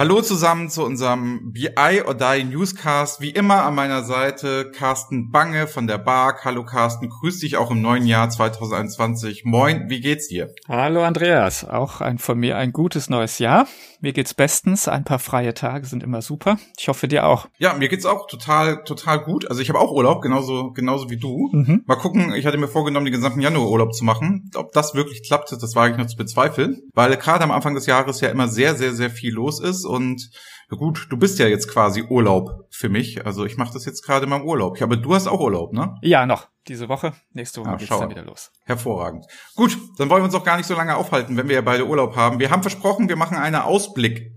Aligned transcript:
Hallo 0.00 0.22
zusammen 0.22 0.70
zu 0.70 0.82
unserem 0.82 1.52
BI 1.52 2.02
or 2.06 2.14
Die 2.14 2.44
Newscast. 2.44 3.20
Wie 3.20 3.28
immer 3.28 3.64
an 3.64 3.74
meiner 3.74 4.02
Seite 4.02 4.70
Carsten 4.70 5.30
Bange 5.30 5.66
von 5.66 5.86
der 5.86 5.98
BARC. 5.98 6.42
Hallo 6.46 6.64
Carsten, 6.64 7.10
grüß 7.10 7.40
dich 7.40 7.58
auch 7.58 7.70
im 7.70 7.82
neuen 7.82 8.06
Jahr 8.06 8.30
2021. 8.30 9.44
Moin, 9.44 9.90
wie 9.90 10.00
geht's 10.00 10.28
dir? 10.28 10.54
Hallo 10.66 11.02
Andreas, 11.02 11.66
auch 11.66 12.00
ein, 12.00 12.16
von 12.16 12.38
mir 12.38 12.56
ein 12.56 12.72
gutes 12.72 13.10
neues 13.10 13.38
Jahr. 13.40 13.66
Mir 14.00 14.14
geht's 14.14 14.32
bestens. 14.32 14.88
Ein 14.88 15.04
paar 15.04 15.18
freie 15.18 15.52
Tage 15.52 15.86
sind 15.86 16.02
immer 16.02 16.22
super. 16.22 16.56
Ich 16.78 16.88
hoffe 16.88 17.06
dir 17.06 17.26
auch. 17.26 17.48
Ja, 17.58 17.74
mir 17.74 17.90
geht's 17.90 18.06
auch 18.06 18.26
total, 18.26 18.82
total 18.84 19.22
gut. 19.22 19.50
Also 19.50 19.60
ich 19.60 19.68
habe 19.68 19.78
auch 19.78 19.92
Urlaub, 19.92 20.22
genauso, 20.22 20.70
genauso 20.70 21.10
wie 21.10 21.18
du. 21.18 21.50
Mhm. 21.52 21.82
Mal 21.84 21.96
gucken. 21.96 22.32
Ich 22.32 22.46
hatte 22.46 22.56
mir 22.56 22.68
vorgenommen, 22.68 23.04
den 23.04 23.12
gesamten 23.12 23.42
Januar 23.42 23.68
Urlaub 23.68 23.92
zu 23.92 24.06
machen. 24.06 24.50
Ob 24.54 24.72
das 24.72 24.94
wirklich 24.94 25.22
klappt, 25.22 25.52
das 25.52 25.74
war 25.74 25.90
ich 25.90 25.98
noch 25.98 26.06
zu 26.06 26.16
bezweifeln, 26.16 26.80
weil 26.94 27.14
gerade 27.18 27.44
am 27.44 27.50
Anfang 27.50 27.74
des 27.74 27.84
Jahres 27.84 28.22
ja 28.22 28.30
immer 28.30 28.48
sehr, 28.48 28.74
sehr, 28.74 28.94
sehr 28.94 29.10
viel 29.10 29.34
los 29.34 29.60
ist 29.60 29.89
und 29.90 30.30
gut, 30.70 31.08
du 31.10 31.16
bist 31.16 31.38
ja 31.38 31.46
jetzt 31.46 31.68
quasi 31.68 32.02
Urlaub 32.02 32.66
für 32.70 32.88
mich. 32.88 33.26
Also 33.26 33.44
ich 33.44 33.56
mache 33.56 33.72
das 33.74 33.84
jetzt 33.84 34.02
gerade 34.02 34.24
in 34.24 34.30
meinem 34.30 34.44
Urlaub. 34.44 34.78
Ja, 34.78 34.86
aber 34.86 34.96
du 34.96 35.14
hast 35.14 35.26
auch 35.26 35.40
Urlaub, 35.40 35.72
ne? 35.72 35.96
Ja, 36.02 36.26
noch. 36.26 36.48
Diese 36.68 36.88
Woche. 36.88 37.12
Nächste 37.32 37.60
Woche 37.60 37.70
ah, 37.70 37.76
geht's 37.76 37.90
dann 37.90 38.10
wieder 38.10 38.24
los. 38.24 38.52
Hervorragend. 38.64 39.26
Gut, 39.56 39.76
dann 39.98 40.08
wollen 40.08 40.22
wir 40.22 40.26
uns 40.26 40.34
auch 40.34 40.44
gar 40.44 40.56
nicht 40.56 40.66
so 40.66 40.74
lange 40.74 40.96
aufhalten, 40.96 41.36
wenn 41.36 41.48
wir 41.48 41.56
ja 41.56 41.62
beide 41.62 41.86
Urlaub 41.86 42.16
haben. 42.16 42.38
Wir 42.38 42.50
haben 42.50 42.62
versprochen, 42.62 43.08
wir 43.08 43.16
machen 43.16 43.36
eine 43.36 43.64
Ausblick. 43.64 44.32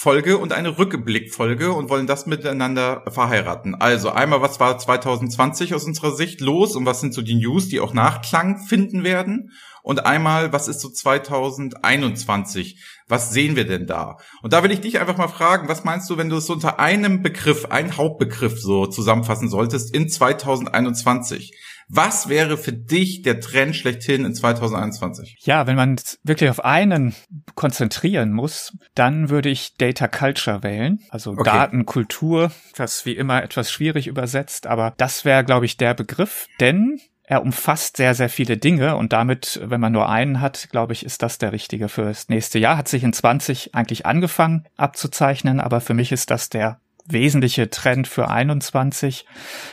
Folge 0.00 0.38
und 0.38 0.52
eine 0.52 0.78
Rückblickfolge 0.78 1.72
und 1.72 1.90
wollen 1.90 2.06
das 2.06 2.26
miteinander 2.26 3.02
verheiraten. 3.08 3.74
Also 3.74 4.10
einmal, 4.10 4.40
was 4.40 4.60
war 4.60 4.78
2020 4.78 5.74
aus 5.74 5.82
unserer 5.82 6.12
Sicht 6.12 6.40
los 6.40 6.76
und 6.76 6.86
was 6.86 7.00
sind 7.00 7.12
so 7.12 7.20
die 7.20 7.34
News, 7.34 7.68
die 7.68 7.80
auch 7.80 7.92
Nachklang 7.92 8.58
finden 8.58 9.02
werden? 9.02 9.50
Und 9.88 10.04
einmal, 10.04 10.52
was 10.52 10.68
ist 10.68 10.80
so 10.80 10.90
2021? 10.90 12.78
Was 13.08 13.30
sehen 13.30 13.56
wir 13.56 13.66
denn 13.66 13.86
da? 13.86 14.18
Und 14.42 14.52
da 14.52 14.62
will 14.62 14.70
ich 14.70 14.82
dich 14.82 15.00
einfach 15.00 15.16
mal 15.16 15.28
fragen, 15.28 15.66
was 15.66 15.82
meinst 15.82 16.10
du, 16.10 16.18
wenn 16.18 16.28
du 16.28 16.36
es 16.36 16.50
unter 16.50 16.78
einem 16.78 17.22
Begriff, 17.22 17.64
einen 17.64 17.96
Hauptbegriff 17.96 18.60
so 18.60 18.84
zusammenfassen 18.84 19.48
solltest 19.48 19.94
in 19.94 20.10
2021? 20.10 21.58
Was 21.88 22.28
wäre 22.28 22.58
für 22.58 22.74
dich 22.74 23.22
der 23.22 23.40
Trend 23.40 23.74
schlechthin 23.76 24.26
in 24.26 24.34
2021? 24.34 25.38
Ja, 25.40 25.66
wenn 25.66 25.76
man 25.76 25.96
wirklich 26.22 26.50
auf 26.50 26.62
einen 26.62 27.14
konzentrieren 27.54 28.34
muss, 28.34 28.76
dann 28.94 29.30
würde 29.30 29.48
ich 29.48 29.72
Data 29.78 30.06
Culture 30.06 30.62
wählen, 30.62 30.98
also 31.08 31.30
okay. 31.30 31.44
Datenkultur, 31.44 32.52
das 32.76 33.06
wie 33.06 33.16
immer 33.16 33.42
etwas 33.42 33.72
schwierig 33.72 34.06
übersetzt, 34.06 34.66
aber 34.66 34.92
das 34.98 35.24
wäre, 35.24 35.44
glaube 35.44 35.64
ich, 35.64 35.78
der 35.78 35.94
Begriff, 35.94 36.46
denn 36.60 37.00
er 37.28 37.42
umfasst 37.42 37.98
sehr, 37.98 38.14
sehr 38.14 38.30
viele 38.30 38.56
Dinge 38.56 38.96
und 38.96 39.12
damit, 39.12 39.60
wenn 39.62 39.82
man 39.82 39.92
nur 39.92 40.08
einen 40.08 40.40
hat, 40.40 40.68
glaube 40.70 40.94
ich, 40.94 41.04
ist 41.04 41.22
das 41.22 41.36
der 41.36 41.52
richtige 41.52 41.90
fürs 41.90 42.30
nächste 42.30 42.58
Jahr. 42.58 42.78
Hat 42.78 42.88
sich 42.88 43.04
in 43.04 43.12
20 43.12 43.74
eigentlich 43.74 44.06
angefangen 44.06 44.66
abzuzeichnen, 44.78 45.60
aber 45.60 45.82
für 45.82 45.92
mich 45.92 46.10
ist 46.10 46.30
das 46.30 46.48
der 46.48 46.80
wesentliche 47.06 47.68
Trend 47.68 48.08
für 48.08 48.28
21, 48.28 49.26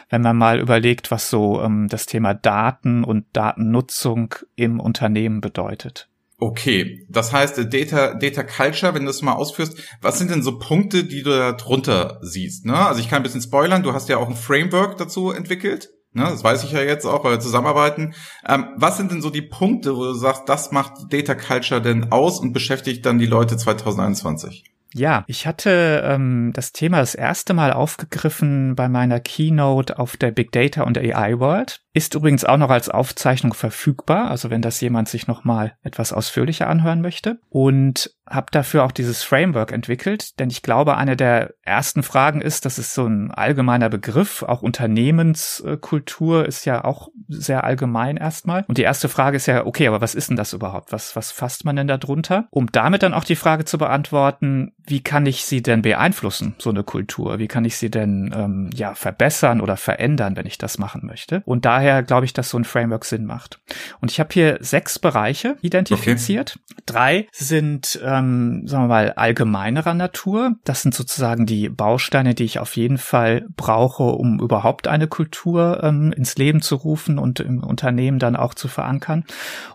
wenn 0.10 0.22
man 0.22 0.36
mal 0.36 0.60
überlegt, 0.60 1.12
was 1.12 1.30
so 1.30 1.62
ähm, 1.62 1.88
das 1.88 2.06
Thema 2.08 2.34
Daten 2.34 3.06
und 3.06 3.26
Datennutzung 3.32 4.36
im 4.58 4.82
Unternehmen 4.82 5.40
bedeutet. 5.40 6.10
Okay, 6.38 7.08
das 7.10 7.32
heißt 7.32 7.58
Data 7.74 8.16
Data 8.16 8.44
Culture, 8.44 8.94
wenn 8.94 9.04
du 9.04 9.08
das 9.08 9.22
mal 9.22 9.34
ausführst, 9.34 9.82
was 10.02 10.20
sind 10.20 10.30
denn 10.30 10.44
so 10.44 10.60
Punkte, 10.60 11.06
die 11.06 11.24
du 11.24 11.30
da 11.30 11.54
drunter 11.54 12.20
siehst? 12.22 12.66
Ne? 12.66 12.76
Also 12.76 13.00
ich 13.00 13.08
kann 13.08 13.22
ein 13.22 13.24
bisschen 13.24 13.42
spoilern, 13.42 13.84
du 13.84 13.94
hast 13.94 14.10
ja 14.10 14.18
auch 14.18 14.28
ein 14.28 14.36
Framework 14.36 14.98
dazu 14.98 15.32
entwickelt. 15.32 15.95
Ne, 16.16 16.24
das 16.24 16.46
weiß 16.46 16.64
ich 16.64 16.72
ja 16.72 16.80
jetzt 16.80 17.06
auch, 17.06 17.26
weil 17.26 17.34
wir 17.34 17.40
zusammenarbeiten. 17.42 18.14
Ähm, 18.48 18.70
was 18.78 18.96
sind 18.96 19.12
denn 19.12 19.22
so 19.22 19.30
die 19.30 19.42
Punkte, 19.42 19.98
wo 19.98 20.06
du 20.06 20.14
sagst, 20.14 20.44
das 20.48 20.72
macht 20.72 21.12
Data 21.12 21.36
Culture 21.36 21.82
denn 21.82 22.14
aus 22.14 22.40
und 22.40 22.54
beschäftigt 22.54 23.06
dann 23.06 23.20
die 23.20 23.26
Leute 23.26 23.58
2021? 23.58 24.64
Ja, 24.94 25.26
ich 25.28 25.46
hatte 25.46 26.04
ähm, 26.06 26.52
das 26.54 26.72
Thema 26.72 27.00
das 27.00 27.16
erste 27.16 27.54
Mal 27.54 27.74
aufgegriffen 27.74 28.78
bei 28.78 28.88
meiner 28.88 29.20
Keynote 29.20 30.00
auf 30.00 30.16
der 30.16 30.32
Big 30.32 30.54
Data 30.54 30.84
und 30.84 30.98
AI 30.98 31.38
World. 31.38 31.82
Ist 31.96 32.14
übrigens 32.14 32.44
auch 32.44 32.58
noch 32.58 32.72
als 32.72 32.90
Aufzeichnung 32.90 33.54
verfügbar, 33.54 34.30
also 34.30 34.50
wenn 34.50 34.62
das 34.62 34.82
jemand 34.82 35.08
sich 35.08 35.28
noch 35.28 35.46
mal 35.46 35.78
etwas 35.82 36.12
ausführlicher 36.12 36.68
anhören 36.68 37.00
möchte. 37.00 37.40
Und 37.50 38.14
habe 38.28 38.48
dafür 38.52 38.84
auch 38.84 38.92
dieses 38.92 39.24
Framework 39.24 39.72
entwickelt, 39.72 40.40
denn 40.40 40.50
ich 40.50 40.64
glaube, 40.64 40.98
eine 40.98 41.16
der 41.16 41.54
ersten 41.62 42.02
Fragen 42.02 42.42
ist, 42.42 42.66
das 42.66 42.80
ist 42.80 42.94
so 42.94 43.06
ein 43.06 43.32
allgemeiner 43.32 43.90
Begriff, 43.90 44.42
auch 44.44 44.64
Unternehmenskultur 44.64 46.46
ist 46.46 46.66
ja 46.66 46.84
auch 46.84 47.10
sehr 47.28 47.64
allgemein 47.64 48.18
erstmal. 48.18 48.66
Und 48.68 48.78
die 48.78 48.84
erste 48.84 49.10
Frage 49.10 49.38
ist 49.38 49.46
ja, 49.46 49.66
okay, 49.66 49.88
aber 49.88 50.02
was 50.02 50.16
ist 50.16 50.30
denn 50.30 50.38
das 50.38 50.54
überhaupt? 50.54 50.92
Was, 50.92 51.16
was 51.16 51.32
fasst 51.32 51.66
man 51.66 51.76
denn 51.76 51.88
da 51.88 51.98
drunter? 51.98 52.48
Um 52.50 52.72
damit 52.72 53.04
dann 53.04 53.14
auch 53.14 53.24
die 53.24 53.36
Frage 53.36 53.66
zu 53.66 53.78
beantworten, 53.78 54.74
wie 54.88 55.02
kann 55.02 55.26
ich 55.26 55.46
sie 55.46 55.62
denn 55.62 55.84
beeinflussen, 55.84 56.56
so 56.58 56.72
eine 56.72 56.84
Kultur? 56.84 57.38
Wie 57.38 57.48
kann 57.48 57.66
ich 57.66 57.78
sie 57.78 57.92
denn 57.92 58.34
ähm, 58.36 58.70
ja 58.74 58.96
verbessern 58.96 59.62
oder 59.62 59.78
verändern, 59.78 60.36
wenn 60.36 60.48
ich 60.48 60.58
das 60.58 60.80
machen 60.80 61.06
möchte? 61.06 61.44
Und 61.46 61.66
daher 61.66 61.85
daher 61.86 62.04
glaube 62.04 62.26
ich, 62.26 62.34
dass 62.34 62.50
so 62.50 62.58
ein 62.58 62.66
Framework 62.66 63.06
Sinn 63.06 63.26
macht. 63.26 63.60
Und 64.02 64.12
ich 64.12 64.20
habe 64.20 64.30
hier 64.32 64.58
sechs 64.62 65.00
Bereiche 65.00 65.58
identifiziert. 65.62 66.58
Okay. 66.58 66.82
Drei 66.86 67.28
sind, 67.32 68.00
ähm, 68.04 68.68
sagen 68.68 68.84
wir 68.84 68.88
mal, 68.88 69.14
allgemeinerer 69.14 69.94
Natur. 69.94 70.56
Das 70.64 70.82
sind 70.82 70.94
sozusagen 70.94 71.46
die 71.46 71.70
Bausteine, 71.70 72.34
die 72.36 72.44
ich 72.44 72.60
auf 72.60 72.76
jeden 72.76 72.98
Fall 72.98 73.46
brauche, 73.56 74.04
um 74.04 74.40
überhaupt 74.40 74.88
eine 74.88 75.08
Kultur 75.08 75.82
ähm, 75.84 76.12
ins 76.12 76.36
Leben 76.38 76.62
zu 76.62 76.76
rufen 76.76 77.18
und 77.18 77.40
im 77.40 77.64
Unternehmen 77.64 78.20
dann 78.20 78.36
auch 78.36 78.54
zu 78.54 78.68
verankern. 78.68 79.24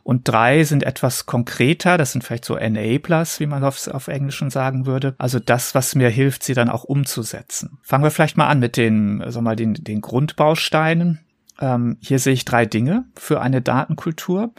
Und 0.02 0.28
drei 0.28 0.64
sind 0.64 0.82
etwas 0.82 1.26
konkreter. 1.26 1.98
Das 1.98 2.12
sind 2.12 2.22
vielleicht 2.22 2.44
so 2.44 2.56
Enablers, 2.56 3.40
wie 3.40 3.46
man 3.46 3.64
auf, 3.64 3.86
auf 3.88 4.08
Englischen 4.08 4.50
sagen 4.50 4.86
würde. 4.86 5.14
Also 5.18 5.38
das, 5.38 5.74
was 5.74 5.94
mir 5.94 6.08
hilft, 6.08 6.42
sie 6.42 6.54
dann 6.54 6.68
auch 6.68 6.84
umzusetzen. 6.84 7.78
Fangen 7.82 8.04
wir 8.04 8.10
vielleicht 8.10 8.36
mal 8.36 8.48
an 8.48 8.60
mit 8.60 8.76
den, 8.76 9.18
sagen 9.18 9.34
wir 9.34 9.42
mal, 9.42 9.56
den, 9.56 9.74
den 9.74 10.00
Grundbausteinen. 10.00 11.20
Ähm, 11.60 11.98
hier 12.00 12.18
sehe 12.18 12.32
ich 12.32 12.44
drei 12.44 12.66
Dinge 12.66 13.04
für 13.16 13.40
eine 13.40 13.62
Datenkultur. 13.62 14.52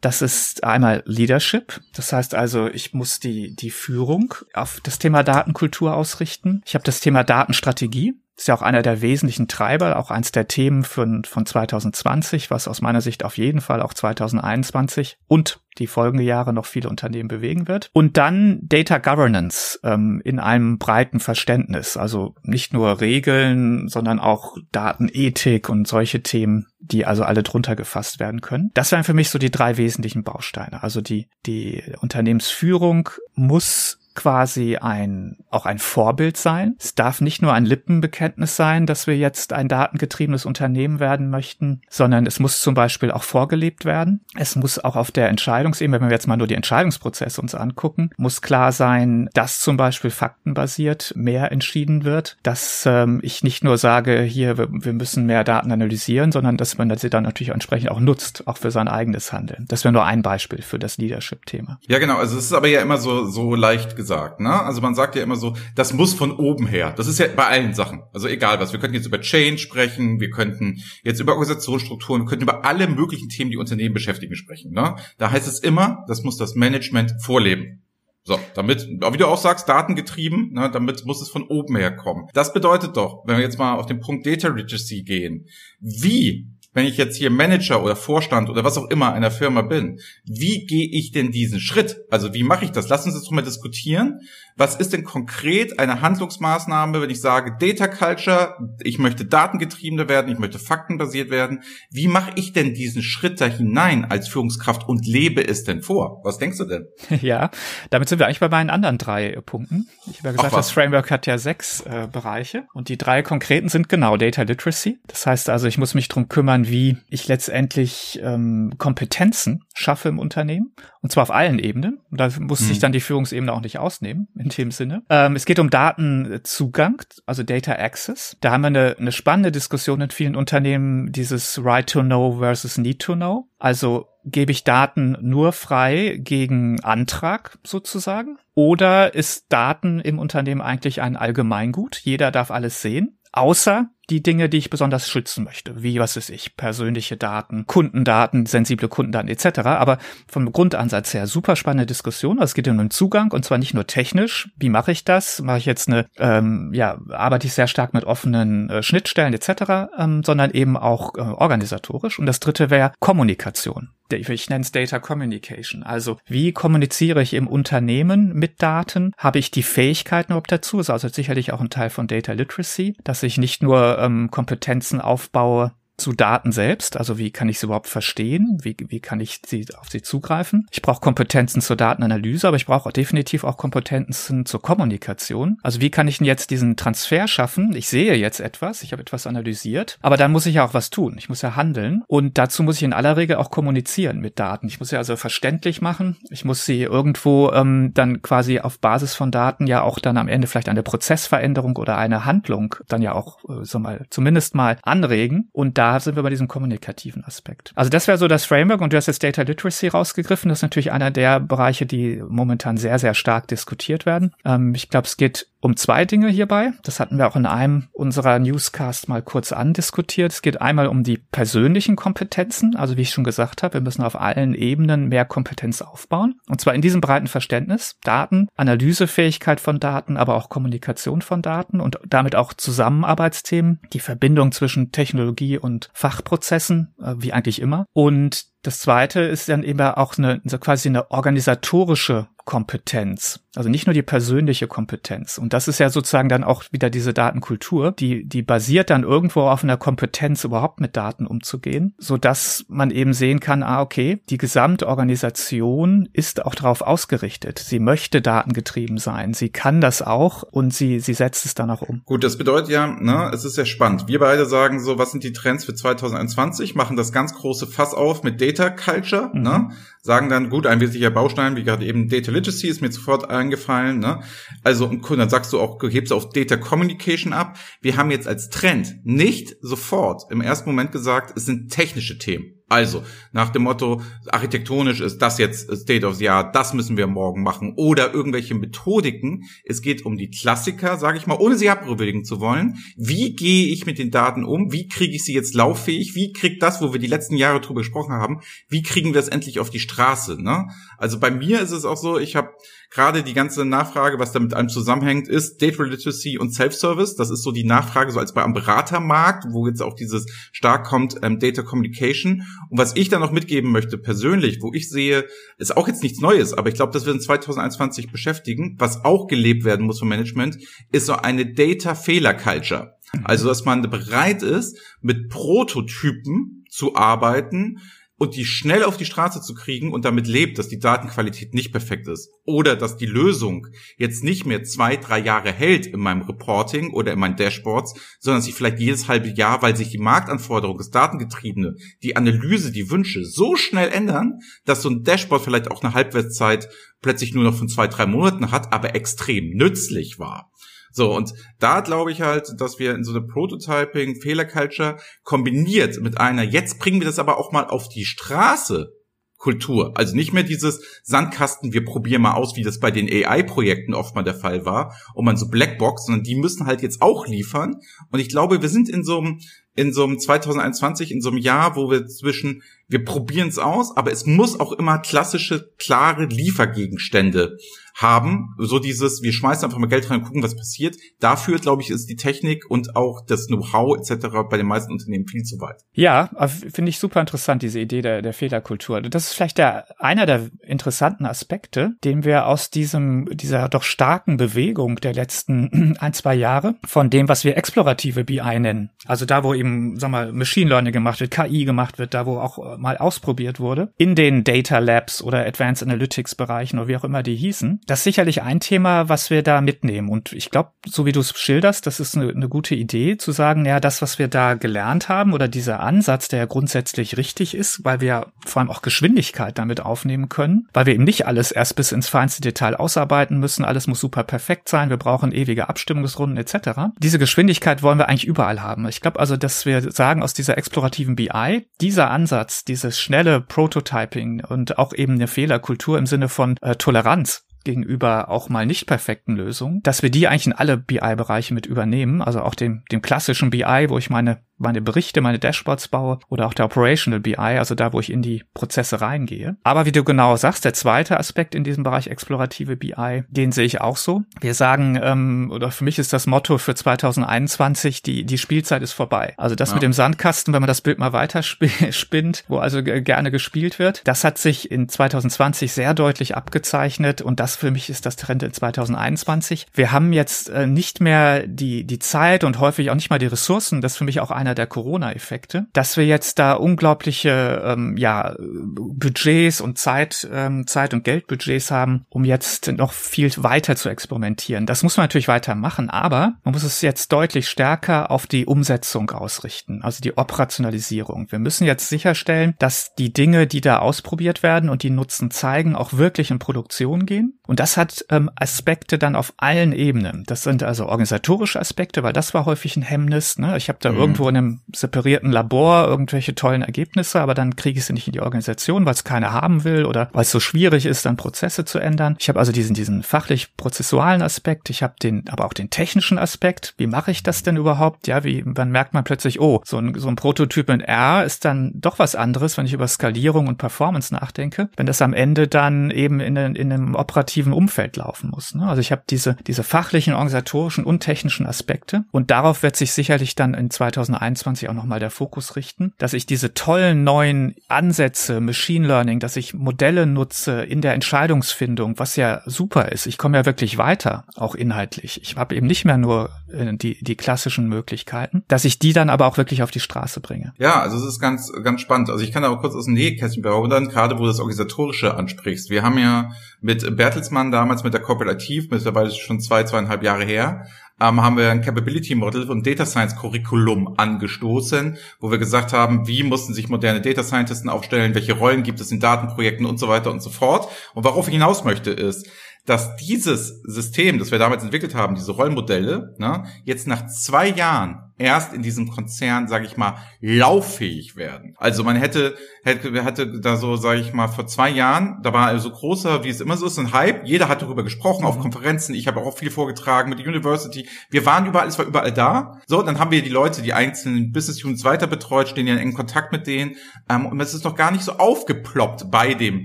Das 0.00 0.22
ist 0.22 0.64
einmal 0.64 1.02
Leadership. 1.06 1.80
Das 1.94 2.12
heißt 2.12 2.34
also, 2.34 2.68
ich 2.68 2.94
muss 2.94 3.20
die, 3.20 3.54
die 3.54 3.70
Führung 3.70 4.34
auf 4.54 4.80
das 4.82 4.98
Thema 4.98 5.22
Datenkultur 5.22 5.94
ausrichten. 5.94 6.62
Ich 6.64 6.74
habe 6.74 6.84
das 6.84 7.00
Thema 7.00 7.24
Datenstrategie 7.24 8.14
ist 8.36 8.48
ja 8.48 8.54
auch 8.54 8.62
einer 8.62 8.82
der 8.82 9.00
wesentlichen 9.00 9.48
Treiber, 9.48 9.98
auch 9.98 10.10
eins 10.10 10.30
der 10.30 10.46
Themen 10.46 10.84
von, 10.84 11.24
von 11.24 11.46
2020, 11.46 12.50
was 12.50 12.68
aus 12.68 12.82
meiner 12.82 13.00
Sicht 13.00 13.24
auf 13.24 13.38
jeden 13.38 13.60
Fall 13.60 13.80
auch 13.80 13.94
2021 13.94 15.16
und 15.26 15.60
die 15.78 15.86
folgende 15.86 16.24
Jahre 16.24 16.52
noch 16.52 16.66
viele 16.66 16.88
Unternehmen 16.88 17.28
bewegen 17.28 17.68
wird. 17.68 17.90
Und 17.92 18.16
dann 18.16 18.60
Data 18.62 18.98
Governance 18.98 19.78
ähm, 19.82 20.20
in 20.24 20.38
einem 20.38 20.78
breiten 20.78 21.20
Verständnis, 21.20 21.96
also 21.96 22.34
nicht 22.42 22.72
nur 22.72 23.00
Regeln, 23.00 23.88
sondern 23.88 24.18
auch 24.18 24.56
Datenethik 24.72 25.68
und 25.68 25.88
solche 25.88 26.22
Themen, 26.22 26.66
die 26.78 27.06
also 27.06 27.24
alle 27.24 27.42
drunter 27.42 27.76
gefasst 27.76 28.20
werden 28.20 28.40
können. 28.40 28.70
Das 28.74 28.92
wären 28.92 29.04
für 29.04 29.14
mich 29.14 29.30
so 29.30 29.38
die 29.38 29.50
drei 29.50 29.76
wesentlichen 29.76 30.24
Bausteine. 30.24 30.82
Also 30.82 31.00
die, 31.00 31.28
die 31.46 31.82
Unternehmensführung 32.00 33.10
muss 33.34 33.98
quasi 34.16 34.76
ein, 34.76 35.36
auch 35.50 35.66
ein 35.66 35.78
Vorbild 35.78 36.36
sein. 36.36 36.74
Es 36.80 36.96
darf 36.96 37.20
nicht 37.20 37.42
nur 37.42 37.52
ein 37.52 37.64
Lippenbekenntnis 37.64 38.56
sein, 38.56 38.86
dass 38.86 39.06
wir 39.06 39.16
jetzt 39.16 39.52
ein 39.52 39.68
datengetriebenes 39.68 40.46
Unternehmen 40.46 40.98
werden 40.98 41.30
möchten, 41.30 41.82
sondern 41.88 42.26
es 42.26 42.40
muss 42.40 42.60
zum 42.60 42.74
Beispiel 42.74 43.12
auch 43.12 43.22
vorgelebt 43.22 43.84
werden. 43.84 44.22
Es 44.34 44.56
muss 44.56 44.80
auch 44.80 44.96
auf 44.96 45.12
der 45.12 45.28
Entscheidungsebene, 45.28 46.00
wenn 46.00 46.08
wir 46.08 46.14
jetzt 46.14 46.26
mal 46.26 46.36
nur 46.36 46.48
die 46.48 46.54
Entscheidungsprozesse 46.54 47.40
uns 47.40 47.54
angucken, 47.54 48.10
muss 48.16 48.42
klar 48.42 48.72
sein, 48.72 49.28
dass 49.34 49.60
zum 49.60 49.76
Beispiel 49.76 50.10
faktenbasiert 50.10 51.12
mehr 51.14 51.52
entschieden 51.52 52.04
wird, 52.04 52.38
dass 52.42 52.84
ähm, 52.86 53.20
ich 53.22 53.44
nicht 53.44 53.62
nur 53.62 53.76
sage, 53.76 54.22
hier, 54.22 54.56
wir, 54.56 54.68
wir 54.70 54.94
müssen 54.94 55.26
mehr 55.26 55.44
Daten 55.44 55.70
analysieren, 55.70 56.32
sondern 56.32 56.56
dass 56.56 56.78
man 56.78 56.96
sie 56.96 57.10
dann 57.10 57.24
natürlich 57.24 57.50
entsprechend 57.50 57.90
auch 57.90 58.00
nutzt, 58.00 58.46
auch 58.46 58.56
für 58.56 58.70
sein 58.70 58.88
eigenes 58.88 59.32
Handeln. 59.32 59.66
Das 59.68 59.84
wäre 59.84 59.92
nur 59.92 60.04
ein 60.04 60.22
Beispiel 60.22 60.62
für 60.62 60.78
das 60.78 60.96
Leadership-Thema. 60.96 61.78
Ja, 61.86 61.98
genau. 61.98 62.16
Also 62.16 62.38
es 62.38 62.46
ist 62.46 62.52
aber 62.54 62.68
ja 62.68 62.80
immer 62.80 62.96
so, 62.96 63.26
so 63.26 63.54
leicht 63.54 63.94
gesagt 63.94 64.05
gesagt, 64.06 64.38
ne? 64.38 64.62
Also 64.62 64.80
man 64.80 64.94
sagt 64.94 65.16
ja 65.16 65.22
immer 65.22 65.34
so, 65.34 65.56
das 65.74 65.92
muss 65.92 66.14
von 66.14 66.30
oben 66.30 66.66
her. 66.66 66.94
Das 66.96 67.08
ist 67.08 67.18
ja 67.18 67.26
bei 67.34 67.46
allen 67.46 67.74
Sachen. 67.74 68.02
Also 68.12 68.28
egal 68.28 68.60
was. 68.60 68.72
Wir 68.72 68.78
könnten 68.78 68.94
jetzt 68.94 69.06
über 69.06 69.20
Change 69.20 69.58
sprechen, 69.58 70.20
wir 70.20 70.30
könnten 70.30 70.78
jetzt 71.02 71.20
über 71.20 71.32
Organisationsstrukturen, 71.32 72.22
wir 72.22 72.26
könnten 72.28 72.44
über 72.44 72.64
alle 72.64 72.86
möglichen 72.86 73.28
Themen, 73.28 73.50
die 73.50 73.56
Unternehmen 73.56 73.94
beschäftigen, 73.94 74.36
sprechen. 74.36 74.72
Ne? 74.72 74.94
Da 75.18 75.32
heißt 75.32 75.48
es 75.48 75.58
immer, 75.58 76.04
das 76.06 76.22
muss 76.22 76.36
das 76.36 76.54
Management 76.54 77.14
vorleben. 77.20 77.82
So, 78.22 78.38
damit, 78.54 78.88
wie 78.88 79.18
du 79.18 79.26
auch 79.26 79.38
sagst, 79.38 79.68
datengetrieben, 79.68 80.52
ne, 80.52 80.68
damit 80.68 81.06
muss 81.06 81.22
es 81.22 81.28
von 81.28 81.44
oben 81.44 81.76
her 81.76 81.94
kommen. 81.94 82.26
Das 82.34 82.52
bedeutet 82.52 82.96
doch, 82.96 83.22
wenn 83.24 83.36
wir 83.36 83.44
jetzt 83.44 83.56
mal 83.56 83.76
auf 83.76 83.86
den 83.86 84.00
Punkt 84.00 84.26
Data 84.26 84.48
Literacy 84.48 85.04
gehen, 85.04 85.46
wie 85.78 86.48
wenn 86.76 86.84
ich 86.84 86.98
jetzt 86.98 87.16
hier 87.16 87.30
Manager 87.30 87.82
oder 87.82 87.96
Vorstand 87.96 88.50
oder 88.50 88.62
was 88.62 88.76
auch 88.76 88.90
immer 88.90 89.14
einer 89.14 89.30
Firma 89.30 89.62
bin, 89.62 89.98
wie 90.26 90.66
gehe 90.66 90.86
ich 90.86 91.10
denn 91.10 91.30
diesen 91.30 91.58
Schritt? 91.58 91.96
Also 92.10 92.34
wie 92.34 92.42
mache 92.42 92.66
ich 92.66 92.70
das? 92.70 92.90
Lass 92.90 93.06
uns 93.06 93.14
jetzt 93.14 93.30
mal 93.32 93.40
diskutieren. 93.40 94.20
Was 94.58 94.76
ist 94.76 94.92
denn 94.92 95.02
konkret 95.02 95.78
eine 95.78 96.02
Handlungsmaßnahme, 96.02 97.00
wenn 97.00 97.08
ich 97.08 97.22
sage 97.22 97.56
Data 97.58 97.88
Culture, 97.88 98.56
ich 98.82 98.98
möchte 98.98 99.24
datengetriebener 99.24 100.10
werden, 100.10 100.30
ich 100.30 100.38
möchte 100.38 100.58
faktenbasiert 100.58 101.30
werden. 101.30 101.62
Wie 101.90 102.08
mache 102.08 102.32
ich 102.34 102.52
denn 102.52 102.74
diesen 102.74 103.02
Schritt 103.02 103.40
da 103.40 103.46
hinein 103.46 104.04
als 104.04 104.28
Führungskraft 104.28 104.86
und 104.86 105.06
lebe 105.06 105.46
es 105.46 105.64
denn 105.64 105.82
vor? 105.82 106.20
Was 106.24 106.36
denkst 106.36 106.58
du 106.58 106.64
denn? 106.64 106.86
Ja, 107.26 107.50
damit 107.90 108.08
sind 108.08 108.18
wir 108.18 108.26
eigentlich 108.26 108.40
bei 108.40 108.48
meinen 108.48 108.70
anderen 108.70 108.98
drei 108.98 109.40
Punkten. 109.44 109.88
Ich 110.10 110.18
habe 110.18 110.28
ja 110.28 110.32
gesagt, 110.32 110.54
das 110.54 110.70
Framework 110.70 111.10
hat 111.10 111.26
ja 111.26 111.38
sechs 111.38 111.80
äh, 111.80 112.06
Bereiche 112.10 112.66
und 112.74 112.88
die 112.88 112.98
drei 112.98 113.22
konkreten 113.22 113.68
sind 113.68 113.88
genau 113.88 114.16
Data 114.16 114.42
Literacy. 114.42 114.98
Das 115.06 115.26
heißt 115.26 115.48
also, 115.48 115.66
ich 115.66 115.78
muss 115.78 115.94
mich 115.94 116.08
drum 116.08 116.28
kümmern, 116.28 116.65
wie 116.68 116.98
ich 117.08 117.28
letztendlich 117.28 118.20
ähm, 118.22 118.74
Kompetenzen 118.78 119.64
schaffe 119.74 120.08
im 120.08 120.18
Unternehmen 120.18 120.74
und 121.06 121.12
zwar 121.12 121.22
auf 121.22 121.30
allen 121.30 121.60
Ebenen. 121.60 122.00
Und 122.10 122.18
da 122.18 122.28
muss 122.40 122.58
hm. 122.58 122.66
sich 122.66 122.78
dann 122.80 122.90
die 122.90 123.00
Führungsebene 123.00 123.52
auch 123.52 123.60
nicht 123.60 123.78
ausnehmen 123.78 124.26
in 124.36 124.48
dem 124.48 124.72
Sinne. 124.72 125.04
Ähm, 125.08 125.36
es 125.36 125.44
geht 125.44 125.60
um 125.60 125.70
Datenzugang, 125.70 127.00
also 127.26 127.44
Data 127.44 127.74
Access. 127.74 128.36
Da 128.40 128.50
haben 128.50 128.62
wir 128.62 128.66
eine, 128.66 128.96
eine 128.98 129.12
spannende 129.12 129.52
Diskussion 129.52 130.00
in 130.00 130.10
vielen 130.10 130.34
Unternehmen, 130.34 131.12
dieses 131.12 131.64
Right 131.64 131.88
to 131.88 132.02
Know 132.02 132.38
versus 132.40 132.76
Need 132.76 132.98
to 133.02 133.14
Know. 133.14 133.48
Also 133.58 134.08
gebe 134.24 134.50
ich 134.50 134.64
Daten 134.64 135.16
nur 135.20 135.52
frei 135.52 136.18
gegen 136.20 136.82
Antrag 136.82 137.56
sozusagen? 137.62 138.38
Oder 138.54 139.14
ist 139.14 139.46
Daten 139.50 140.00
im 140.00 140.18
Unternehmen 140.18 140.60
eigentlich 140.60 141.02
ein 141.02 141.16
Allgemeingut? 141.16 142.00
Jeder 142.02 142.32
darf 142.32 142.50
alles 142.50 142.82
sehen, 142.82 143.20
außer 143.30 143.90
die 144.10 144.22
Dinge, 144.22 144.48
die 144.48 144.58
ich 144.58 144.70
besonders 144.70 145.08
schützen 145.08 145.44
möchte, 145.44 145.82
wie 145.82 145.98
was 145.98 146.16
ist 146.16 146.30
ich, 146.30 146.56
persönliche 146.56 147.16
Daten, 147.16 147.66
Kundendaten, 147.66 148.46
sensible 148.46 148.88
Kundendaten 148.88 149.28
etc. 149.28 149.60
Aber 149.60 149.98
vom 150.28 150.52
Grundansatz 150.52 151.12
her 151.14 151.26
super 151.26 151.56
spannende 151.56 151.86
Diskussion. 151.86 152.40
Es 152.40 152.54
geht 152.54 152.68
um 152.68 152.78
den 152.78 152.90
Zugang 152.90 153.32
und 153.32 153.44
zwar 153.44 153.58
nicht 153.58 153.74
nur 153.74 153.86
technisch. 153.86 154.50
Wie 154.56 154.68
mache 154.68 154.92
ich 154.92 155.04
das? 155.04 155.42
Mache 155.42 155.58
ich 155.58 155.66
jetzt 155.66 155.88
eine, 155.88 156.06
ähm, 156.18 156.70
ja, 156.72 156.98
arbeite 157.10 157.46
ich 157.46 157.54
sehr 157.54 157.66
stark 157.66 157.94
mit 157.94 158.04
offenen 158.04 158.70
äh, 158.70 158.82
Schnittstellen 158.82 159.34
etc., 159.34 159.88
ähm, 159.98 160.22
sondern 160.22 160.52
eben 160.52 160.76
auch 160.76 161.14
äh, 161.16 161.20
organisatorisch. 161.20 162.18
Und 162.18 162.26
das 162.26 162.40
dritte 162.40 162.70
wäre 162.70 162.92
Kommunikation 163.00 163.90
ich 164.12 164.50
nenne 164.50 164.62
es 164.62 164.72
Data 164.72 164.98
Communication. 164.98 165.82
Also 165.82 166.18
wie 166.26 166.52
kommuniziere 166.52 167.22
ich 167.22 167.34
im 167.34 167.46
Unternehmen 167.46 168.32
mit 168.34 168.62
Daten? 168.62 169.12
Habe 169.16 169.38
ich 169.38 169.50
die 169.50 169.62
Fähigkeiten 169.62 170.32
überhaupt 170.32 170.52
dazu? 170.52 170.80
Ist 170.80 170.90
also 170.90 171.08
sicherlich 171.08 171.52
auch 171.52 171.60
ein 171.60 171.70
Teil 171.70 171.90
von 171.90 172.06
Data 172.06 172.32
Literacy, 172.32 172.96
dass 173.04 173.22
ich 173.22 173.38
nicht 173.38 173.62
nur 173.62 173.98
ähm, 173.98 174.30
Kompetenzen 174.30 175.00
aufbaue, 175.00 175.72
zu 175.96 176.12
Daten 176.12 176.52
selbst, 176.52 176.96
also 176.96 177.18
wie 177.18 177.30
kann 177.30 177.48
ich 177.48 177.58
sie 177.58 177.66
überhaupt 177.66 177.88
verstehen, 177.88 178.58
wie, 178.62 178.76
wie 178.88 179.00
kann 179.00 179.20
ich 179.20 179.40
sie 179.46 179.66
auf 179.78 179.88
sie 179.88 180.02
zugreifen. 180.02 180.66
Ich 180.70 180.82
brauche 180.82 181.00
Kompetenzen 181.00 181.62
zur 181.62 181.76
Datenanalyse, 181.76 182.46
aber 182.46 182.56
ich 182.56 182.66
brauche 182.66 182.92
definitiv 182.92 183.44
auch 183.44 183.56
Kompetenzen 183.56 184.44
zur 184.44 184.60
Kommunikation. 184.60 185.58
Also 185.62 185.80
wie 185.80 185.90
kann 185.90 186.08
ich 186.08 186.18
denn 186.18 186.26
jetzt 186.26 186.50
diesen 186.50 186.76
Transfer 186.76 187.26
schaffen? 187.28 187.74
Ich 187.74 187.88
sehe 187.88 188.14
jetzt 188.14 188.40
etwas, 188.40 188.82
ich 188.82 188.92
habe 188.92 189.02
etwas 189.02 189.26
analysiert, 189.26 189.98
aber 190.02 190.16
dann 190.16 190.32
muss 190.32 190.46
ich 190.46 190.56
ja 190.56 190.66
auch 190.66 190.74
was 190.74 190.90
tun. 190.90 191.16
Ich 191.18 191.28
muss 191.28 191.42
ja 191.42 191.56
handeln 191.56 192.02
und 192.06 192.36
dazu 192.36 192.62
muss 192.62 192.76
ich 192.76 192.82
in 192.82 192.92
aller 192.92 193.16
Regel 193.16 193.36
auch 193.36 193.50
kommunizieren 193.50 194.20
mit 194.20 194.38
Daten. 194.38 194.66
Ich 194.66 194.78
muss 194.78 194.90
sie 194.90 194.96
also 194.98 195.16
verständlich 195.16 195.80
machen. 195.80 196.16
Ich 196.30 196.44
muss 196.44 196.66
sie 196.66 196.82
irgendwo 196.82 197.50
ähm, 197.52 197.92
dann 197.94 198.20
quasi 198.20 198.60
auf 198.60 198.80
Basis 198.80 199.14
von 199.14 199.30
Daten 199.30 199.66
ja 199.66 199.82
auch 199.82 199.98
dann 199.98 200.18
am 200.18 200.28
Ende 200.28 200.46
vielleicht 200.46 200.68
eine 200.68 200.82
Prozessveränderung 200.82 201.76
oder 201.76 201.96
eine 201.96 202.24
Handlung 202.26 202.76
dann 202.88 203.02
ja 203.02 203.14
auch 203.14 203.38
äh, 203.48 203.64
so 203.64 203.78
mal 203.78 204.06
zumindest 204.10 204.54
mal 204.54 204.78
anregen 204.82 205.48
und 205.52 205.78
da 205.78 205.85
sind 206.00 206.16
wir 206.16 206.22
bei 206.22 206.30
diesem 206.30 206.48
kommunikativen 206.48 207.24
Aspekt. 207.24 207.72
Also 207.74 207.90
das 207.90 208.06
wäre 208.08 208.18
so 208.18 208.28
das 208.28 208.44
Framework 208.44 208.80
und 208.80 208.92
du 208.92 208.96
hast 208.96 209.06
jetzt 209.06 209.22
Data 209.22 209.42
Literacy 209.42 209.88
rausgegriffen. 209.88 210.48
Das 210.48 210.58
ist 210.58 210.62
natürlich 210.62 210.92
einer 210.92 211.10
der 211.10 211.40
Bereiche, 211.40 211.86
die 211.86 212.22
momentan 212.28 212.76
sehr, 212.76 212.98
sehr 212.98 213.14
stark 213.14 213.48
diskutiert 213.48 214.06
werden. 214.06 214.34
Ähm, 214.44 214.74
ich 214.74 214.90
glaube, 214.90 215.06
es 215.06 215.16
geht 215.16 215.48
um 215.66 215.76
zwei 215.76 216.04
Dinge 216.04 216.28
hierbei. 216.28 216.72
Das 216.84 217.00
hatten 217.00 217.18
wir 217.18 217.26
auch 217.26 217.34
in 217.34 217.44
einem 217.44 217.88
unserer 217.92 218.38
Newscast 218.38 219.08
mal 219.08 219.20
kurz 219.20 219.50
andiskutiert. 219.50 220.30
Es 220.30 220.40
geht 220.40 220.60
einmal 220.60 220.86
um 220.86 221.02
die 221.02 221.16
persönlichen 221.16 221.96
Kompetenzen. 221.96 222.76
Also 222.76 222.96
wie 222.96 223.02
ich 223.02 223.10
schon 223.10 223.24
gesagt 223.24 223.64
habe, 223.64 223.74
wir 223.74 223.80
müssen 223.80 224.04
auf 224.04 224.14
allen 224.14 224.54
Ebenen 224.54 225.08
mehr 225.08 225.24
Kompetenz 225.24 225.82
aufbauen. 225.82 226.36
Und 226.48 226.60
zwar 226.60 226.74
in 226.74 226.82
diesem 226.82 227.00
breiten 227.00 227.26
Verständnis. 227.26 227.96
Daten, 228.04 228.46
Analysefähigkeit 228.54 229.58
von 229.58 229.80
Daten, 229.80 230.16
aber 230.16 230.36
auch 230.36 230.50
Kommunikation 230.50 231.20
von 231.20 231.42
Daten 231.42 231.80
und 231.80 231.98
damit 232.06 232.36
auch 232.36 232.52
Zusammenarbeitsthemen, 232.52 233.80
die 233.92 233.98
Verbindung 233.98 234.52
zwischen 234.52 234.92
Technologie 234.92 235.58
und 235.58 235.90
Fachprozessen, 235.94 236.94
äh, 237.02 237.14
wie 237.18 237.32
eigentlich 237.32 237.60
immer. 237.60 237.86
Und 237.92 238.46
das 238.62 238.78
zweite 238.78 239.20
ist 239.20 239.48
dann 239.48 239.64
eben 239.64 239.80
auch 239.80 240.16
eine, 240.16 240.40
quasi 240.60 240.88
eine 240.88 241.10
organisatorische 241.10 242.28
Kompetenz. 242.46 243.40
Also 243.56 243.68
nicht 243.68 243.86
nur 243.86 243.94
die 243.94 244.02
persönliche 244.02 244.68
Kompetenz. 244.68 245.36
Und 245.36 245.52
das 245.52 245.66
ist 245.66 245.80
ja 245.80 245.90
sozusagen 245.90 246.28
dann 246.28 246.44
auch 246.44 246.62
wieder 246.70 246.90
diese 246.90 247.12
Datenkultur, 247.12 247.90
die, 247.90 248.24
die 248.24 248.42
basiert 248.42 248.90
dann 248.90 249.02
irgendwo 249.02 249.42
auf 249.42 249.64
einer 249.64 249.76
Kompetenz, 249.76 250.44
überhaupt 250.44 250.80
mit 250.80 250.96
Daten 250.96 251.26
umzugehen, 251.26 251.94
so 251.98 252.18
dass 252.18 252.64
man 252.68 252.90
eben 252.90 253.14
sehen 253.14 253.40
kann, 253.40 253.62
ah, 253.62 253.80
okay, 253.80 254.20
die 254.30 254.38
gesamte 254.38 254.86
Organisation 254.86 256.08
ist 256.12 256.44
auch 256.44 256.54
darauf 256.54 256.82
ausgerichtet. 256.82 257.58
Sie 257.58 257.80
möchte 257.80 258.22
datengetrieben 258.22 258.98
sein. 258.98 259.34
Sie 259.34 259.48
kann 259.48 259.80
das 259.80 260.02
auch 260.02 260.42
und 260.44 260.72
sie, 260.72 261.00
sie 261.00 261.14
setzt 261.14 261.46
es 261.46 261.54
dann 261.54 261.70
auch 261.70 261.82
um. 261.82 262.02
Gut, 262.04 262.22
das 262.22 262.38
bedeutet 262.38 262.70
ja, 262.70 262.86
ne, 262.86 263.30
es 263.34 263.44
ist 263.44 263.56
ja 263.56 263.64
spannend. 263.64 264.06
Wir 264.06 264.20
beide 264.20 264.46
sagen 264.46 264.78
so, 264.78 264.98
was 264.98 265.10
sind 265.10 265.24
die 265.24 265.32
Trends 265.32 265.64
für 265.64 265.74
2021? 265.74 266.76
Machen 266.76 266.96
das 266.96 267.10
ganz 267.10 267.34
große 267.34 267.66
Fass 267.66 267.92
auf 267.92 268.22
mit 268.22 268.40
Data 268.40 268.70
Culture, 268.70 269.30
mhm. 269.32 269.42
ne? 269.42 269.70
sagen 270.06 270.30
dann, 270.30 270.48
gut, 270.48 270.66
ein 270.66 270.80
wesentlicher 270.80 271.10
Baustein, 271.10 271.56
wie 271.56 271.64
gerade 271.64 271.84
eben 271.84 272.08
Data 272.08 272.30
Literacy 272.36 272.68
ist 272.68 272.80
mir 272.80 272.92
sofort 272.92 273.28
eingefallen, 273.30 273.98
ne? 273.98 274.22
Also, 274.62 274.86
und 274.86 275.18
dann 275.18 275.28
sagst 275.30 275.52
du 275.52 275.60
auch, 275.60 275.82
hebst 275.82 276.12
auf 276.12 276.30
Data 276.30 276.56
Communication 276.56 277.32
ab. 277.32 277.58
Wir 277.80 277.96
haben 277.96 278.10
jetzt 278.10 278.28
als 278.28 278.50
Trend 278.50 278.94
nicht 279.04 279.56
sofort 279.60 280.30
im 280.30 280.40
ersten 280.40 280.68
Moment 280.68 280.92
gesagt, 280.92 281.36
es 281.36 281.46
sind 281.46 281.72
technische 281.72 282.18
Themen. 282.18 282.55
Also, 282.68 283.04
nach 283.30 283.50
dem 283.50 283.62
Motto, 283.62 284.02
architektonisch 284.26 285.00
ist 285.00 285.18
das 285.18 285.38
jetzt 285.38 285.70
State 285.76 286.04
of 286.04 286.16
the 286.16 286.28
Art, 286.28 286.56
das 286.56 286.74
müssen 286.74 286.96
wir 286.96 287.06
morgen 287.06 287.44
machen. 287.44 287.74
Oder 287.76 288.12
irgendwelche 288.12 288.56
Methodiken. 288.56 289.44
Es 289.64 289.82
geht 289.82 290.04
um 290.04 290.16
die 290.16 290.30
Klassiker, 290.30 290.96
sage 290.96 291.16
ich 291.16 291.28
mal, 291.28 291.38
ohne 291.38 291.56
sie 291.56 291.70
abrübewigen 291.70 292.24
zu 292.24 292.40
wollen. 292.40 292.74
Wie 292.96 293.36
gehe 293.36 293.68
ich 293.68 293.86
mit 293.86 293.98
den 293.98 294.10
Daten 294.10 294.44
um? 294.44 294.72
Wie 294.72 294.88
kriege 294.88 295.14
ich 295.14 295.24
sie 295.24 295.32
jetzt 295.32 295.54
lauffähig? 295.54 296.16
Wie 296.16 296.32
kriegt 296.32 296.60
das, 296.60 296.82
wo 296.82 296.92
wir 296.92 296.98
die 296.98 297.06
letzten 297.06 297.36
Jahre 297.36 297.60
drüber 297.60 297.82
gesprochen 297.82 298.14
haben, 298.14 298.40
wie 298.68 298.82
kriegen 298.82 299.14
wir 299.14 299.20
es 299.20 299.28
endlich 299.28 299.60
auf 299.60 299.70
die 299.70 299.78
Straße? 299.78 300.42
Ne? 300.42 300.66
Also 300.98 301.20
bei 301.20 301.30
mir 301.30 301.60
ist 301.60 301.70
es 301.70 301.84
auch 301.84 301.96
so, 301.96 302.18
ich 302.18 302.34
habe 302.34 302.50
gerade 302.90 303.22
die 303.22 303.34
ganze 303.34 303.64
Nachfrage, 303.64 304.18
was 304.18 304.32
damit 304.32 304.54
allem 304.54 304.68
zusammenhängt, 304.68 305.28
ist 305.28 305.60
Data 305.62 305.82
Literacy 305.82 306.38
und 306.38 306.52
Self-Service. 306.54 307.14
Das 307.16 307.30
ist 307.30 307.42
so 307.42 307.52
die 307.52 307.64
Nachfrage, 307.64 308.10
so 308.12 308.18
als 308.18 308.32
bei 308.32 308.42
einem 308.42 308.54
Beratermarkt, 308.54 309.46
wo 309.50 309.66
jetzt 309.66 309.82
auch 309.82 309.94
dieses 309.94 310.26
stark 310.52 310.86
kommt, 310.86 311.16
ähm, 311.22 311.38
Data 311.38 311.62
Communication. 311.62 312.42
Und 312.70 312.78
was 312.78 312.96
ich 312.96 313.08
da 313.08 313.18
noch 313.18 313.32
mitgeben 313.32 313.70
möchte, 313.70 313.98
persönlich, 313.98 314.58
wo 314.60 314.72
ich 314.72 314.88
sehe, 314.88 315.26
ist 315.58 315.76
auch 315.76 315.88
jetzt 315.88 316.02
nichts 316.02 316.20
Neues, 316.20 316.52
aber 316.52 316.68
ich 316.68 316.74
glaube, 316.74 316.92
das 316.92 317.06
wird 317.06 317.16
in 317.16 317.22
2021 317.22 318.10
beschäftigen, 318.10 318.76
was 318.78 319.04
auch 319.04 319.26
gelebt 319.26 319.64
werden 319.64 319.86
muss 319.86 319.98
vom 319.98 320.08
Management, 320.08 320.58
ist 320.92 321.06
so 321.06 321.14
eine 321.14 321.52
Data-Fehler-Culture. 321.52 322.96
Also, 323.24 323.48
dass 323.48 323.64
man 323.64 323.82
bereit 323.82 324.42
ist, 324.42 324.78
mit 325.00 325.28
Prototypen 325.28 326.64
zu 326.68 326.96
arbeiten, 326.96 327.78
und 328.18 328.34
die 328.34 328.44
schnell 328.44 328.82
auf 328.82 328.96
die 328.96 329.04
Straße 329.04 329.42
zu 329.42 329.54
kriegen 329.54 329.92
und 329.92 330.04
damit 330.04 330.26
lebt, 330.26 330.58
dass 330.58 330.68
die 330.68 330.78
Datenqualität 330.78 331.52
nicht 331.54 331.70
perfekt 331.70 332.08
ist 332.08 332.30
oder 332.44 332.74
dass 332.74 332.96
die 332.96 333.06
Lösung 333.06 333.66
jetzt 333.98 334.24
nicht 334.24 334.46
mehr 334.46 334.64
zwei, 334.64 334.96
drei 334.96 335.18
Jahre 335.18 335.52
hält 335.52 335.86
in 335.86 336.00
meinem 336.00 336.22
Reporting 336.22 336.92
oder 336.92 337.12
in 337.12 337.18
meinen 337.18 337.36
Dashboards, 337.36 337.94
sondern 338.18 338.42
sich 338.42 338.54
vielleicht 338.54 338.78
jedes 338.78 339.08
halbe 339.08 339.28
Jahr, 339.28 339.60
weil 339.62 339.76
sich 339.76 339.90
die 339.90 339.98
Marktanforderungen, 339.98 340.78
das 340.78 340.90
Datengetriebene, 340.90 341.76
die 342.02 342.16
Analyse, 342.16 342.72
die 342.72 342.90
Wünsche 342.90 343.24
so 343.24 343.56
schnell 343.56 343.90
ändern, 343.90 344.40
dass 344.64 344.82
so 344.82 344.88
ein 344.88 345.02
Dashboard 345.02 345.42
vielleicht 345.42 345.70
auch 345.70 345.82
eine 345.82 345.94
Halbwertszeit 345.94 346.68
plötzlich 347.02 347.34
nur 347.34 347.44
noch 347.44 347.56
von 347.56 347.68
zwei, 347.68 347.86
drei 347.86 348.06
Monaten 348.06 348.50
hat, 348.50 348.72
aber 348.72 348.94
extrem 348.94 349.50
nützlich 349.50 350.18
war. 350.18 350.50
So, 350.96 351.14
und 351.14 351.34
da 351.58 351.80
glaube 351.82 352.10
ich 352.10 352.22
halt, 352.22 352.54
dass 352.56 352.78
wir 352.78 352.94
in 352.94 353.04
so 353.04 353.10
eine 353.12 353.20
Prototyping, 353.20 354.18
Fehlerculture 354.18 354.96
kombiniert 355.24 356.00
mit 356.00 356.16
einer, 356.16 356.42
jetzt 356.42 356.78
bringen 356.78 357.00
wir 357.00 357.06
das 357.06 357.18
aber 357.18 357.36
auch 357.36 357.52
mal 357.52 357.66
auf 357.66 357.90
die 357.90 358.06
Straße, 358.06 358.94
Kultur. 359.36 359.92
Also 359.94 360.16
nicht 360.16 360.32
mehr 360.32 360.42
dieses 360.42 360.80
Sandkasten, 361.02 361.74
wir 361.74 361.84
probieren 361.84 362.22
mal 362.22 362.32
aus, 362.32 362.56
wie 362.56 362.62
das 362.62 362.80
bei 362.80 362.90
den 362.90 363.08
AI-Projekten 363.08 363.92
oft 363.92 364.14
mal 364.14 364.22
der 364.22 364.34
Fall 364.34 364.64
war, 364.64 364.94
und 365.12 365.26
man 365.26 365.36
so 365.36 365.48
Blackbox, 365.48 366.06
sondern 366.06 366.24
die 366.24 366.34
müssen 366.34 366.66
halt 366.66 366.80
jetzt 366.80 367.02
auch 367.02 367.26
liefern. 367.26 367.76
Und 368.10 368.20
ich 368.20 368.30
glaube, 368.30 368.62
wir 368.62 368.68
sind 368.70 368.88
in 368.88 369.04
so 369.04 369.18
einem 369.18 369.40
in 369.76 369.92
so 369.92 370.04
einem 370.04 370.18
2021, 370.18 371.12
in 371.12 371.20
so 371.20 371.28
einem 371.28 371.38
Jahr, 371.38 371.76
wo 371.76 371.90
wir 371.90 372.06
zwischen, 372.06 372.62
wir 372.88 373.04
probieren 373.04 373.48
es 373.48 373.58
aus, 373.58 373.94
aber 373.94 374.10
es 374.10 374.24
muss 374.24 374.58
auch 374.58 374.72
immer 374.72 374.98
klassische, 374.98 375.70
klare 375.78 376.24
Liefergegenstände 376.24 377.58
haben. 377.96 378.54
So 378.58 378.78
dieses, 378.78 379.22
wir 379.22 379.32
schmeißen 379.32 379.64
einfach 379.64 379.78
mal 379.78 379.86
Geld 379.86 380.10
rein 380.10 380.20
und 380.20 380.24
gucken, 380.24 380.42
was 380.42 380.54
passiert. 380.54 380.96
Dafür, 381.18 381.58
glaube 381.58 381.82
ich, 381.82 381.90
ist 381.90 382.08
die 382.08 382.16
Technik 382.16 382.64
und 382.68 382.94
auch 382.94 383.24
das 383.26 383.46
Know-how 383.46 383.96
etc. 383.96 384.28
bei 384.50 384.58
den 384.58 384.66
meisten 384.66 384.92
Unternehmen 384.92 385.26
viel 385.26 385.42
zu 385.42 385.58
weit. 385.60 385.82
Ja, 385.92 386.30
finde 386.48 386.90
ich 386.90 386.98
super 386.98 387.20
interessant, 387.20 387.62
diese 387.62 387.80
Idee 387.80 388.02
der, 388.02 388.22
der 388.22 388.34
Fehlerkultur. 388.34 389.00
Das 389.00 389.28
ist 389.28 389.34
vielleicht 389.34 389.58
der, 389.58 389.86
einer 389.98 390.26
der 390.26 390.48
interessanten 390.62 391.24
Aspekte, 391.24 391.94
den 392.04 392.24
wir 392.24 392.46
aus 392.46 392.70
diesem, 392.70 393.28
dieser 393.32 393.68
doch 393.68 393.82
starken 393.82 394.36
Bewegung 394.36 394.96
der 394.96 395.14
letzten 395.14 395.96
ein, 396.00 396.12
zwei 396.12 396.34
Jahre 396.34 396.76
von 396.86 397.08
dem, 397.08 397.28
was 397.28 397.44
wir 397.44 397.56
explorative 397.56 398.24
BI 398.24 398.60
nennen. 398.60 398.90
Also 399.06 399.24
da, 399.24 399.42
wo 399.42 399.54
eben, 399.54 399.98
sag 399.98 400.10
mal, 400.10 400.32
Machine 400.32 400.68
Learning 400.68 400.92
gemacht 400.92 401.20
wird, 401.20 401.30
KI 401.30 401.64
gemacht 401.64 401.98
wird, 401.98 402.12
da, 402.12 402.26
wo 402.26 402.38
auch 402.38 402.78
mal 402.78 402.98
ausprobiert 402.98 403.58
wurde, 403.58 403.92
in 403.96 404.14
den 404.14 404.44
Data 404.44 404.78
Labs 404.78 405.22
oder 405.22 405.46
Advanced 405.46 405.82
Analytics 405.82 406.34
Bereichen 406.34 406.78
oder 406.78 406.88
wie 406.88 406.96
auch 406.96 407.04
immer 407.04 407.22
die 407.22 407.36
hießen, 407.36 407.80
das 407.86 408.00
ist 408.00 408.04
sicherlich 408.04 408.42
ein 408.42 408.60
Thema, 408.60 409.08
was 409.08 409.30
wir 409.30 409.42
da 409.42 409.60
mitnehmen. 409.60 410.08
Und 410.08 410.32
ich 410.32 410.50
glaube, 410.50 410.70
so 410.84 411.06
wie 411.06 411.12
du 411.12 411.20
es 411.20 411.38
schilderst, 411.38 411.86
das 411.86 412.00
ist 412.00 412.16
eine, 412.16 412.30
eine, 412.30 412.48
gute 412.48 412.74
Idee, 412.74 413.16
zu 413.16 413.32
sagen, 413.32 413.64
ja, 413.64 413.80
das, 413.80 414.02
was 414.02 414.18
wir 414.18 414.28
da 414.28 414.54
gelernt 414.54 415.08
haben 415.08 415.32
oder 415.32 415.48
dieser 415.48 415.80
Ansatz, 415.80 416.28
der 416.28 416.40
ja 416.40 416.44
grundsätzlich 416.46 417.16
richtig 417.16 417.54
ist, 417.54 417.84
weil 417.84 418.00
wir 418.00 418.32
vor 418.44 418.60
allem 418.60 418.70
auch 418.70 418.82
Geschwindigkeit 418.82 419.58
damit 419.58 419.80
aufnehmen 419.80 420.28
können, 420.28 420.68
weil 420.72 420.86
wir 420.86 420.94
eben 420.94 421.04
nicht 421.04 421.26
alles 421.26 421.52
erst 421.52 421.76
bis 421.76 421.92
ins 421.92 422.08
feinste 422.08 422.40
Detail 422.40 422.74
ausarbeiten 422.74 423.38
müssen, 423.38 423.64
alles 423.64 423.86
muss 423.86 424.00
super 424.00 424.24
perfekt 424.24 424.68
sein, 424.68 424.90
wir 424.90 424.96
brauchen 424.96 425.32
ewige 425.32 425.68
Abstimmungsrunden 425.68 426.36
etc. 426.36 426.92
Diese 426.98 427.18
Geschwindigkeit 427.18 427.82
wollen 427.82 427.98
wir 427.98 428.08
eigentlich 428.08 428.26
überall 428.26 428.62
haben. 428.62 428.86
Ich 428.88 429.00
glaube 429.00 429.20
also, 429.20 429.36
dass 429.36 429.64
wir 429.64 429.92
sagen, 429.92 430.22
aus 430.22 430.34
dieser 430.34 430.58
explorativen 430.58 431.14
BI, 431.14 431.66
dieser 431.80 432.10
Ansatz, 432.10 432.64
dieses 432.64 433.00
schnelle 433.00 433.40
Prototyping 433.40 434.44
und 434.44 434.78
auch 434.78 434.92
eben 434.92 435.14
eine 435.14 435.28
Fehlerkultur 435.28 435.98
im 435.98 436.06
Sinne 436.06 436.28
von 436.28 436.56
äh, 436.62 436.74
Toleranz, 436.74 437.45
gegenüber 437.66 438.30
auch 438.30 438.48
mal 438.48 438.64
nicht 438.64 438.86
perfekten 438.86 439.36
Lösungen, 439.36 439.82
dass 439.82 440.02
wir 440.02 440.10
die 440.10 440.28
eigentlich 440.28 440.46
in 440.46 440.52
alle 440.54 440.78
BI-Bereiche 440.78 441.52
mit 441.52 441.66
übernehmen, 441.66 442.22
also 442.22 442.40
auch 442.40 442.54
dem, 442.54 442.82
dem 442.90 443.02
klassischen 443.02 443.50
BI, 443.50 443.86
wo 443.88 443.98
ich 443.98 444.08
meine 444.08 444.38
meine 444.58 444.80
Berichte, 444.80 445.20
meine 445.20 445.38
Dashboards 445.38 445.88
baue 445.88 446.18
oder 446.28 446.46
auch 446.46 446.54
der 446.54 446.64
Operational 446.64 447.20
BI, 447.20 447.36
also 447.36 447.74
da, 447.74 447.92
wo 447.92 448.00
ich 448.00 448.10
in 448.10 448.22
die 448.22 448.44
Prozesse 448.54 449.00
reingehe. 449.00 449.56
Aber 449.62 449.86
wie 449.86 449.92
du 449.92 450.04
genau 450.04 450.36
sagst, 450.36 450.64
der 450.64 450.74
zweite 450.74 451.18
Aspekt 451.18 451.54
in 451.54 451.64
diesem 451.64 451.84
Bereich 451.84 452.06
explorative 452.06 452.76
BI, 452.76 453.24
den 453.28 453.52
sehe 453.52 453.66
ich 453.66 453.80
auch 453.80 453.96
so. 453.96 454.22
Wir 454.40 454.54
sagen, 454.54 454.98
ähm, 455.02 455.50
oder 455.52 455.70
für 455.70 455.84
mich 455.84 455.98
ist 455.98 456.12
das 456.12 456.26
Motto 456.26 456.58
für 456.58 456.74
2021, 456.74 458.02
die, 458.02 458.24
die 458.24 458.38
Spielzeit 458.38 458.82
ist 458.82 458.92
vorbei. 458.92 459.34
Also 459.36 459.54
das 459.54 459.70
ja. 459.70 459.74
mit 459.74 459.82
dem 459.82 459.92
Sandkasten, 459.92 460.54
wenn 460.54 460.62
man 460.62 460.68
das 460.68 460.80
Bild 460.80 460.98
mal 460.98 461.12
weiter 461.12 461.42
spinnt, 461.90 462.44
wo 462.48 462.58
also 462.58 462.82
gerne 462.82 463.30
gespielt 463.30 463.78
wird, 463.78 464.02
das 464.04 464.24
hat 464.24 464.38
sich 464.38 464.70
in 464.70 464.88
2020 464.88 465.72
sehr 465.72 465.94
deutlich 465.94 466.36
abgezeichnet 466.36 467.20
und 467.20 467.40
das 467.40 467.56
für 467.56 467.70
mich 467.70 467.90
ist 467.90 468.06
das 468.06 468.16
Trend 468.16 468.42
in 468.42 468.52
2021. 468.52 469.66
Wir 469.74 469.92
haben 469.92 470.12
jetzt 470.12 470.48
äh, 470.48 470.66
nicht 470.66 471.00
mehr 471.00 471.46
die, 471.46 471.84
die 471.84 471.98
Zeit 471.98 472.44
und 472.44 472.58
häufig 472.58 472.90
auch 472.90 472.94
nicht 472.94 473.10
mal 473.10 473.18
die 473.18 473.26
Ressourcen, 473.26 473.80
das 473.80 473.92
ist 473.92 473.98
für 473.98 474.04
mich 474.04 474.20
auch 474.20 474.30
ein 474.30 474.45
einer 474.46 474.54
der 474.54 474.66
Corona-Effekte, 474.66 475.66
dass 475.72 475.96
wir 475.96 476.06
jetzt 476.06 476.38
da 476.38 476.52
unglaubliche 476.54 477.62
ähm, 477.64 477.96
ja, 477.96 478.34
Budgets 478.38 479.60
und 479.60 479.78
Zeit, 479.78 480.26
ähm, 480.32 480.66
Zeit 480.66 480.94
und 480.94 481.04
Geldbudgets 481.04 481.70
haben, 481.70 482.06
um 482.08 482.24
jetzt 482.24 482.70
noch 482.72 482.92
viel 482.92 483.30
weiter 483.36 483.76
zu 483.76 483.88
experimentieren. 483.88 484.66
Das 484.66 484.82
muss 484.82 484.96
man 484.96 485.04
natürlich 485.04 485.28
weitermachen, 485.28 485.90
aber 485.90 486.34
man 486.44 486.54
muss 486.54 486.62
es 486.62 486.80
jetzt 486.80 487.12
deutlich 487.12 487.48
stärker 487.48 488.10
auf 488.10 488.26
die 488.26 488.46
Umsetzung 488.46 489.10
ausrichten, 489.10 489.82
also 489.82 490.00
die 490.00 490.16
Operationalisierung. 490.16 491.26
Wir 491.30 491.40
müssen 491.40 491.66
jetzt 491.66 491.88
sicherstellen, 491.88 492.54
dass 492.58 492.94
die 492.94 493.12
Dinge, 493.12 493.46
die 493.46 493.60
da 493.60 493.80
ausprobiert 493.80 494.42
werden 494.42 494.70
und 494.70 494.82
die 494.82 494.90
Nutzen 494.90 495.30
zeigen, 495.30 495.74
auch 495.74 495.94
wirklich 495.94 496.30
in 496.30 496.38
Produktion 496.38 497.06
gehen. 497.06 497.38
Und 497.46 497.60
das 497.60 497.76
hat 497.76 498.04
ähm, 498.10 498.30
Aspekte 498.36 498.98
dann 498.98 499.16
auf 499.16 499.32
allen 499.36 499.72
Ebenen. 499.72 500.24
Das 500.26 500.42
sind 500.42 500.62
also 500.62 500.86
organisatorische 500.86 501.60
Aspekte, 501.60 502.02
weil 502.02 502.12
das 502.12 502.34
war 502.34 502.44
häufig 502.44 502.76
ein 502.76 502.82
Hemmnis. 502.82 503.38
Ne? 503.38 503.56
Ich 503.56 503.68
habe 503.68 503.78
da 503.80 503.92
mhm. 503.92 503.98
irgendwo 503.98 504.28
einem 504.36 504.60
separierten 504.74 505.30
Labor 505.30 505.86
irgendwelche 505.86 506.34
tollen 506.34 506.62
Ergebnisse, 506.62 507.20
aber 507.20 507.34
dann 507.34 507.56
kriege 507.56 507.78
ich 507.78 507.84
sie 507.84 507.92
nicht 507.92 508.06
in 508.06 508.12
die 508.12 508.20
Organisation, 508.20 508.84
weil 508.84 508.94
es 508.94 509.04
keiner 509.04 509.32
haben 509.32 509.64
will 509.64 509.84
oder 509.84 510.08
weil 510.12 510.22
es 510.22 510.30
so 510.30 510.40
schwierig 510.40 510.86
ist, 510.86 511.06
dann 511.06 511.16
Prozesse 511.16 511.64
zu 511.64 511.78
ändern. 511.78 512.16
Ich 512.18 512.28
habe 512.28 512.38
also 512.38 512.52
diesen, 512.52 512.74
diesen 512.74 513.02
fachlich-prozessualen 513.02 514.22
Aspekt, 514.22 514.70
ich 514.70 514.82
habe 514.82 514.94
den, 515.02 515.28
aber 515.28 515.44
auch 515.44 515.52
den 515.52 515.70
technischen 515.70 516.18
Aspekt. 516.18 516.74
Wie 516.76 516.86
mache 516.86 517.10
ich 517.10 517.22
das 517.22 517.42
denn 517.42 517.56
überhaupt? 517.56 518.06
Ja, 518.06 518.24
wie, 518.24 518.44
dann 518.46 518.70
merkt 518.70 518.94
man 518.94 519.04
plötzlich, 519.04 519.40
oh, 519.40 519.60
so 519.64 519.78
ein, 519.78 519.94
so 519.98 520.08
ein 520.08 520.16
Prototyp 520.16 520.68
in 520.70 520.80
R 520.80 521.24
ist 521.24 521.44
dann 521.44 521.72
doch 521.74 521.98
was 521.98 522.14
anderes, 522.14 522.56
wenn 522.56 522.66
ich 522.66 522.72
über 522.72 522.88
Skalierung 522.88 523.46
und 523.46 523.58
Performance 523.58 524.12
nachdenke, 524.12 524.68
wenn 524.76 524.86
das 524.86 525.02
am 525.02 525.12
Ende 525.12 525.48
dann 525.48 525.90
eben 525.90 526.20
in, 526.20 526.36
in 526.36 526.72
einem 526.72 526.94
operativen 526.94 527.52
Umfeld 527.52 527.96
laufen 527.96 528.30
muss. 528.30 528.54
Ne? 528.54 528.66
Also 528.66 528.80
ich 528.80 528.92
habe 528.92 529.02
diese, 529.08 529.36
diese 529.46 529.62
fachlichen, 529.62 530.14
organisatorischen 530.14 530.84
und 530.84 531.00
technischen 531.00 531.46
Aspekte 531.46 532.04
und 532.10 532.30
darauf 532.30 532.62
wird 532.62 532.76
sich 532.76 532.92
sicherlich 532.92 533.34
dann 533.34 533.54
in 533.54 533.70
2021 533.70 534.25
2021 534.34 534.68
auch 534.68 534.74
nochmal 534.74 535.00
der 535.00 535.10
Fokus 535.10 535.56
richten, 535.56 535.92
dass 535.98 536.12
ich 536.12 536.26
diese 536.26 536.54
tollen 536.54 537.04
neuen 537.04 537.54
Ansätze, 537.68 538.40
Machine 538.40 538.86
Learning, 538.86 539.20
dass 539.20 539.36
ich 539.36 539.54
Modelle 539.54 540.06
nutze 540.06 540.62
in 540.62 540.80
der 540.80 540.94
Entscheidungsfindung, 540.94 541.98
was 541.98 542.16
ja 542.16 542.42
super 542.46 542.90
ist. 542.90 543.06
Ich 543.06 543.18
komme 543.18 543.38
ja 543.38 543.46
wirklich 543.46 543.78
weiter, 543.78 544.24
auch 544.36 544.54
inhaltlich. 544.54 545.20
Ich 545.22 545.36
habe 545.36 545.54
eben 545.54 545.66
nicht 545.66 545.84
mehr 545.84 545.98
nur 545.98 546.30
äh, 546.50 546.74
die, 546.74 547.02
die 547.02 547.16
klassischen 547.16 547.68
Möglichkeiten, 547.68 548.44
dass 548.48 548.64
ich 548.64 548.78
die 548.78 548.92
dann 548.92 549.10
aber 549.10 549.26
auch 549.26 549.36
wirklich 549.36 549.62
auf 549.62 549.70
die 549.70 549.80
Straße 549.80 550.20
bringe. 550.20 550.52
Ja, 550.58 550.80
also 550.80 550.96
es 550.96 551.04
ist 551.04 551.20
ganz, 551.20 551.52
ganz 551.62 551.80
spannend. 551.80 552.10
Also 552.10 552.24
ich 552.24 552.32
kann 552.32 552.44
aber 552.44 552.60
kurz 552.60 552.74
aus 552.74 552.86
dem 552.86 552.94
Nähkästchen 552.94 553.42
plaudern, 553.42 553.88
gerade 553.88 554.16
wo 554.16 554.22
du 554.22 554.28
das 554.28 554.40
Organisatorische 554.40 555.14
ansprichst. 555.14 555.70
Wir 555.70 555.82
haben 555.82 555.98
ja 555.98 556.30
mit 556.60 556.96
Bertelsmann 556.96 557.50
damals 557.50 557.84
mit 557.84 557.94
der 557.94 558.00
Kooperativ, 558.00 558.70
mittlerweile 558.70 559.10
schon 559.10 559.40
zwei, 559.40 559.64
zweieinhalb 559.64 560.02
Jahre 560.02 560.24
her, 560.24 560.66
ähm, 561.00 561.22
haben 561.22 561.36
wir 561.36 561.50
ein 561.50 561.62
Capability 561.62 562.14
Model 562.14 562.48
und 562.50 562.66
Data 562.66 562.86
Science 562.86 563.16
Curriculum 563.16 563.94
angestoßen, 563.96 564.96
wo 565.20 565.30
wir 565.30 565.38
gesagt 565.38 565.72
haben, 565.72 566.06
wie 566.08 566.22
mussten 566.22 566.54
sich 566.54 566.68
moderne 566.68 567.00
Data 567.00 567.22
Scientisten 567.22 567.68
aufstellen, 567.68 568.14
welche 568.14 568.32
Rollen 568.32 568.62
gibt 568.62 568.80
es 568.80 568.90
in 568.90 569.00
Datenprojekten 569.00 569.66
und 569.66 569.78
so 569.78 569.88
weiter 569.88 570.10
und 570.10 570.22
so 570.22 570.30
fort. 570.30 570.68
Und 570.94 571.04
worauf 571.04 571.28
ich 571.28 571.34
hinaus 571.34 571.64
möchte 571.64 571.90
ist, 571.90 572.28
dass 572.64 572.96
dieses 572.96 573.60
System, 573.62 574.18
das 574.18 574.32
wir 574.32 574.38
damals 574.38 574.62
entwickelt 574.62 574.94
haben, 574.94 575.14
diese 575.14 575.32
Rollmodelle, 575.32 576.14
ne, 576.18 576.44
jetzt 576.64 576.86
nach 576.86 577.06
zwei 577.06 577.48
Jahren 577.48 578.05
erst 578.18 578.52
in 578.52 578.62
diesem 578.62 578.88
Konzern, 578.88 579.48
sage 579.48 579.66
ich 579.66 579.76
mal, 579.76 579.98
lauffähig 580.20 581.16
werden. 581.16 581.54
Also 581.58 581.84
man 581.84 581.96
hätte, 581.96 582.36
hätte, 582.64 583.04
hätte 583.04 583.40
da 583.40 583.56
so, 583.56 583.76
sage 583.76 584.00
ich 584.00 584.12
mal, 584.12 584.28
vor 584.28 584.46
zwei 584.46 584.70
Jahren, 584.70 585.20
da 585.22 585.32
war 585.32 585.46
also 585.46 585.70
großer, 585.70 586.24
wie 586.24 586.30
es 586.30 586.40
immer 586.40 586.56
so 586.56 586.66
ist, 586.66 586.78
ein 586.78 586.92
Hype. 586.92 587.26
Jeder 587.26 587.48
hat 587.48 587.62
darüber 587.62 587.84
gesprochen 587.84 588.22
mhm. 588.22 588.28
auf 588.28 588.38
Konferenzen. 588.38 588.94
Ich 588.94 589.06
habe 589.06 589.20
auch 589.20 589.36
viel 589.36 589.50
vorgetragen 589.50 590.08
mit 590.08 590.18
der 590.18 590.26
University. 590.26 590.88
Wir 591.10 591.26
waren 591.26 591.46
überall, 591.46 591.68
es 591.68 591.78
war 591.78 591.86
überall 591.86 592.12
da. 592.12 592.60
So, 592.66 592.82
dann 592.82 592.98
haben 592.98 593.10
wir 593.10 593.22
die 593.22 593.28
Leute, 593.28 593.62
die 593.62 593.72
einzelnen 593.72 594.32
Business 594.32 594.64
Units 594.64 594.84
weiter 594.84 595.06
betreut, 595.06 595.48
stehen 595.48 595.66
ja 595.66 595.74
in 595.74 595.80
engen 595.80 595.94
Kontakt 595.94 596.32
mit 596.32 596.46
denen. 596.46 596.76
Ähm, 597.10 597.26
und 597.26 597.40
es 597.40 597.54
ist 597.54 597.64
noch 597.64 597.76
gar 597.76 597.90
nicht 597.90 598.04
so 598.04 598.12
aufgeploppt 598.12 599.10
bei 599.10 599.34
dem 599.34 599.64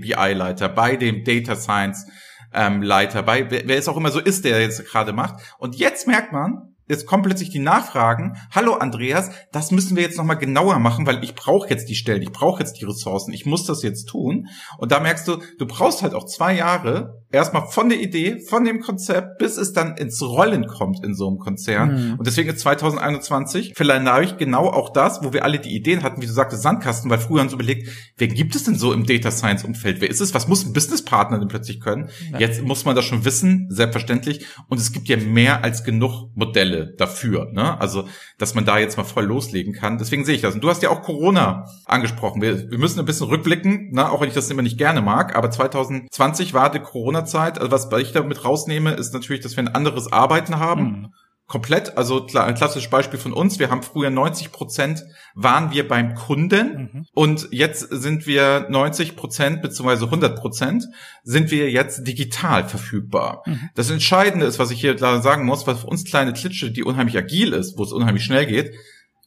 BI-Leiter, 0.00 0.68
bei 0.68 0.96
dem 0.96 1.24
Data 1.24 1.56
Science 1.56 2.06
ähm, 2.54 2.82
Leiter, 2.82 3.22
bei 3.22 3.50
wer, 3.50 3.62
wer 3.66 3.78
es 3.78 3.88
auch 3.88 3.96
immer 3.96 4.10
so 4.10 4.20
ist, 4.20 4.44
der 4.44 4.60
jetzt 4.60 4.84
gerade 4.86 5.12
macht. 5.12 5.36
Und 5.58 5.76
jetzt 5.76 6.06
merkt 6.06 6.32
man, 6.32 6.71
jetzt 6.88 7.06
kommen 7.06 7.22
plötzlich 7.22 7.50
die 7.50 7.58
Nachfragen. 7.58 8.36
Hallo 8.50 8.74
Andreas, 8.74 9.30
das 9.52 9.70
müssen 9.70 9.96
wir 9.96 10.02
jetzt 10.02 10.18
nochmal 10.18 10.38
genauer 10.38 10.78
machen, 10.78 11.06
weil 11.06 11.22
ich 11.22 11.34
brauche 11.34 11.68
jetzt 11.68 11.88
die 11.88 11.94
Stellen, 11.94 12.22
ich 12.22 12.32
brauche 12.32 12.60
jetzt 12.60 12.80
die 12.80 12.84
Ressourcen, 12.84 13.32
ich 13.32 13.46
muss 13.46 13.64
das 13.64 13.82
jetzt 13.82 14.06
tun. 14.06 14.48
Und 14.78 14.92
da 14.92 15.00
merkst 15.00 15.26
du, 15.28 15.38
du 15.58 15.66
brauchst 15.66 16.02
halt 16.02 16.14
auch 16.14 16.26
zwei 16.26 16.54
Jahre, 16.54 17.22
erstmal 17.30 17.66
von 17.68 17.88
der 17.88 18.00
Idee, 18.00 18.40
von 18.40 18.64
dem 18.64 18.80
Konzept, 18.80 19.38
bis 19.38 19.56
es 19.56 19.72
dann 19.72 19.96
ins 19.96 20.20
Rollen 20.22 20.66
kommt 20.66 21.04
in 21.04 21.14
so 21.14 21.28
einem 21.28 21.38
Konzern. 21.38 22.10
Mhm. 22.10 22.14
Und 22.18 22.26
deswegen 22.26 22.50
ist 22.50 22.60
2021 22.60 23.72
vielleicht 23.76 24.38
genau 24.38 24.68
auch 24.68 24.90
das, 24.90 25.22
wo 25.22 25.32
wir 25.32 25.44
alle 25.44 25.58
die 25.58 25.74
Ideen 25.74 26.02
hatten, 26.02 26.20
wie 26.20 26.26
du 26.26 26.32
sagtest, 26.32 26.62
Sandkasten, 26.62 27.10
weil 27.10 27.18
früher 27.18 27.40
haben 27.40 27.46
uns 27.46 27.54
überlegt, 27.54 27.88
wer 28.16 28.28
gibt 28.28 28.54
es 28.54 28.64
denn 28.64 28.74
so 28.74 28.92
im 28.92 29.06
Data 29.06 29.30
Science 29.30 29.64
Umfeld? 29.64 30.00
Wer 30.00 30.10
ist 30.10 30.20
es? 30.20 30.34
Was 30.34 30.48
muss 30.48 30.64
ein 30.64 30.72
Businesspartner 30.72 31.38
denn 31.38 31.48
plötzlich 31.48 31.80
können? 31.80 32.10
Ja. 32.32 32.40
Jetzt 32.40 32.62
muss 32.62 32.84
man 32.84 32.94
das 32.94 33.04
schon 33.04 33.24
wissen, 33.24 33.66
selbstverständlich. 33.70 34.46
Und 34.68 34.78
es 34.78 34.92
gibt 34.92 35.08
ja 35.08 35.16
mehr 35.16 35.64
als 35.64 35.84
genug 35.84 36.30
Modelle 36.34 36.71
dafür, 36.96 37.50
ne? 37.52 37.80
Also, 37.80 38.08
dass 38.38 38.54
man 38.54 38.64
da 38.64 38.78
jetzt 38.78 38.96
mal 38.96 39.04
voll 39.04 39.24
loslegen 39.24 39.74
kann. 39.74 39.98
Deswegen 39.98 40.24
sehe 40.24 40.34
ich 40.34 40.42
das. 40.42 40.54
Und 40.54 40.64
du 40.64 40.68
hast 40.68 40.82
ja 40.82 40.90
auch 40.90 41.02
Corona 41.02 41.66
angesprochen. 41.86 42.42
Wir, 42.42 42.70
wir 42.70 42.78
müssen 42.78 42.98
ein 42.98 43.06
bisschen 43.06 43.28
rückblicken, 43.28 43.92
ne? 43.92 44.10
auch 44.10 44.20
wenn 44.20 44.28
ich 44.28 44.34
das 44.34 44.50
immer 44.50 44.62
nicht 44.62 44.78
gerne 44.78 45.02
mag. 45.02 45.36
Aber 45.36 45.50
2020 45.50 46.54
war 46.54 46.70
die 46.70 46.80
Corona 46.80 47.12
Corona-Zeit, 47.12 47.58
also 47.58 47.70
was 47.70 47.88
ich 48.00 48.12
damit 48.12 48.44
rausnehme, 48.44 48.92
ist 48.92 49.12
natürlich, 49.12 49.42
dass 49.42 49.56
wir 49.56 49.64
ein 49.64 49.74
anderes 49.74 50.12
Arbeiten 50.12 50.58
haben. 50.58 50.82
Mhm. 50.82 51.01
Komplett, 51.46 51.98
also 51.98 52.26
ein 52.34 52.54
klassisches 52.54 52.88
Beispiel 52.88 53.18
von 53.18 53.32
uns. 53.32 53.58
Wir 53.58 53.70
haben 53.70 53.82
früher 53.82 54.10
90 54.10 54.52
Prozent 54.52 55.02
waren 55.34 55.70
wir 55.70 55.86
beim 55.86 56.14
Kunden 56.14 56.90
mhm. 56.92 57.06
und 57.12 57.48
jetzt 57.50 57.80
sind 57.90 58.26
wir 58.26 58.66
90 58.70 59.16
Prozent 59.16 59.60
beziehungsweise 59.60 60.06
100 60.06 60.38
Prozent 60.38 60.84
sind 61.22 61.50
wir 61.50 61.70
jetzt 61.70 62.06
digital 62.06 62.68
verfügbar. 62.68 63.42
Mhm. 63.44 63.70
Das 63.74 63.90
Entscheidende 63.90 64.46
ist, 64.46 64.58
was 64.58 64.70
ich 64.70 64.80
hier 64.80 64.96
sagen 64.98 65.44
muss, 65.44 65.66
was 65.66 65.80
für 65.80 65.86
uns 65.88 66.04
kleine 66.04 66.32
Klitsche, 66.32 66.70
die 66.70 66.84
unheimlich 66.84 67.18
agil 67.18 67.52
ist, 67.52 67.76
wo 67.76 67.82
es 67.82 67.92
unheimlich 67.92 68.24
schnell 68.24 68.46
geht, 68.46 68.72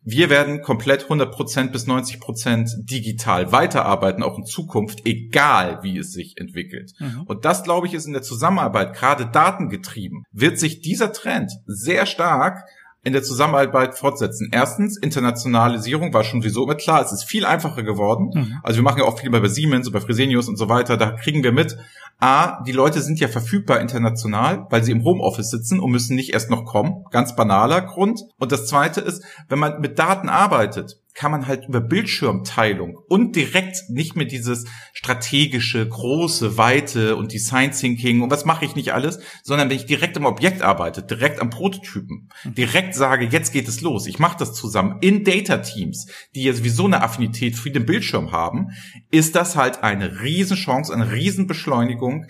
wir 0.05 0.29
werden 0.29 0.61
komplett 0.61 1.05
100% 1.05 1.71
bis 1.71 1.87
90% 1.87 2.85
digital 2.85 3.51
weiterarbeiten, 3.51 4.23
auch 4.23 4.37
in 4.37 4.45
Zukunft, 4.45 5.05
egal 5.05 5.79
wie 5.81 5.97
es 5.97 6.13
sich 6.13 6.37
entwickelt. 6.37 6.93
Mhm. 6.99 7.23
Und 7.25 7.43
das, 7.43 7.63
glaube 7.63 7.87
ich, 7.87 7.95
ist 7.95 8.05
in 8.05 8.13
der 8.13 8.21
Zusammenarbeit, 8.21 8.95
gerade 8.95 9.25
datengetrieben, 9.25 10.23
wird 10.31 10.59
sich 10.59 10.81
dieser 10.81 11.11
Trend 11.11 11.51
sehr 11.65 12.05
stark 12.05 12.69
in 13.05 13.13
der 13.13 13.21
Zusammenarbeit 13.21 13.95
fortsetzen. 13.95 14.49
Erstens, 14.51 14.97
Internationalisierung 14.97 16.11
war 16.11 16.23
schon 16.23 16.41
sowieso 16.41 16.63
immer 16.63 16.73
klar. 16.73 17.03
Es 17.03 17.11
ist 17.11 17.23
viel 17.23 17.45
einfacher 17.45 17.83
geworden. 17.83 18.31
Mhm. 18.33 18.59
Also 18.63 18.79
wir 18.79 18.83
machen 18.83 18.97
ja 18.97 19.05
auch 19.05 19.19
viel 19.19 19.29
bei 19.29 19.47
Siemens 19.47 19.87
und 19.87 19.93
bei 19.93 20.01
Fresenius 20.01 20.49
und 20.49 20.57
so 20.57 20.69
weiter. 20.69 20.97
Da 20.97 21.11
kriegen 21.11 21.43
wir 21.43 21.51
mit. 21.51 21.77
A, 22.19 22.63
die 22.63 22.71
Leute 22.71 23.01
sind 23.01 23.19
ja 23.19 23.27
verfügbar 23.27 23.79
international, 23.79 24.65
weil 24.71 24.83
sie 24.83 24.91
im 24.91 25.03
Homeoffice 25.03 25.51
sitzen 25.51 25.79
und 25.79 25.91
müssen 25.91 26.15
nicht 26.15 26.33
erst 26.33 26.49
noch 26.49 26.65
kommen. 26.65 27.05
Ganz 27.11 27.35
banaler 27.35 27.81
Grund. 27.81 28.21
Und 28.39 28.51
das 28.51 28.65
zweite 28.65 29.01
ist, 29.01 29.23
wenn 29.49 29.59
man 29.59 29.79
mit 29.81 29.99
Daten 29.99 30.27
arbeitet, 30.27 30.97
kann 31.15 31.31
man 31.31 31.47
halt 31.47 31.67
über 31.67 31.81
Bildschirmteilung 31.81 32.99
und 33.07 33.35
direkt 33.35 33.89
nicht 33.89 34.15
mehr 34.15 34.25
dieses 34.25 34.65
strategische, 34.93 35.87
große, 35.87 36.57
weite 36.57 37.15
und 37.15 37.31
Design 37.31 37.71
Thinking 37.71 38.21
und 38.21 38.29
was 38.29 38.45
mache 38.45 38.65
ich 38.65 38.75
nicht 38.75 38.93
alles, 38.93 39.19
sondern 39.41 39.69
wenn 39.69 39.77
ich 39.77 39.85
direkt 39.85 40.17
im 40.17 40.25
Objekt 40.25 40.61
arbeite, 40.61 41.01
direkt 41.01 41.41
am 41.41 41.49
Prototypen, 41.49 42.29
direkt 42.43 42.95
sage, 42.95 43.25
jetzt 43.25 43.53
geht 43.53 43.67
es 43.67 43.81
los, 43.81 44.07
ich 44.07 44.19
mache 44.19 44.37
das 44.37 44.53
zusammen 44.53 44.97
in 45.01 45.23
Data 45.23 45.57
Teams, 45.57 46.07
die 46.35 46.43
ja 46.43 46.53
sowieso 46.53 46.85
eine 46.85 47.01
Affinität 47.01 47.55
für 47.55 47.71
den 47.71 47.85
Bildschirm 47.85 48.33
haben, 48.33 48.67
ist 49.09 49.35
das 49.35 49.55
halt 49.55 49.83
eine 49.83 50.21
Riesenchance, 50.21 50.93
eine 50.93 51.13
Riesenbeschleunigung, 51.13 52.27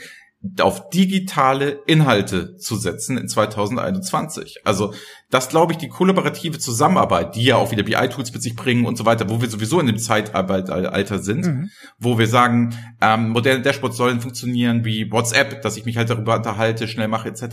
auf 0.60 0.90
digitale 0.90 1.80
Inhalte 1.86 2.58
zu 2.58 2.76
setzen 2.76 3.18
in 3.18 3.28
2021. 3.28 4.60
Also 4.64 4.94
das 5.32 5.50
glaube 5.50 5.74
ich, 5.74 5.78
die 5.78 5.90
kollaborative 5.90 6.60
Zusammenarbeit, 6.60 7.36
die 7.36 7.44
ja 7.44 7.56
auch 7.56 7.72
wieder 7.72 7.84
BI-Tools 7.84 8.32
mit 8.32 8.44
sich 8.44 8.56
bringen 8.56 8.86
und 8.86 8.98
so 8.98 9.06
weiter, 9.06 9.30
wo 9.30 9.42
wir 9.42 9.50
sowieso 9.50 9.80
in 9.80 9.88
dem 9.88 9.98
Zeitalter 9.98 11.20
sind, 11.20 11.46
mhm. 11.46 11.70
wo 11.98 12.20
wir 12.20 12.28
sagen, 12.28 12.76
ähm, 13.02 13.30
moderne 13.30 13.62
Dashboards 13.62 13.98
sollen 13.98 14.22
funktionieren 14.22 14.86
wie 14.86 15.12
WhatsApp, 15.12 15.62
dass 15.62 15.78
ich 15.78 15.86
mich 15.86 15.98
halt 15.98 16.10
darüber 16.10 16.36
unterhalte, 16.36 16.88
schnell 16.88 17.08
mache 17.08 17.30
etc. 17.30 17.44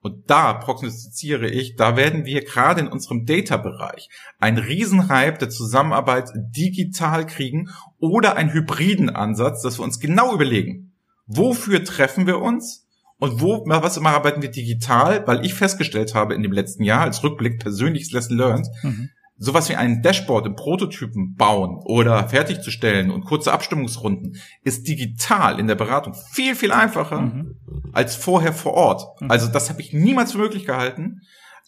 Und 0.00 0.30
da 0.30 0.54
prognostiziere 0.54 1.48
ich, 1.48 1.74
da 1.76 1.96
werden 1.96 2.24
wir 2.24 2.44
gerade 2.44 2.80
in 2.80 2.88
unserem 2.88 3.26
Data-Bereich 3.26 4.08
einen 4.38 4.58
Riesenhype 4.58 5.38
der 5.38 5.50
Zusammenarbeit 5.50 6.30
digital 6.34 7.26
kriegen 7.26 7.68
oder 7.98 8.36
einen 8.36 8.52
hybriden 8.52 9.10
Ansatz, 9.10 9.62
dass 9.62 9.78
wir 9.78 9.84
uns 9.84 9.98
genau 9.98 10.34
überlegen, 10.34 10.87
wofür 11.28 11.84
treffen 11.84 12.26
wir 12.26 12.40
uns 12.40 12.88
und 13.18 13.40
wo, 13.40 13.64
was 13.66 13.96
immer 13.96 14.10
arbeiten 14.10 14.42
wir 14.42 14.50
digital, 14.50 15.26
weil 15.26 15.44
ich 15.44 15.54
festgestellt 15.54 16.14
habe 16.14 16.34
in 16.34 16.42
dem 16.42 16.52
letzten 16.52 16.82
Jahr 16.82 17.02
als 17.02 17.22
Rückblick 17.22 17.60
persönliches 17.60 18.12
Lesson 18.12 18.36
learned, 18.36 18.68
mhm. 18.82 19.10
sowas 19.36 19.68
wie 19.68 19.76
ein 19.76 20.02
Dashboard 20.02 20.46
im 20.46 20.56
Prototypen 20.56 21.34
bauen 21.34 21.80
oder 21.84 22.28
fertigzustellen 22.28 23.10
und 23.10 23.24
kurze 23.24 23.52
Abstimmungsrunden 23.52 24.36
ist 24.62 24.88
digital 24.88 25.60
in 25.60 25.66
der 25.66 25.74
Beratung 25.74 26.14
viel, 26.32 26.54
viel 26.54 26.72
einfacher 26.72 27.20
mhm. 27.20 27.56
als 27.92 28.16
vorher 28.16 28.52
vor 28.52 28.74
Ort. 28.74 29.20
Mhm. 29.20 29.30
Also 29.30 29.48
das 29.48 29.68
habe 29.68 29.82
ich 29.82 29.92
niemals 29.92 30.32
für 30.32 30.38
möglich 30.38 30.64
gehalten, 30.64 31.20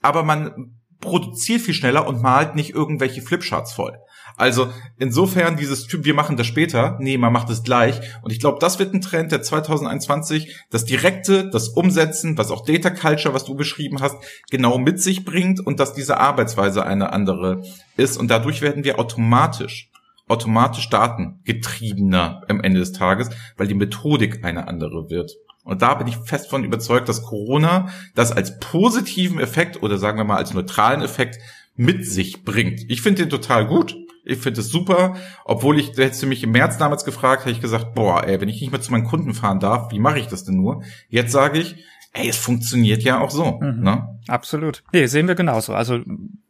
aber 0.02 0.23
man 0.23 0.76
produziert 1.00 1.62
viel 1.62 1.75
schneller 1.75 2.07
und 2.07 2.23
malt 2.23 2.55
nicht 2.55 2.71
irgendwelche 2.71 3.23
Flipcharts 3.23 3.73
voll. 3.73 3.99
Also 4.37 4.68
insofern 4.99 5.56
dieses 5.56 5.87
Typ, 5.87 6.04
wir 6.04 6.14
machen 6.14 6.37
das 6.37 6.46
später, 6.46 6.96
nee, 7.00 7.18
man 7.18 7.32
macht 7.32 7.50
es 7.50 7.62
gleich. 7.62 8.00
Und 8.22 8.32
ich 8.32 8.40
glaube, 8.40 8.58
das 8.60 8.78
wird 8.78 8.94
ein 8.94 9.00
Trend 9.00 9.32
der 9.32 9.42
2021, 9.42 10.56
das 10.70 10.84
Direkte, 10.84 11.50
das 11.50 11.68
Umsetzen, 11.68 12.38
was 12.38 12.50
auch 12.50 12.64
Data 12.64 12.90
Culture, 12.90 13.34
was 13.34 13.44
du 13.44 13.54
beschrieben 13.54 14.00
hast, 14.00 14.16
genau 14.50 14.78
mit 14.78 15.00
sich 15.00 15.25
bringt 15.25 15.60
und 15.60 15.80
dass 15.80 15.94
diese 15.94 16.18
Arbeitsweise 16.18 16.84
eine 16.84 17.12
andere 17.12 17.62
ist. 17.96 18.16
Und 18.16 18.30
dadurch 18.30 18.62
werden 18.62 18.84
wir 18.84 18.99
automatisch, 18.99 19.90
automatisch 20.28 20.88
datengetriebener 20.88 22.42
am 22.49 22.60
Ende 22.60 22.80
des 22.80 22.92
Tages, 22.92 23.30
weil 23.56 23.66
die 23.66 23.75
Methodik 23.75 24.44
eine 24.44 24.68
andere 24.68 25.10
wird. 25.10 25.32
Und 25.64 25.82
da 25.82 25.94
bin 25.94 26.06
ich 26.06 26.16
fest 26.16 26.49
von 26.49 26.64
überzeugt, 26.64 27.08
dass 27.08 27.22
Corona 27.22 27.90
das 28.14 28.32
als 28.32 28.58
positiven 28.58 29.38
Effekt 29.38 29.82
oder 29.82 29.99
sagen 29.99 30.18
wir 30.18 30.25
mal 30.25 30.37
als 30.37 30.54
neutralen 30.54 31.02
Effekt 31.02 31.38
mit 31.76 32.06
sich 32.06 32.44
bringt. 32.44 32.80
Ich 32.88 33.02
finde 33.02 33.22
den 33.22 33.30
total 33.30 33.66
gut. 33.66 33.96
Ich 34.25 34.39
finde 34.39 34.61
es 34.61 34.71
super. 34.71 35.17
Obwohl 35.45 35.79
ich, 35.79 35.89
hättest 35.97 36.23
du 36.23 36.27
mich 36.27 36.43
im 36.43 36.53
März 36.53 36.79
damals 36.79 37.05
gefragt, 37.05 37.45
hätte 37.45 37.53
ich 37.53 37.61
gesagt, 37.61 37.95
boah, 37.95 38.27
ey, 38.27 38.41
wenn 38.41 38.49
ich 38.49 38.61
nicht 38.61 38.71
mehr 38.71 38.81
zu 38.81 38.93
meinen 38.93 39.05
Kunden 39.05 39.35
fahren 39.35 39.61
darf, 39.61 39.91
wie 39.93 39.99
mache 39.99 40.19
ich 40.19 40.27
das 40.27 40.45
denn 40.45 40.57
nur? 40.57 40.83
Jetzt 41.09 41.33
sage 41.33 41.59
ich, 41.59 41.77
ey, 42.12 42.29
es 42.29 42.37
funktioniert 42.37 43.03
ja 43.03 43.21
auch 43.21 43.31
so. 43.31 43.59
Mhm. 43.61 43.83
Ne? 43.83 44.21
Absolut. 44.29 44.83
Nee, 44.93 45.07
sehen 45.07 45.29
wir 45.29 45.35
genauso. 45.35 45.75
Also 45.75 46.00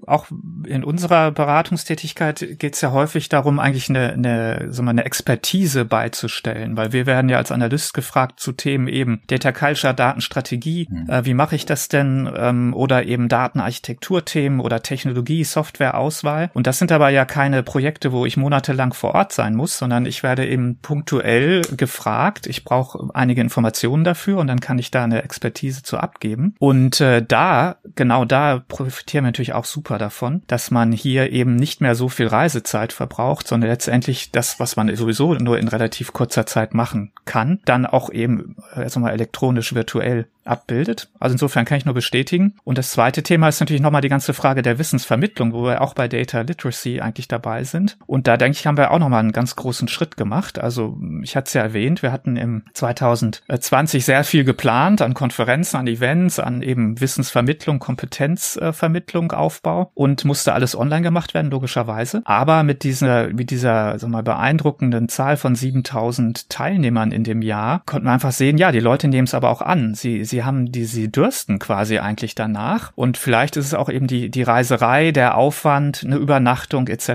auch 0.06 0.26
in 0.66 0.84
unserer 0.84 1.30
Beratungstätigkeit 1.30 2.58
geht 2.58 2.74
es 2.74 2.80
ja 2.80 2.92
häufig 2.92 3.28
darum, 3.28 3.58
eigentlich 3.58 3.88
eine, 3.88 4.12
eine, 4.12 4.68
so 4.70 4.82
mal 4.82 4.90
eine 4.90 5.04
Expertise 5.04 5.84
beizustellen, 5.84 6.76
weil 6.76 6.92
wir 6.92 7.06
werden 7.06 7.28
ja 7.28 7.38
als 7.38 7.52
Analyst 7.52 7.94
gefragt 7.94 8.40
zu 8.40 8.52
Themen 8.52 8.88
eben 8.88 9.22
Data 9.28 9.52
Culture, 9.52 9.94
Datenstrategie, 9.94 10.88
mhm. 10.90 11.08
äh, 11.08 11.24
wie 11.24 11.34
mache 11.34 11.56
ich 11.56 11.66
das 11.66 11.88
denn, 11.88 12.30
ähm, 12.36 12.74
oder 12.74 13.04
eben 13.04 13.28
Datenarchitekturthemen 13.28 14.60
oder 14.60 14.82
Technologie, 14.82 15.44
Softwareauswahl. 15.44 16.50
Und 16.54 16.66
das 16.66 16.78
sind 16.78 16.92
aber 16.92 17.10
ja 17.10 17.24
keine 17.24 17.62
Projekte, 17.62 18.12
wo 18.12 18.26
ich 18.26 18.36
monatelang 18.36 18.92
vor 18.92 19.14
Ort 19.14 19.32
sein 19.32 19.54
muss, 19.54 19.78
sondern 19.78 20.06
ich 20.06 20.22
werde 20.22 20.46
eben 20.46 20.78
punktuell 20.80 21.62
gefragt. 21.76 22.46
Ich 22.46 22.64
brauche 22.64 23.08
einige 23.14 23.40
Informationen 23.40 24.04
dafür 24.04 24.38
und 24.38 24.46
dann 24.46 24.60
kann 24.60 24.78
ich 24.78 24.90
da 24.90 25.04
eine 25.04 25.22
Expertise 25.22 25.82
zu 25.82 25.98
abgeben. 25.98 26.54
Und 26.58 27.00
äh, 27.00 27.24
da, 27.24 27.76
genau 27.94 28.24
da 28.24 28.62
profitieren 28.66 29.24
wir 29.24 29.28
natürlich 29.28 29.52
auch 29.52 29.64
super 29.64 29.98
davon, 30.00 30.42
dass 30.46 30.70
man 30.70 30.92
hier 30.92 31.30
eben 31.30 31.56
nicht 31.56 31.80
mehr 31.80 31.94
so 31.94 32.08
viel 32.08 32.26
Reisezeit 32.26 32.92
verbraucht, 32.92 33.46
sondern 33.46 33.70
letztendlich 33.70 34.32
das, 34.32 34.58
was 34.58 34.76
man 34.76 34.94
sowieso 34.96 35.34
nur 35.34 35.58
in 35.58 35.68
relativ 35.68 36.12
kurzer 36.12 36.46
Zeit 36.46 36.74
machen 36.74 37.12
kann, 37.24 37.60
dann 37.64 37.86
auch 37.86 38.10
eben 38.10 38.56
also 38.72 39.06
elektronisch 39.06 39.74
virtuell 39.74 40.26
abbildet. 40.44 41.08
Also 41.18 41.34
insofern 41.34 41.64
kann 41.64 41.78
ich 41.78 41.84
nur 41.84 41.94
bestätigen. 41.94 42.54
Und 42.64 42.78
das 42.78 42.90
zweite 42.90 43.22
Thema 43.22 43.48
ist 43.48 43.60
natürlich 43.60 43.82
nochmal 43.82 44.02
die 44.02 44.08
ganze 44.08 44.34
Frage 44.34 44.62
der 44.62 44.78
Wissensvermittlung, 44.78 45.52
wo 45.52 45.64
wir 45.64 45.80
auch 45.80 45.94
bei 45.94 46.08
Data 46.08 46.40
Literacy 46.40 47.00
eigentlich 47.00 47.28
dabei 47.28 47.64
sind. 47.64 47.98
Und 48.06 48.26
da 48.26 48.36
denke 48.36 48.58
ich, 48.58 48.66
haben 48.66 48.76
wir 48.76 48.90
auch 48.90 48.98
nochmal 48.98 49.20
einen 49.20 49.32
ganz 49.32 49.56
großen 49.56 49.88
Schritt 49.88 50.16
gemacht. 50.16 50.58
Also 50.58 50.98
ich 51.22 51.36
hatte 51.36 51.48
es 51.48 51.54
ja 51.54 51.62
erwähnt, 51.62 52.02
wir 52.02 52.12
hatten 52.12 52.36
im 52.36 52.62
2020 52.74 54.04
sehr 54.04 54.24
viel 54.24 54.44
geplant 54.44 55.02
an 55.02 55.14
Konferenzen, 55.14 55.76
an 55.76 55.86
Events, 55.86 56.38
an 56.38 56.62
eben 56.62 57.00
Wissensvermittlung, 57.00 57.78
Kompetenzvermittlung, 57.78 59.32
Aufbau 59.32 59.90
und 59.94 60.24
musste 60.24 60.52
alles 60.52 60.76
online 60.76 61.02
gemacht 61.02 61.34
werden, 61.34 61.50
logischerweise. 61.50 62.22
Aber 62.24 62.62
mit 62.62 62.82
dieser, 62.82 63.28
mit 63.28 63.50
dieser, 63.50 63.98
sag 63.98 64.10
mal, 64.10 64.22
beeindruckenden 64.22 65.08
Zahl 65.08 65.36
von 65.36 65.54
7000 65.54 66.48
Teilnehmern 66.48 67.12
in 67.12 67.24
dem 67.24 67.42
Jahr 67.42 67.82
konnten 67.86 68.06
wir 68.06 68.12
einfach 68.12 68.32
sehen, 68.32 68.58
ja, 68.58 68.72
die 68.72 68.80
Leute 68.80 69.08
nehmen 69.08 69.26
es 69.26 69.34
aber 69.34 69.50
auch 69.50 69.62
an. 69.62 69.94
Sie, 69.94 70.24
sie 70.30 70.44
haben 70.44 70.72
die, 70.72 70.84
sie 70.84 71.10
dürsten 71.10 71.58
quasi 71.58 71.98
eigentlich 71.98 72.34
danach. 72.34 72.92
Und 72.94 73.18
vielleicht 73.18 73.56
ist 73.56 73.66
es 73.66 73.74
auch 73.74 73.88
eben 73.88 74.06
die, 74.06 74.30
die 74.30 74.42
Reiserei, 74.42 75.10
der 75.10 75.36
Aufwand, 75.36 76.02
eine 76.04 76.16
Übernachtung 76.16 76.88
etc. 76.88 77.08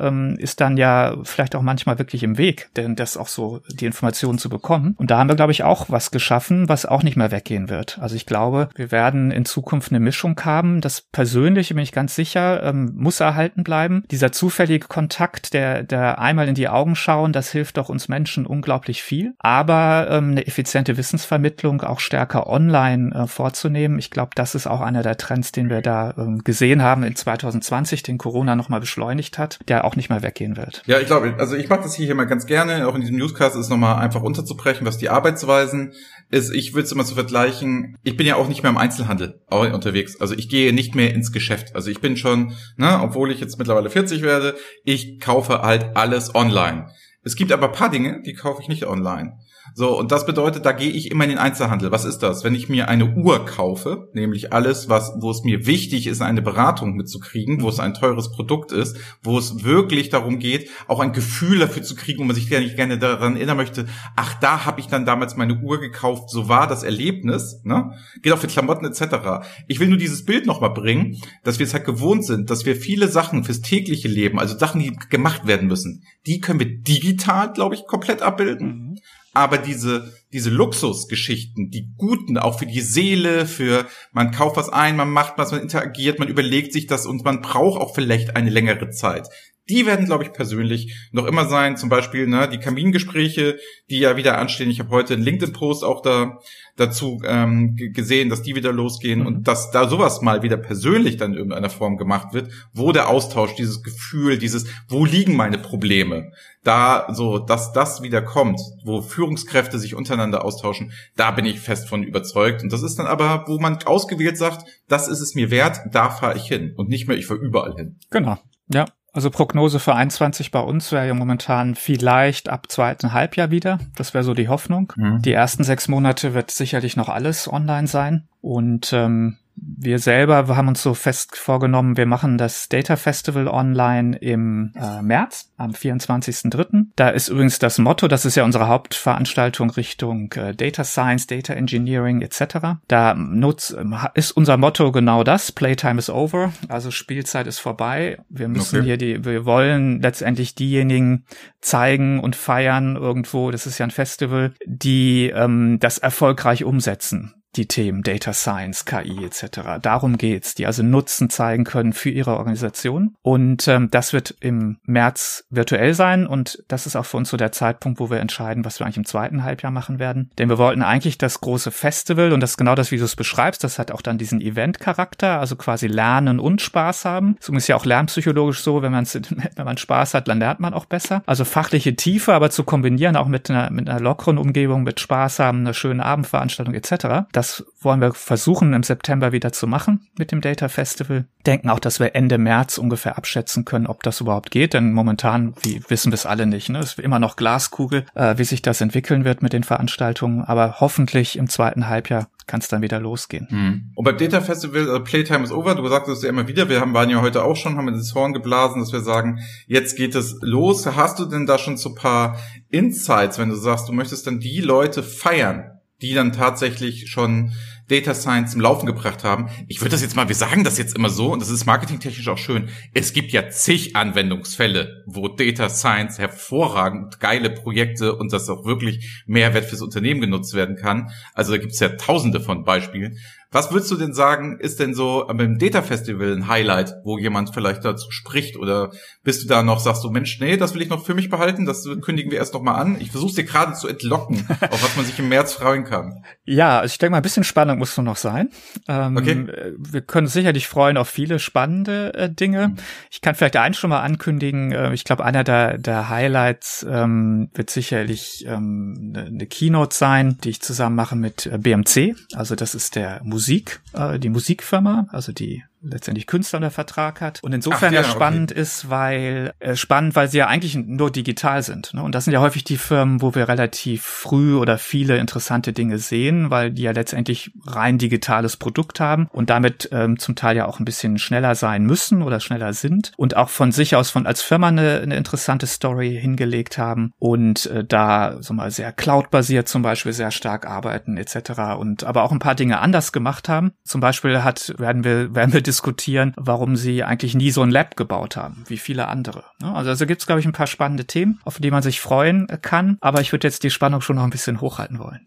Ähm, 0.00 0.36
ist 0.38 0.60
dann 0.60 0.76
ja 0.76 1.16
vielleicht 1.24 1.56
auch 1.56 1.62
manchmal 1.62 1.98
wirklich 1.98 2.22
im 2.22 2.38
Weg, 2.38 2.70
denn 2.76 2.94
das 2.94 3.16
auch 3.16 3.28
so 3.28 3.60
die 3.70 3.86
Informationen 3.86 4.38
zu 4.38 4.48
bekommen. 4.48 4.94
Und 4.98 5.10
da 5.10 5.18
haben 5.18 5.28
wir, 5.28 5.36
glaube 5.36 5.52
ich, 5.52 5.64
auch 5.64 5.86
was 5.88 6.10
geschaffen, 6.10 6.68
was 6.68 6.86
auch 6.86 7.02
nicht 7.02 7.16
mehr 7.16 7.30
weggehen 7.30 7.68
wird. 7.68 7.98
Also 8.00 8.14
ich 8.14 8.26
glaube, 8.26 8.68
wir 8.76 8.92
werden 8.92 9.30
in 9.30 9.44
Zukunft 9.44 9.90
eine 9.90 10.00
Mischung 10.00 10.38
haben. 10.44 10.80
Das 10.80 11.00
Persönliche, 11.00 11.74
bin 11.74 11.82
ich 11.82 11.92
ganz 11.92 12.14
sicher, 12.14 12.62
ähm, 12.62 12.92
muss 12.94 13.20
erhalten 13.20 13.64
bleiben. 13.64 14.04
Dieser 14.10 14.30
zufällige 14.30 14.86
Kontakt, 14.86 15.54
der, 15.54 15.82
der 15.82 16.20
einmal 16.20 16.48
in 16.48 16.54
die 16.54 16.68
Augen 16.68 16.94
schauen, 16.94 17.32
das 17.32 17.50
hilft 17.50 17.78
doch 17.78 17.88
uns 17.88 18.08
Menschen 18.08 18.46
unglaublich 18.46 19.02
viel. 19.02 19.34
Aber 19.38 20.08
ähm, 20.10 20.32
eine 20.32 20.46
effiziente 20.46 20.96
Wissensvermittlung 20.96 21.82
auch 21.82 22.00
stärker 22.00 22.46
online 22.46 22.57
äh, 22.66 23.26
vorzunehmen. 23.26 23.98
Ich 23.98 24.10
glaube, 24.10 24.30
das 24.34 24.54
ist 24.54 24.66
auch 24.66 24.80
einer 24.80 25.02
der 25.02 25.16
Trends, 25.16 25.52
den 25.52 25.70
wir 25.70 25.82
da 25.82 26.14
ähm, 26.18 26.42
gesehen 26.44 26.82
haben 26.82 27.02
in 27.04 27.14
2020, 27.14 28.02
den 28.02 28.18
Corona 28.18 28.56
nochmal 28.56 28.80
beschleunigt 28.80 29.38
hat, 29.38 29.58
der 29.68 29.84
auch 29.84 29.96
nicht 29.96 30.10
mehr 30.10 30.22
weggehen 30.22 30.56
wird. 30.56 30.82
Ja, 30.86 30.98
ich 30.98 31.06
glaube, 31.06 31.34
also 31.38 31.56
ich 31.56 31.68
mache 31.68 31.82
das 31.82 31.94
hier 31.94 32.10
immer 32.10 32.26
ganz 32.26 32.46
gerne, 32.46 32.86
auch 32.86 32.94
in 32.94 33.00
diesem 33.00 33.16
Newscast 33.16 33.56
ist 33.56 33.68
nochmal 33.70 33.96
einfach 33.96 34.22
unterzubrechen, 34.22 34.86
was 34.86 34.98
die 34.98 35.08
Arbeitsweisen 35.08 35.92
ist. 36.30 36.52
Ich 36.54 36.74
würde 36.74 36.84
es 36.84 36.92
immer 36.92 37.04
so 37.04 37.14
vergleichen, 37.14 37.96
ich 38.02 38.16
bin 38.16 38.26
ja 38.26 38.36
auch 38.36 38.48
nicht 38.48 38.62
mehr 38.62 38.70
im 38.70 38.78
Einzelhandel 38.78 39.40
unterwegs. 39.50 40.20
Also 40.20 40.34
ich 40.34 40.48
gehe 40.48 40.72
nicht 40.72 40.94
mehr 40.94 41.14
ins 41.14 41.32
Geschäft. 41.32 41.74
Also 41.74 41.90
ich 41.90 42.00
bin 42.00 42.16
schon, 42.16 42.52
ne, 42.76 43.00
obwohl 43.02 43.30
ich 43.30 43.40
jetzt 43.40 43.58
mittlerweile 43.58 43.90
40 43.90 44.22
werde, 44.22 44.56
ich 44.84 45.20
kaufe 45.20 45.62
halt 45.62 45.96
alles 45.96 46.34
online. 46.34 46.88
Es 47.22 47.36
gibt 47.36 47.52
aber 47.52 47.68
paar 47.68 47.90
Dinge, 47.90 48.22
die 48.24 48.34
kaufe 48.34 48.62
ich 48.62 48.68
nicht 48.68 48.86
online. 48.86 49.38
So, 49.74 49.98
und 49.98 50.12
das 50.12 50.26
bedeutet, 50.26 50.66
da 50.66 50.72
gehe 50.72 50.90
ich 50.90 51.10
immer 51.10 51.24
in 51.24 51.30
den 51.30 51.38
Einzelhandel. 51.38 51.90
Was 51.90 52.04
ist 52.04 52.18
das? 52.18 52.44
Wenn 52.44 52.54
ich 52.54 52.68
mir 52.68 52.88
eine 52.88 53.14
Uhr 53.14 53.44
kaufe, 53.44 54.08
nämlich 54.12 54.52
alles, 54.52 54.88
was, 54.88 55.12
wo 55.20 55.30
es 55.30 55.44
mir 55.44 55.66
wichtig 55.66 56.06
ist, 56.06 56.20
eine 56.20 56.42
Beratung 56.42 56.94
mitzukriegen, 56.94 57.62
wo 57.62 57.68
es 57.68 57.80
ein 57.80 57.94
teures 57.94 58.30
Produkt 58.32 58.72
ist, 58.72 58.96
wo 59.22 59.38
es 59.38 59.64
wirklich 59.64 60.10
darum 60.10 60.38
geht, 60.38 60.70
auch 60.86 61.00
ein 61.00 61.12
Gefühl 61.12 61.58
dafür 61.58 61.82
zu 61.82 61.94
kriegen, 61.94 62.20
wo 62.20 62.24
man 62.24 62.34
sich 62.34 62.48
gerne, 62.48 62.74
gerne 62.74 62.98
daran 62.98 63.36
erinnern 63.36 63.56
möchte, 63.56 63.86
ach, 64.16 64.34
da 64.40 64.64
habe 64.64 64.80
ich 64.80 64.86
dann 64.86 65.06
damals 65.06 65.36
meine 65.36 65.60
Uhr 65.60 65.80
gekauft, 65.80 66.30
so 66.30 66.48
war 66.48 66.66
das 66.66 66.82
Erlebnis, 66.82 67.60
ne? 67.64 67.92
Geht 68.22 68.32
auch 68.32 68.38
für 68.38 68.46
Klamotten 68.46 68.84
etc. 68.84 69.46
Ich 69.66 69.80
will 69.80 69.88
nur 69.88 69.98
dieses 69.98 70.24
Bild 70.24 70.46
nochmal 70.46 70.72
bringen, 70.72 71.20
dass 71.44 71.58
wir 71.58 71.66
es 71.66 71.74
halt 71.74 71.84
gewohnt 71.84 72.24
sind, 72.24 72.50
dass 72.50 72.66
wir 72.66 72.76
viele 72.76 73.08
Sachen 73.08 73.44
fürs 73.44 73.60
tägliche 73.60 74.08
Leben, 74.08 74.38
also 74.38 74.56
Sachen, 74.58 74.80
die 74.80 74.96
gemacht 75.10 75.46
werden 75.46 75.68
müssen, 75.68 76.04
die 76.26 76.40
können 76.40 76.60
wir 76.60 76.78
digital, 76.78 77.52
glaube 77.52 77.74
ich, 77.74 77.86
komplett 77.86 78.22
abbilden. 78.22 78.68
Mhm 78.68 78.98
aber 79.32 79.58
diese, 79.58 80.12
diese 80.32 80.50
Luxusgeschichten, 80.50 81.70
die 81.70 81.92
guten, 81.96 82.38
auch 82.38 82.58
für 82.58 82.66
die 82.66 82.80
Seele, 82.80 83.46
für 83.46 83.86
man 84.12 84.30
kauft 84.30 84.56
was 84.56 84.68
ein, 84.68 84.96
man 84.96 85.10
macht 85.10 85.34
was, 85.36 85.52
man 85.52 85.60
interagiert, 85.60 86.18
man 86.18 86.28
überlegt 86.28 86.72
sich 86.72 86.86
das 86.86 87.06
und 87.06 87.24
man 87.24 87.40
braucht 87.40 87.80
auch 87.80 87.94
vielleicht 87.94 88.36
eine 88.36 88.50
längere 88.50 88.90
Zeit. 88.90 89.28
Die 89.68 89.86
werden, 89.86 90.06
glaube 90.06 90.24
ich, 90.24 90.32
persönlich 90.32 91.08
noch 91.12 91.26
immer 91.26 91.46
sein. 91.46 91.76
Zum 91.76 91.88
Beispiel 91.88 92.26
ne, 92.26 92.48
die 92.48 92.58
Kamingespräche, 92.58 93.58
die 93.90 93.98
ja 93.98 94.16
wieder 94.16 94.38
anstehen. 94.38 94.70
Ich 94.70 94.80
habe 94.80 94.90
heute 94.90 95.14
einen 95.14 95.22
LinkedIn-Post 95.22 95.84
auch 95.84 96.02
da 96.02 96.38
dazu 96.78 97.20
ähm, 97.24 97.76
gesehen, 97.76 98.28
dass 98.30 98.42
die 98.42 98.54
wieder 98.54 98.72
losgehen 98.72 99.20
mhm. 99.20 99.26
und 99.26 99.48
dass 99.48 99.70
da 99.70 99.88
sowas 99.88 100.22
mal 100.22 100.42
wieder 100.42 100.56
persönlich 100.56 101.16
dann 101.16 101.32
in 101.32 101.38
irgendeiner 101.38 101.70
Form 101.70 101.96
gemacht 101.96 102.32
wird, 102.32 102.50
wo 102.72 102.92
der 102.92 103.08
Austausch, 103.08 103.54
dieses 103.56 103.82
Gefühl, 103.82 104.38
dieses, 104.38 104.66
wo 104.88 105.04
liegen 105.04 105.36
meine 105.36 105.58
Probleme, 105.58 106.32
da 106.64 107.08
so, 107.12 107.38
dass 107.38 107.72
das 107.72 108.02
wieder 108.02 108.22
kommt, 108.22 108.60
wo 108.84 109.02
Führungskräfte 109.02 109.78
sich 109.78 109.94
untereinander 109.94 110.44
austauschen, 110.44 110.92
da 111.16 111.30
bin 111.30 111.44
ich 111.44 111.60
fest 111.60 111.88
von 111.88 112.02
überzeugt. 112.02 112.62
Und 112.62 112.72
das 112.72 112.82
ist 112.82 112.98
dann 112.98 113.06
aber, 113.06 113.44
wo 113.46 113.58
man 113.58 113.82
ausgewählt 113.84 114.38
sagt, 114.38 114.64
das 114.88 115.08
ist 115.08 115.20
es 115.20 115.34
mir 115.34 115.50
wert, 115.50 115.80
da 115.92 116.10
fahre 116.10 116.36
ich 116.36 116.44
hin 116.44 116.74
und 116.76 116.88
nicht 116.88 117.08
mehr, 117.08 117.16
ich 117.16 117.26
fahre 117.26 117.40
überall 117.40 117.74
hin. 117.74 117.96
Genau. 118.10 118.38
Ja, 118.70 118.84
also 119.18 119.30
Prognose 119.30 119.80
für 119.80 119.96
21 119.96 120.52
bei 120.52 120.60
uns 120.60 120.92
wäre 120.92 121.08
ja 121.08 121.12
momentan 121.12 121.74
vielleicht 121.74 122.48
ab 122.48 122.70
zweiten 122.70 123.12
Halbjahr 123.12 123.50
wieder. 123.50 123.80
Das 123.96 124.14
wäre 124.14 124.22
so 124.22 124.32
die 124.32 124.46
Hoffnung. 124.46 124.92
Mhm. 124.94 125.22
Die 125.22 125.32
ersten 125.32 125.64
sechs 125.64 125.88
Monate 125.88 126.34
wird 126.34 126.52
sicherlich 126.52 126.96
noch 126.96 127.08
alles 127.08 127.52
online 127.52 127.88
sein. 127.88 128.28
Und 128.42 128.92
ähm, 128.92 129.36
wir 129.60 129.98
selber 129.98 130.48
haben 130.56 130.68
uns 130.68 130.82
so 130.82 130.94
fest 130.94 131.36
vorgenommen, 131.36 131.96
wir 131.96 132.06
machen 132.06 132.38
das 132.38 132.68
Data 132.68 132.96
Festival 132.96 133.48
online 133.48 134.16
im 134.16 134.72
äh, 134.74 135.02
März, 135.02 135.52
am 135.56 135.72
24.03. 135.72 136.86
Da 136.96 137.08
ist 137.10 137.28
übrigens 137.28 137.58
das 137.58 137.78
Motto, 137.78 138.08
das 138.08 138.24
ist 138.24 138.36
ja 138.36 138.44
unsere 138.44 138.68
Hauptveranstaltung 138.68 139.70
Richtung 139.70 140.32
äh, 140.32 140.54
Data 140.54 140.84
Science, 140.84 141.26
Data 141.26 141.54
Engineering 141.54 142.22
etc. 142.22 142.78
Da 142.88 143.14
nutz, 143.14 143.74
ist 144.14 144.32
unser 144.32 144.56
Motto 144.56 144.92
genau 144.92 145.24
das, 145.24 145.52
Playtime 145.52 145.98
is 145.98 146.10
over, 146.10 146.52
also 146.68 146.90
Spielzeit 146.90 147.46
ist 147.46 147.58
vorbei. 147.58 148.18
Wir 148.28 148.48
müssen 148.48 148.80
okay. 148.80 148.86
hier 148.86 148.96
die, 148.96 149.24
wir 149.24 149.44
wollen 149.44 150.00
letztendlich 150.00 150.54
diejenigen 150.54 151.24
zeigen 151.60 152.20
und 152.20 152.36
feiern 152.36 152.96
irgendwo, 152.96 153.50
das 153.50 153.66
ist 153.66 153.78
ja 153.78 153.86
ein 153.86 153.90
Festival, 153.90 154.52
die 154.66 155.32
ähm, 155.34 155.78
das 155.80 155.98
erfolgreich 155.98 156.64
umsetzen 156.64 157.34
die 157.58 157.66
Themen 157.66 158.02
Data 158.02 158.32
Science, 158.32 158.84
KI 158.84 159.24
etc. 159.24 159.80
Darum 159.82 160.16
geht's, 160.16 160.54
die 160.54 160.66
also 160.66 160.82
Nutzen 160.82 161.28
zeigen 161.28 161.64
können 161.64 161.92
für 161.92 162.10
ihre 162.10 162.36
Organisation. 162.36 163.14
Und 163.22 163.68
ähm, 163.68 163.90
das 163.90 164.12
wird 164.12 164.34
im 164.40 164.78
März 164.84 165.44
virtuell 165.50 165.94
sein 165.94 166.26
und 166.26 166.62
das 166.68 166.86
ist 166.86 166.96
auch 166.96 167.04
für 167.04 167.16
uns 167.16 167.28
so 167.28 167.36
der 167.36 167.52
Zeitpunkt, 167.52 168.00
wo 168.00 168.10
wir 168.10 168.20
entscheiden, 168.20 168.64
was 168.64 168.78
wir 168.78 168.86
eigentlich 168.86 168.98
im 168.98 169.04
zweiten 169.04 169.44
Halbjahr 169.44 169.72
machen 169.72 169.98
werden. 169.98 170.30
Denn 170.38 170.48
wir 170.48 170.58
wollten 170.58 170.82
eigentlich 170.82 171.18
das 171.18 171.40
große 171.40 171.70
Festival 171.70 172.32
und 172.32 172.40
das 172.40 172.50
ist 172.50 172.56
genau 172.56 172.74
das, 172.74 172.90
wie 172.90 172.96
du 172.96 173.04
es 173.04 173.16
beschreibst, 173.16 173.64
das 173.64 173.78
hat 173.78 173.90
auch 173.90 174.02
dann 174.02 174.18
diesen 174.18 174.40
Event-Charakter, 174.40 175.40
also 175.40 175.56
quasi 175.56 175.88
lernen 175.88 176.38
und 176.40 176.62
Spaß 176.62 177.04
haben. 177.04 177.36
So 177.40 177.52
ist 177.52 177.66
ja 177.66 177.76
auch 177.76 177.84
lernpsychologisch 177.84 178.60
so, 178.60 178.82
wenn 178.82 178.92
wenn 179.56 179.64
man 179.64 179.76
Spaß 179.76 180.14
hat, 180.14 180.28
dann 180.28 180.38
lernt 180.38 180.60
man 180.60 180.74
auch 180.74 180.84
besser. 180.84 181.22
Also 181.26 181.44
fachliche 181.44 181.96
Tiefe, 181.96 182.34
aber 182.34 182.50
zu 182.50 182.64
kombinieren 182.64 183.16
auch 183.16 183.28
mit 183.28 183.50
einer, 183.50 183.70
mit 183.70 183.88
einer 183.88 184.00
lockeren 184.00 184.38
Umgebung, 184.38 184.84
mit 184.84 185.00
Spaß 185.00 185.38
haben, 185.40 185.60
einer 185.60 185.74
schönen 185.74 186.00
Abendveranstaltung 186.00 186.74
etc. 186.74 187.26
Das 187.32 187.47
wollen 187.80 188.00
wir 188.00 188.12
versuchen 188.12 188.72
im 188.72 188.82
September 188.82 189.32
wieder 189.32 189.52
zu 189.52 189.66
machen 189.66 190.08
mit 190.18 190.32
dem 190.32 190.40
Data 190.40 190.68
Festival. 190.68 191.26
Denken 191.46 191.70
auch, 191.70 191.78
dass 191.78 192.00
wir 192.00 192.14
Ende 192.14 192.38
März 192.38 192.78
ungefähr 192.78 193.16
abschätzen 193.16 193.64
können, 193.64 193.86
ob 193.86 194.02
das 194.02 194.20
überhaupt 194.20 194.50
geht. 194.50 194.74
Denn 194.74 194.92
momentan, 194.92 195.54
wie 195.62 195.82
wissen 195.88 196.12
wir 196.12 196.14
es 196.14 196.26
alle 196.26 196.46
nicht, 196.46 196.68
ne? 196.68 196.78
Es 196.78 196.90
ist 196.90 196.98
immer 196.98 197.18
noch 197.18 197.36
Glaskugel, 197.36 198.04
äh, 198.14 198.36
wie 198.38 198.44
sich 198.44 198.62
das 198.62 198.80
entwickeln 198.80 199.24
wird 199.24 199.42
mit 199.42 199.52
den 199.52 199.64
Veranstaltungen. 199.64 200.44
Aber 200.44 200.76
hoffentlich 200.80 201.38
im 201.38 201.48
zweiten 201.48 201.88
Halbjahr 201.88 202.28
kann 202.48 202.60
es 202.60 202.68
dann 202.68 202.82
wieder 202.82 202.98
losgehen. 202.98 203.46
Mhm. 203.50 203.92
Und 203.94 204.04
beim 204.04 204.16
Data 204.16 204.40
Festival, 204.40 204.88
also 204.88 205.04
Playtime 205.04 205.44
is 205.44 205.52
over, 205.52 205.76
du 205.76 205.86
sagtest 205.86 206.24
ja 206.24 206.30
immer 206.30 206.48
wieder, 206.48 206.68
wir 206.68 206.80
haben, 206.80 206.94
waren 206.94 207.10
ja 207.10 207.20
heute 207.20 207.44
auch 207.44 207.54
schon, 207.54 207.76
haben 207.76 207.86
ins 207.88 208.14
Horn 208.14 208.32
geblasen, 208.32 208.80
dass 208.80 208.92
wir 208.92 209.00
sagen, 209.00 209.40
jetzt 209.66 209.96
geht 209.96 210.16
es 210.16 210.38
los. 210.40 210.84
Hast 210.86 211.20
du 211.20 211.26
denn 211.26 211.46
da 211.46 211.58
schon 211.58 211.76
so 211.76 211.94
paar 211.94 212.38
Insights, 212.70 213.38
wenn 213.38 213.50
du 213.50 213.54
sagst, 213.54 213.88
du 213.88 213.92
möchtest 213.92 214.26
dann 214.26 214.40
die 214.40 214.60
Leute 214.60 215.02
feiern, 215.02 215.77
die 216.02 216.14
dann 216.14 216.32
tatsächlich 216.32 217.10
schon 217.10 217.52
Data 217.88 218.14
Science 218.14 218.54
im 218.54 218.60
Laufen 218.60 218.86
gebracht 218.86 219.24
haben. 219.24 219.48
Ich 219.66 219.80
würde 219.80 219.90
das 219.90 220.02
jetzt 220.02 220.14
mal, 220.14 220.28
wir 220.28 220.34
sagen 220.34 220.62
das 220.62 220.78
jetzt 220.78 220.94
immer 220.94 221.08
so, 221.08 221.32
und 221.32 221.40
das 221.40 221.48
ist 221.48 221.64
marketingtechnisch 221.64 222.28
auch 222.28 222.38
schön. 222.38 222.68
Es 222.94 223.12
gibt 223.12 223.32
ja 223.32 223.48
zig 223.48 223.96
Anwendungsfälle, 223.96 225.04
wo 225.06 225.28
Data 225.28 225.68
Science 225.68 226.18
hervorragend 226.18 227.18
geile 227.18 227.50
Projekte 227.50 228.14
und 228.14 228.32
das 228.32 228.48
auch 228.48 228.64
wirklich 228.64 229.22
Mehrwert 229.26 229.64
fürs 229.64 229.82
Unternehmen 229.82 230.20
genutzt 230.20 230.54
werden 230.54 230.76
kann. 230.76 231.10
Also 231.34 231.52
da 231.52 231.58
gibt 231.58 231.72
es 231.72 231.80
ja 231.80 231.88
tausende 231.88 232.40
von 232.40 232.64
Beispielen. 232.64 233.18
Was 233.50 233.72
würdest 233.72 233.90
du 233.90 233.96
denn 233.96 234.12
sagen, 234.12 234.58
ist 234.60 234.78
denn 234.78 234.92
so 234.92 235.24
beim 235.26 235.58
Data 235.58 235.80
Festival 235.80 236.34
ein 236.34 236.48
Highlight, 236.48 236.96
wo 237.04 237.16
jemand 237.16 237.54
vielleicht 237.54 237.82
dazu 237.82 238.10
spricht? 238.10 238.58
Oder 238.58 238.90
bist 239.24 239.42
du 239.42 239.48
da 239.48 239.62
noch, 239.62 239.80
sagst 239.80 240.04
du, 240.04 240.10
Mensch, 240.10 240.38
nee, 240.38 240.58
das 240.58 240.74
will 240.74 240.82
ich 240.82 240.90
noch 240.90 241.02
für 241.02 241.14
mich 241.14 241.30
behalten, 241.30 241.64
das 241.64 241.88
kündigen 242.02 242.30
wir 242.30 242.36
erst 242.36 242.52
noch 242.52 242.60
mal 242.60 242.74
an. 242.74 243.00
Ich 243.00 243.10
versuche 243.10 243.34
dir 243.36 243.44
gerade 243.44 243.72
zu 243.72 243.88
entlocken, 243.88 244.46
auf 244.70 244.82
was 244.82 244.96
man 244.96 245.06
sich 245.06 245.18
im 245.18 245.30
März 245.30 245.54
freuen 245.54 245.84
kann. 245.84 246.22
Ja, 246.44 246.80
also 246.80 246.92
ich 246.92 246.98
denke 246.98 247.12
mal, 247.12 247.16
ein 247.18 247.22
bisschen 247.22 247.42
Spannung 247.42 247.78
muss 247.78 247.96
noch 247.96 248.16
sein. 248.16 248.50
Ähm, 248.86 249.16
okay. 249.16 249.74
Wir 249.78 250.02
können 250.02 250.26
uns 250.26 250.34
sicherlich 250.34 250.68
freuen 250.68 250.98
auf 250.98 251.08
viele 251.08 251.38
spannende 251.38 252.12
äh, 252.14 252.30
Dinge. 252.30 252.76
Ich 253.10 253.22
kann 253.22 253.34
vielleicht 253.34 253.56
eins 253.56 253.78
schon 253.78 253.90
mal 253.90 254.02
ankündigen. 254.02 254.72
Äh, 254.72 254.92
ich 254.92 255.04
glaube, 255.04 255.24
einer 255.24 255.42
der, 255.42 255.78
der 255.78 256.10
Highlights 256.10 256.86
ähm, 256.88 257.48
wird 257.54 257.70
sicherlich 257.70 258.44
ähm, 258.46 259.14
eine, 259.14 259.26
eine 259.26 259.46
Keynote 259.46 259.96
sein, 259.96 260.36
die 260.44 260.50
ich 260.50 260.60
zusammen 260.60 260.96
mache 260.96 261.16
mit 261.16 261.46
äh, 261.46 261.56
BMC. 261.56 262.14
Also 262.34 262.54
das 262.54 262.74
ist 262.74 262.94
der 262.94 263.20
Musik 263.24 263.37
Musik, 263.38 263.80
äh, 263.92 264.18
die 264.18 264.30
Musikfirma, 264.30 265.06
also 265.12 265.30
die 265.30 265.62
letztendlich 265.82 266.26
Künstler 266.26 266.58
unter 266.58 266.70
Vertrag 266.70 267.20
hat. 267.20 267.42
Und 267.42 267.52
insofern 267.52 267.90
Ach, 267.90 268.02
ja, 268.02 268.04
spannend 268.04 268.52
okay. 268.52 268.60
ist, 268.60 268.90
weil 268.90 269.52
äh, 269.60 269.76
spannend, 269.76 270.16
weil 270.16 270.28
sie 270.28 270.38
ja 270.38 270.46
eigentlich 270.46 270.74
nur 270.74 271.10
digital 271.10 271.62
sind. 271.62 271.94
Ne? 271.94 272.02
Und 272.02 272.14
das 272.14 272.24
sind 272.24 272.32
ja 272.32 272.40
häufig 272.40 272.64
die 272.64 272.76
Firmen, 272.76 273.22
wo 273.22 273.34
wir 273.34 273.48
relativ 273.48 274.02
früh 274.02 274.56
oder 274.56 274.78
viele 274.78 275.18
interessante 275.18 275.72
Dinge 275.72 275.98
sehen, 275.98 276.50
weil 276.50 276.70
die 276.70 276.82
ja 276.82 276.92
letztendlich 276.92 277.52
rein 277.66 277.98
digitales 277.98 278.56
Produkt 278.56 279.00
haben 279.00 279.28
und 279.32 279.50
damit 279.50 279.88
ähm, 279.92 280.18
zum 280.18 280.34
Teil 280.34 280.56
ja 280.56 280.66
auch 280.66 280.80
ein 280.80 280.84
bisschen 280.84 281.18
schneller 281.18 281.54
sein 281.54 281.84
müssen 281.84 282.22
oder 282.22 282.40
schneller 282.40 282.72
sind 282.72 283.12
und 283.16 283.36
auch 283.36 283.48
von 283.48 283.72
sich 283.72 283.96
aus 283.96 284.10
von 284.10 284.26
als 284.26 284.42
Firma 284.42 284.68
eine, 284.68 285.00
eine 285.00 285.16
interessante 285.16 285.66
Story 285.66 286.18
hingelegt 286.20 286.78
haben 286.78 287.12
und 287.18 287.66
äh, 287.66 287.84
da 287.84 288.36
so 288.40 288.54
mal 288.54 288.70
sehr 288.70 288.92
cloud-basiert 288.92 289.68
zum 289.68 289.82
Beispiel 289.82 290.12
sehr 290.12 290.30
stark 290.30 290.66
arbeiten 290.66 291.16
etc. 291.16 291.78
und 291.78 292.04
aber 292.04 292.22
auch 292.22 292.32
ein 292.32 292.38
paar 292.38 292.54
Dinge 292.54 292.80
anders 292.80 293.12
gemacht 293.12 293.48
haben. 293.48 293.72
Zum 293.84 294.00
Beispiel 294.00 294.42
hat 294.42 294.74
werden 294.78 295.04
wir 295.04 295.34
werden 295.34 295.52
wir 295.52 295.62
diskutieren, 295.68 296.32
warum 296.36 296.74
sie 296.74 297.04
eigentlich 297.04 297.34
nie 297.34 297.50
so 297.50 297.62
ein 297.62 297.70
Lab 297.70 297.96
gebaut 297.96 298.36
haben, 298.36 298.64
wie 298.66 298.78
viele 298.78 299.06
andere. 299.06 299.44
Ne? 299.62 299.72
Also, 299.72 299.90
also 299.90 300.06
gibt 300.06 300.20
es, 300.20 300.26
glaube 300.26 300.40
ich, 300.40 300.46
ein 300.46 300.52
paar 300.52 300.66
spannende 300.66 301.04
Themen, 301.04 301.40
auf 301.44 301.58
die 301.58 301.70
man 301.70 301.82
sich 301.82 302.00
freuen 302.00 302.48
kann. 302.62 302.98
Aber 303.00 303.20
ich 303.20 303.30
würde 303.30 303.46
jetzt 303.46 303.62
die 303.62 303.70
Spannung 303.70 304.00
schon 304.00 304.16
noch 304.16 304.24
ein 304.24 304.30
bisschen 304.30 304.60
hochhalten 304.60 304.98
wollen. 304.98 305.20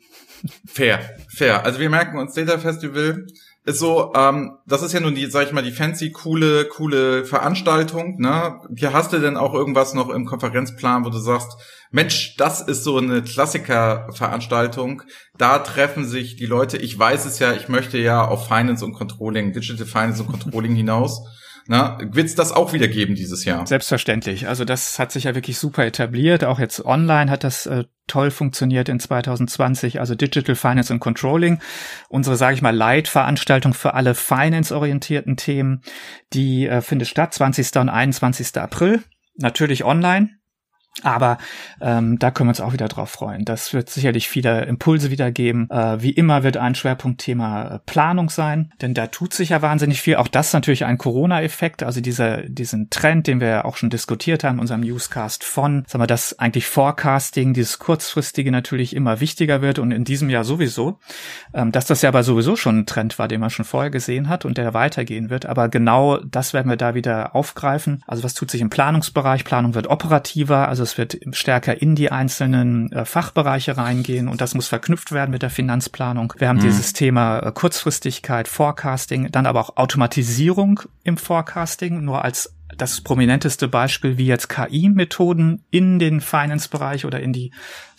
Fair, 0.65 0.99
fair. 1.29 1.63
Also 1.65 1.79
wir 1.79 1.89
merken 1.89 2.17
uns 2.17 2.33
Data 2.33 2.57
Festival 2.57 3.27
ist 3.63 3.79
so, 3.79 4.11
ähm, 4.15 4.57
das 4.65 4.81
ist 4.81 4.93
ja 4.93 4.99
nun 4.99 5.13
die, 5.13 5.27
sag 5.27 5.45
ich 5.45 5.53
mal, 5.53 5.61
die 5.61 5.71
fancy, 5.71 6.11
coole, 6.11 6.65
coole 6.65 7.25
Veranstaltung, 7.25 8.19
ne? 8.19 8.59
Hier 8.75 8.91
hast 8.91 9.13
du 9.13 9.19
denn 9.19 9.37
auch 9.37 9.53
irgendwas 9.53 9.93
noch 9.93 10.09
im 10.09 10.25
Konferenzplan, 10.25 11.05
wo 11.05 11.09
du 11.09 11.19
sagst, 11.19 11.57
Mensch, 11.91 12.35
das 12.37 12.61
ist 12.61 12.83
so 12.83 12.97
eine 12.97 13.21
Klassiker-Veranstaltung. 13.21 15.03
Da 15.37 15.59
treffen 15.59 16.07
sich 16.07 16.37
die 16.37 16.47
Leute. 16.47 16.77
Ich 16.77 16.97
weiß 16.97 17.25
es 17.25 17.37
ja, 17.37 17.53
ich 17.53 17.69
möchte 17.69 17.99
ja 17.99 18.25
auf 18.25 18.47
Finance 18.47 18.83
und 18.83 18.93
Controlling, 18.93 19.53
Digital 19.53 19.85
Finance 19.85 20.23
und 20.23 20.29
Controlling 20.29 20.75
hinaus. 20.75 21.21
Na, 21.71 21.97
wird's 22.01 22.35
das 22.35 22.51
auch 22.51 22.73
wieder 22.73 22.89
geben 22.89 23.15
dieses 23.15 23.45
Jahr? 23.45 23.65
Selbstverständlich. 23.65 24.49
Also 24.49 24.65
das 24.65 24.99
hat 24.99 25.13
sich 25.13 25.23
ja 25.23 25.35
wirklich 25.35 25.57
super 25.57 25.85
etabliert. 25.85 26.43
Auch 26.43 26.59
jetzt 26.59 26.83
online 26.83 27.31
hat 27.31 27.45
das 27.45 27.65
äh, 27.65 27.85
toll 28.07 28.29
funktioniert 28.29 28.89
in 28.89 28.99
2020. 28.99 30.01
Also 30.01 30.13
Digital 30.13 30.55
Finance 30.55 30.91
and 30.91 30.99
Controlling. 30.99 31.61
Unsere, 32.09 32.35
sage 32.35 32.55
ich 32.55 32.61
mal, 32.61 32.75
Leitveranstaltung 32.75 33.73
für 33.73 33.93
alle 33.93 34.15
finance-orientierten 34.15 35.37
Themen. 35.37 35.81
Die 36.33 36.67
äh, 36.67 36.81
findet 36.81 37.07
statt 37.07 37.33
20. 37.33 37.73
und 37.77 37.87
21. 37.87 38.57
April. 38.57 39.01
Natürlich 39.37 39.85
online. 39.85 40.40
Aber 41.03 41.37
ähm, 41.79 42.19
da 42.19 42.31
können 42.31 42.47
wir 42.47 42.51
uns 42.51 42.61
auch 42.61 42.73
wieder 42.73 42.89
drauf 42.89 43.09
freuen. 43.09 43.45
Das 43.45 43.73
wird 43.73 43.89
sicherlich 43.89 44.27
viele 44.27 44.65
Impulse 44.65 45.09
wiedergeben. 45.09 45.69
Äh, 45.69 46.01
wie 46.01 46.11
immer 46.11 46.43
wird 46.43 46.57
ein 46.57 46.75
Schwerpunktthema 46.75 47.75
äh, 47.75 47.79
Planung 47.85 48.29
sein, 48.29 48.73
denn 48.81 48.93
da 48.93 49.07
tut 49.07 49.33
sich 49.33 49.49
ja 49.49 49.61
wahnsinnig 49.61 50.01
viel. 50.01 50.17
Auch 50.17 50.27
das 50.27 50.51
natürlich 50.53 50.85
ein 50.85 50.97
Corona-Effekt, 50.97 51.81
also 51.83 52.01
dieser 52.01 52.43
diesen 52.43 52.89
Trend, 52.89 53.27
den 53.27 53.39
wir 53.39 53.47
ja 53.47 53.65
auch 53.65 53.77
schon 53.77 53.89
diskutiert 53.89 54.43
haben 54.43 54.59
unserem 54.59 54.81
Newscast 54.81 55.43
von, 55.43 55.85
sagen 55.87 56.03
wir, 56.03 56.07
dass 56.07 56.37
eigentlich 56.39 56.67
Forecasting, 56.67 57.53
dieses 57.53 57.79
kurzfristige 57.79 58.51
natürlich 58.51 58.95
immer 58.95 59.21
wichtiger 59.21 59.61
wird 59.61 59.79
und 59.79 59.91
in 59.91 60.03
diesem 60.03 60.29
Jahr 60.29 60.43
sowieso, 60.43 60.99
ähm, 61.53 61.71
dass 61.71 61.85
das 61.85 62.01
ja 62.01 62.09
aber 62.09 62.23
sowieso 62.23 62.57
schon 62.57 62.79
ein 62.79 62.85
Trend 62.85 63.17
war, 63.17 63.29
den 63.29 63.39
man 63.39 63.49
schon 63.49 63.65
vorher 63.65 63.91
gesehen 63.91 64.27
hat 64.27 64.43
und 64.43 64.57
der 64.57 64.73
weitergehen 64.73 65.29
wird. 65.29 65.45
Aber 65.45 65.69
genau 65.69 66.17
das 66.17 66.53
werden 66.53 66.69
wir 66.69 66.77
da 66.77 66.95
wieder 66.95 67.33
aufgreifen. 67.35 68.03
Also 68.07 68.23
was 68.23 68.33
tut 68.33 68.51
sich 68.51 68.61
im 68.61 68.69
Planungsbereich? 68.69 69.45
Planung 69.45 69.73
wird 69.73 69.87
operativer, 69.87 70.67
also 70.67 70.80
es 70.83 70.97
wird 70.97 71.17
stärker 71.31 71.81
in 71.81 71.95
die 71.95 72.11
einzelnen 72.11 72.91
äh, 72.91 73.05
Fachbereiche 73.05 73.77
reingehen 73.77 74.27
und 74.27 74.41
das 74.41 74.55
muss 74.55 74.67
verknüpft 74.67 75.11
werden 75.11 75.31
mit 75.31 75.41
der 75.41 75.49
Finanzplanung. 75.49 76.33
Wir 76.37 76.47
haben 76.47 76.57
mhm. 76.57 76.63
dieses 76.63 76.93
Thema 76.93 77.39
äh, 77.39 77.51
Kurzfristigkeit, 77.51 78.47
Forecasting, 78.47 79.31
dann 79.31 79.45
aber 79.45 79.59
auch 79.61 79.77
Automatisierung 79.77 80.81
im 81.03 81.17
Forecasting, 81.17 82.03
nur 82.03 82.23
als 82.23 82.53
das 82.81 83.01
prominenteste 83.01 83.67
Beispiel, 83.67 84.17
wie 84.17 84.25
jetzt 84.25 84.49
KI-Methoden 84.49 85.63
in 85.69 85.99
den 85.99 86.19
Finance-Bereich 86.19 87.05
oder 87.05 87.19
in 87.19 87.31
die 87.31 87.51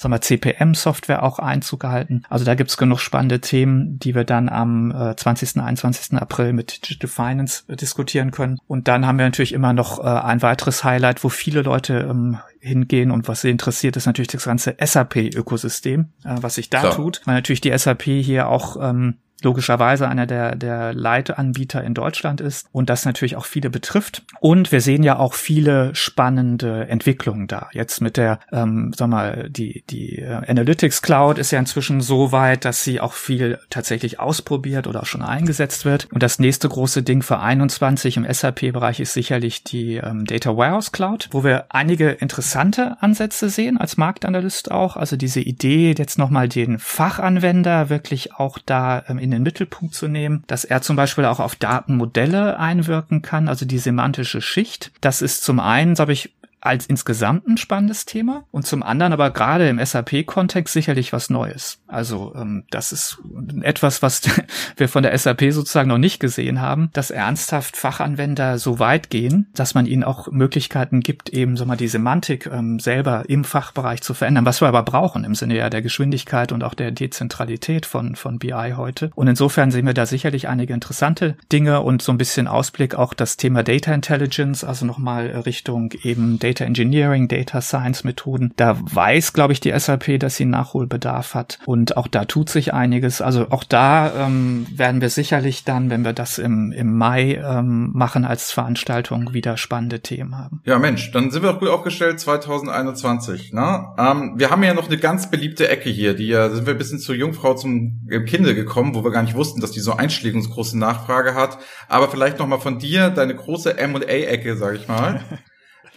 sagen 0.03 0.13
wir, 0.13 0.21
CPM-Software 0.21 1.23
auch 1.23 1.39
Einzug 1.39 1.81
gehalten. 1.81 2.23
Also 2.29 2.45
da 2.45 2.55
gibt's 2.55 2.77
genug 2.77 2.99
spannende 2.99 3.41
Themen, 3.41 3.99
die 3.99 4.15
wir 4.15 4.25
dann 4.25 4.49
am 4.49 4.91
äh, 4.91 5.17
20. 5.17 5.59
21. 5.59 6.19
April 6.19 6.53
mit 6.53 6.83
Digital 6.83 7.09
Finance 7.09 7.63
äh, 7.69 7.77
diskutieren 7.77 8.33
können. 8.33 8.59
Und 8.67 8.89
dann 8.89 9.07
haben 9.07 9.19
wir 9.19 9.25
natürlich 9.25 9.53
immer 9.53 9.73
noch 9.73 10.01
äh, 10.01 10.03
ein 10.03 10.43
weiteres 10.43 10.85
Highlight, 10.85 11.23
wo 11.25 11.29
viele 11.29 11.63
Leute 11.63 12.07
ähm, 12.11 12.39
hingehen 12.61 13.11
und 13.11 13.29
was 13.29 13.41
sie 13.41 13.51
interessiert, 13.51 13.97
ist 13.97 14.07
natürlich 14.07 14.29
das 14.29 14.45
ganze 14.45 14.77
SAP-Ökosystem, 14.79 16.09
äh, 16.25 16.37
was 16.41 16.57
sich 16.57 16.69
da 16.69 16.83
so. 16.83 16.97
tut, 16.97 17.23
weil 17.25 17.37
natürlich 17.37 17.61
die 17.61 17.77
SAP 17.77 18.03
hier 18.03 18.49
auch 18.49 18.77
ähm, 18.81 19.19
logischerweise 19.45 20.09
einer 20.09 20.27
der, 20.27 20.57
der 20.57 20.95
Leitanbieter 20.95 21.83
in 21.83 21.95
Deutschland 21.95 22.41
ist 22.41 22.67
und 22.73 22.91
das 22.91 23.05
natürlich 23.05 23.37
auch 23.37 23.47
viele 23.47 23.71
betrifft. 23.71 24.23
Und 24.41 24.73
wir 24.73 24.81
sehen 24.81 25.03
ja 25.03 25.19
auch 25.19 25.35
viele 25.35 25.95
spannende 25.95 26.89
Entwicklungen 26.89 27.47
da. 27.47 27.69
Jetzt 27.73 28.01
mit 28.01 28.17
der, 28.17 28.41
ähm, 28.53 28.93
sag 28.97 29.09
mal, 29.09 29.49
die, 29.51 29.85
die 29.91 30.19
äh, 30.19 30.43
Analytics 30.47 31.03
Cloud 31.03 31.39
ist 31.39 31.51
ja 31.51 31.59
inzwischen 31.59 32.01
so 32.01 32.33
weit, 32.33 32.65
dass 32.65 32.85
sie 32.85 33.01
auch 33.01 33.13
viel 33.13 33.59
tatsächlich 33.71 34.21
ausprobiert 34.21 34.87
oder 34.87 35.03
auch 35.03 35.07
schon 35.07 35.23
eingesetzt 35.23 35.85
wird. 35.85 36.09
Und 36.13 36.23
das 36.23 36.39
nächste 36.39 36.69
große 36.69 37.03
Ding 37.03 37.23
für 37.23 37.41
21 37.41 38.17
im 38.17 38.27
SAP-Bereich 38.31 39.01
ist 39.01 39.15
sicherlich 39.15 39.65
die 39.65 39.97
ähm, 39.97 40.25
Data 40.25 40.57
Warehouse 40.57 40.93
Cloud, 40.93 41.29
wo 41.33 41.45
wir 41.45 41.67
einige 41.71 42.11
interessante 42.11 42.97
Ansätze 43.01 43.49
sehen 43.49 43.79
als 43.79 43.97
Marktanalyst 43.97 44.71
auch. 44.71 44.97
Also 44.97 45.17
diese 45.17 45.41
Idee, 45.41 45.95
jetzt 45.97 46.19
nochmal 46.19 46.49
den 46.49 46.79
Fachanwender 46.79 47.89
wirklich 47.89 48.35
auch 48.35 48.59
da 48.65 49.05
ähm, 49.09 49.19
in 49.19 49.32
den 49.33 49.43
Mittelpunkt 49.43 49.95
zu 49.95 50.09
nehmen, 50.09 50.45
dass 50.47 50.65
er 50.65 50.83
zum 50.83 50.97
Beispiel 50.97 51.25
auch 51.25 51.41
auf 51.41 51.57
Datenmodelle 51.57 52.59
einwirken 52.59 53.23
kann, 53.23 53.49
also 53.49 53.65
die 53.65 53.79
semantische 53.79 54.41
Schicht. 54.41 54.93
Das 55.01 55.23
ist 55.23 55.43
zum 55.43 55.61
einen, 55.61 55.95
glaube 55.95 56.13
ich, 56.13 56.33
als 56.63 56.87
insgesamt 56.87 57.47
ein 57.49 57.57
spannendes 57.59 58.05
Thema 58.05 58.45
und 58.53 58.67
zum 58.67 58.83
anderen 58.83 59.13
aber 59.13 59.31
gerade 59.31 59.69
im 59.69 59.85
SAP-Kontext 59.85 60.73
sicherlich 60.73 61.13
was 61.13 61.29
Neues. 61.29 61.81
Also 61.89 62.33
ähm, 62.37 62.65
das 62.71 62.93
ist 62.93 63.19
etwas, 63.63 64.01
was 64.01 64.23
wir 64.77 64.89
von 64.89 65.03
der 65.03 65.17
SAP 65.19 65.51
sozusagen 65.51 65.89
noch 65.89 65.99
nicht 65.99 66.21
gesehen 66.21 66.61
haben, 66.61 66.91
dass 66.93 67.11
ernsthaft 67.11 67.77
Fachanwender 67.77 68.59
so 68.59 68.79
weit 68.79 69.11
gehen, 69.11 69.49
dass 69.55 69.75
man 69.75 69.87
ihnen 69.87 70.05
auch 70.05 70.31
Möglichkeiten 70.31 71.01
gibt, 71.01 71.31
eben 71.31 71.57
so 71.57 71.67
mal 71.67 71.77
die 71.77 71.89
Semantik 71.89 72.47
ähm, 72.47 72.79
selber 72.79 73.25
im 73.29 73.43
Fachbereich 73.43 74.01
zu 74.03 74.15
verändern, 74.15 74.47
was 74.47 74.61
wir 74.61 74.69
aber 74.69 74.85
brauchen 74.85 75.25
im 75.25 75.35
Sinne 75.35 75.57
ja 75.57 75.69
der 75.69 75.83
Geschwindigkeit 75.83 76.53
und 76.53 76.63
auch 76.63 76.75
der 76.75 76.93
Dezentralität 76.93 77.87
von, 77.87 78.15
von 78.15 78.39
BI 78.39 78.75
heute. 78.77 79.11
Und 79.17 79.27
insofern 79.27 79.73
sehen 79.73 79.87
wir 79.87 79.95
da 79.95 80.07
sicherlich 80.07 80.47
einige 80.47 80.75
interessante 80.75 81.37
Dinge 81.51 81.81
und 81.81 82.03
so 82.03 82.13
ein 82.13 82.19
bisschen 82.19 82.47
Ausblick 82.47 82.95
auch 82.95 83.15
das 83.15 83.37
Thema 83.37 83.65
Data 83.65 83.93
Intelligence, 83.93 84.63
also 84.63 84.87
nochmal 84.87 85.27
Richtung 85.27 85.91
eben 86.05 86.39
Data 86.39 86.52
Data 86.53 86.65
Engineering, 86.65 87.29
Data 87.29 87.63
Science 87.63 88.05
Methoden. 88.05 88.53
Da 88.57 88.77
weiß, 88.79 89.33
glaube 89.33 89.55
ich, 89.55 89.61
die 89.61 89.73
SAP, 89.79 90.21
dass 90.21 90.37
sie 90.37 90.45
Nachholbedarf 90.45 91.35
hat. 91.35 91.59
Und 91.65 91.97
auch 91.97 92.07
da 92.09 92.27
tut 92.27 92.51
sich 92.51 92.75
einiges. 92.75 93.23
Also 93.23 93.47
auch 93.49 93.65
da 93.65 94.27
ähm, 94.27 94.67
werden 94.75 95.01
wir 95.01 95.09
sicherlich 95.09 95.65
dann, 95.65 95.89
wenn 95.89 96.05
wir 96.05 96.13
das 96.13 96.37
im, 96.39 96.71
im 96.73 96.95
Mai 96.99 97.43
ähm, 97.43 97.91
machen 97.95 98.27
als 98.27 98.53
Veranstaltung, 98.53 99.33
wieder 99.33 99.57
spannende 99.57 100.01
Themen 100.01 100.37
haben. 100.37 100.61
Ja, 100.67 100.79
Mensch, 100.79 101.11
dann 101.13 101.31
sind 101.31 101.43
wir 101.43 101.53
doch 101.53 101.61
gut 101.61 101.71
aufgestellt 101.71 102.21
2021. 102.21 103.55
Ne? 103.55 103.87
Ähm, 103.97 104.35
wir 104.37 104.51
haben 104.51 104.63
ja 104.63 104.75
noch 104.75 104.89
eine 104.89 104.99
ganz 104.99 105.31
beliebte 105.31 105.69
Ecke 105.69 105.89
hier, 105.89 106.13
die 106.13 106.27
ja, 106.27 106.51
sind 106.51 106.67
wir 106.67 106.75
ein 106.75 106.79
bisschen 106.79 106.99
zur 106.99 107.15
Jungfrau 107.15 107.55
zum 107.55 108.07
Kinde 108.27 108.55
gekommen, 108.55 108.95
wo 108.95 109.03
wir 109.03 109.11
gar 109.11 109.23
nicht 109.23 109.37
wussten, 109.37 109.63
dass 109.63 109.71
die 109.71 109.81
so 109.81 109.95
einschlägungsgroße 109.95 110.79
Nachfrage 110.79 111.35
hat. 111.35 111.57
Aber 111.89 112.09
vielleicht 112.09 112.39
noch 112.39 112.47
mal 112.47 112.61
von 112.61 112.79
dir 112.79 113.09
deine 113.09 113.35
große 113.35 113.79
M&A-Ecke, 113.79 114.57
sag 114.57 114.75
ich 114.75 114.87
mal. 114.87 115.23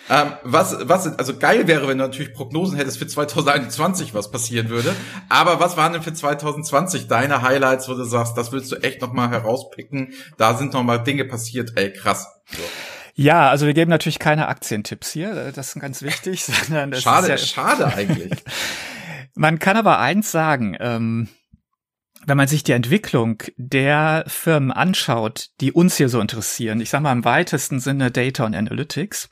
Ähm, 0.10 0.34
was, 0.44 0.78
was, 0.82 1.08
also 1.18 1.38
geil 1.38 1.68
wäre, 1.68 1.88
wenn 1.88 1.98
du 1.98 2.04
natürlich 2.04 2.34
Prognosen 2.34 2.78
hättest 2.78 3.00
für 3.00 3.08
2021, 3.08 4.14
was 4.14 4.30
passieren 4.30 4.70
würde. 4.70 4.96
Aber 5.30 5.60
was 5.60 5.78
waren 5.78 5.94
denn 5.94 6.04
für 6.04 6.14
2020 6.14 7.08
deine 7.08 7.42
Highlights, 7.42 7.90
wo 7.90 7.96
du 7.96 8.04
sagst, 8.04 8.38
das 8.38 8.52
willst 8.52 8.72
du 8.72 8.76
echt 8.78 9.02
nochmal 9.02 9.30
herauspicken? 9.30 10.14
Da 10.38 10.56
sind 10.56 10.74
nochmal 10.74 11.04
Dinge 11.04 11.26
passiert, 11.26 11.74
ey, 11.76 11.92
krass. 11.92 12.28
So. 12.52 12.62
Ja, 13.16 13.50
also 13.50 13.66
wir 13.66 13.74
geben 13.74 13.90
natürlich 13.90 14.20
keine 14.20 14.48
Aktientipps 14.48 15.12
hier, 15.12 15.52
das 15.54 15.76
ist 15.76 15.82
ganz 15.82 16.02
wichtig. 16.02 16.44
Sondern 16.46 16.92
das 16.92 17.02
schade, 17.02 17.30
ja, 17.30 17.38
schade 17.38 17.88
eigentlich. 17.88 18.32
Man 19.36 19.60
kann 19.60 19.78
aber 19.78 20.00
eins 20.00 20.32
sagen, 20.32 20.78
ähm, 20.80 21.30
wenn 22.28 22.38
man 22.38 22.48
sich 22.48 22.64
die 22.64 22.72
Entwicklung 22.72 23.44
der 23.58 24.24
Firmen 24.28 24.72
anschaut, 24.72 25.50
die 25.62 25.72
uns 25.72 25.98
hier 25.98 26.10
so 26.10 26.20
interessieren, 26.20 26.80
ich 26.80 26.90
sage 26.90 27.04
mal 27.04 27.12
im 27.12 27.26
weitesten 27.26 27.80
Sinne 27.80 28.12
Data 28.12 28.46
und 28.46 28.56
Analytics, 28.56 29.30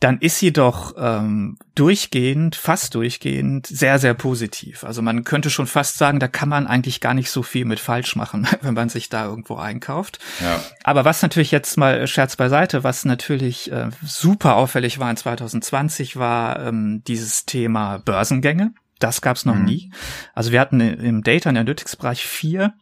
dann 0.00 0.18
ist 0.18 0.38
sie 0.38 0.52
doch 0.52 0.94
ähm, 0.96 1.58
durchgehend, 1.74 2.54
fast 2.54 2.94
durchgehend, 2.94 3.66
sehr, 3.66 3.98
sehr 3.98 4.14
positiv. 4.14 4.84
Also 4.84 5.02
man 5.02 5.24
könnte 5.24 5.50
schon 5.50 5.66
fast 5.66 5.98
sagen, 5.98 6.20
da 6.20 6.28
kann 6.28 6.48
man 6.48 6.68
eigentlich 6.68 7.00
gar 7.00 7.14
nicht 7.14 7.30
so 7.30 7.42
viel 7.42 7.64
mit 7.64 7.80
falsch 7.80 8.14
machen, 8.14 8.46
wenn 8.60 8.74
man 8.74 8.88
sich 8.88 9.08
da 9.08 9.24
irgendwo 9.26 9.56
einkauft. 9.56 10.20
Ja. 10.40 10.60
Aber 10.84 11.04
was 11.04 11.22
natürlich 11.22 11.50
jetzt 11.50 11.76
mal 11.76 12.06
Scherz 12.06 12.36
beiseite, 12.36 12.84
was 12.84 13.04
natürlich 13.04 13.72
äh, 13.72 13.90
super 14.04 14.56
auffällig 14.56 15.00
war 15.00 15.10
in 15.10 15.16
2020, 15.16 16.16
war 16.16 16.60
ähm, 16.60 17.02
dieses 17.06 17.44
Thema 17.44 17.98
Börsengänge. 17.98 18.72
Das 19.00 19.20
gab's 19.20 19.44
noch 19.44 19.54
mhm. 19.54 19.64
nie. 19.64 19.92
Also 20.34 20.52
wir 20.52 20.60
hatten 20.60 20.80
im 20.80 21.22
Data 21.22 21.48
Analytics 21.48 21.96
Bereich 21.96 22.24
vier 22.24 22.74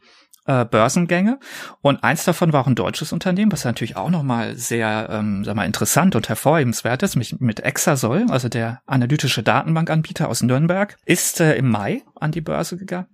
äh, 0.46 0.64
Börsengänge 0.64 1.38
und 1.82 2.02
eins 2.04 2.24
davon 2.24 2.52
war 2.52 2.62
auch 2.62 2.66
ein 2.66 2.74
deutsches 2.74 3.12
Unternehmen, 3.12 3.52
was 3.52 3.64
natürlich 3.64 3.96
auch 3.96 4.11
nochmal 4.11 4.56
sehr, 4.56 5.09
ähm, 5.11 5.44
sag 5.44 5.56
mal, 5.56 5.64
interessant 5.64 6.16
und 6.16 6.28
hervorhebenswert 6.28 7.02
ist, 7.02 7.16
mit, 7.16 7.40
mit 7.40 7.61
Exasol, 7.61 8.26
also 8.30 8.48
der 8.48 8.80
analytische 8.87 9.42
Datenbankanbieter 9.42 10.28
aus 10.28 10.42
Nürnberg, 10.42 10.96
ist 11.04 11.40
äh, 11.40 11.56
im 11.56 11.70
Mai 11.70 12.02
an 12.14 12.32
die 12.32 12.40
Börse 12.40 12.76
gegangen. 12.76 13.06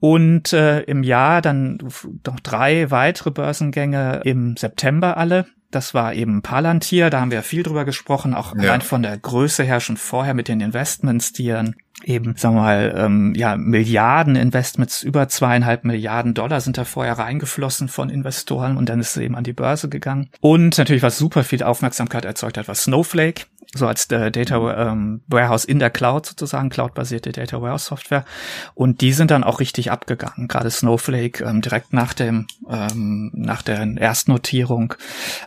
Und 0.00 0.52
äh, 0.52 0.80
im 0.82 1.02
Jahr 1.02 1.42
dann 1.42 1.78
noch 2.26 2.40
drei 2.40 2.90
weitere 2.90 3.30
Börsengänge 3.30 4.22
im 4.24 4.56
September 4.56 5.16
alle. 5.16 5.46
Das 5.72 5.94
war 5.94 6.14
eben 6.14 6.42
Palantir, 6.42 7.10
da 7.10 7.20
haben 7.20 7.30
wir 7.30 7.42
viel 7.42 7.62
drüber 7.62 7.84
gesprochen, 7.84 8.34
auch 8.34 8.54
ja. 8.54 8.62
allein 8.62 8.82
von 8.82 9.02
der 9.02 9.16
Größe 9.18 9.64
her 9.64 9.80
schon 9.80 9.96
vorher 9.96 10.34
mit 10.34 10.46
den 10.46 10.60
Investments, 10.60 11.32
die 11.32 11.48
dann 11.48 11.74
eben, 12.04 12.36
sagen 12.36 12.56
wir 12.56 12.62
mal, 12.62 12.94
ähm, 12.96 13.34
ja, 13.34 13.56
Milliarden 13.56 14.36
Investments, 14.36 15.02
über 15.02 15.28
zweieinhalb 15.28 15.84
Milliarden 15.84 16.34
Dollar 16.34 16.60
sind 16.60 16.78
da 16.78 16.84
vorher 16.84 17.18
reingeflossen 17.18 17.88
von 17.88 18.10
Investoren 18.10 18.76
und 18.76 18.88
dann 18.88 19.00
ist 19.00 19.16
es 19.16 19.22
eben 19.22 19.34
an 19.34 19.44
die 19.44 19.52
Börse 19.52 19.88
gegangen. 19.88 20.28
Und 20.40 20.78
natürlich, 20.78 21.02
was 21.02 21.18
super 21.18 21.44
viel 21.44 21.62
Aufmerksamkeit 21.62 22.24
erzeugt 22.24 22.58
hat, 22.58 22.68
war 22.68 22.74
Snowflake 22.74 23.44
so 23.74 23.86
als 23.86 24.06
der 24.06 24.30
Data 24.30 24.90
ähm, 24.90 25.22
Warehouse 25.28 25.64
in 25.64 25.78
der 25.78 25.90
Cloud 25.90 26.26
sozusagen, 26.26 26.68
cloudbasierte 26.68 27.32
Data 27.32 27.62
Warehouse 27.62 27.86
Software. 27.86 28.24
Und 28.74 29.00
die 29.00 29.12
sind 29.12 29.30
dann 29.30 29.44
auch 29.44 29.60
richtig 29.60 29.90
abgegangen. 29.90 30.46
Gerade 30.46 30.70
Snowflake 30.70 31.42
ähm, 31.42 31.62
direkt 31.62 31.94
nach 31.94 32.12
dem 32.12 32.46
ähm, 32.68 33.30
nach 33.34 33.62
der 33.62 33.96
Erstnotierung. 33.96 34.94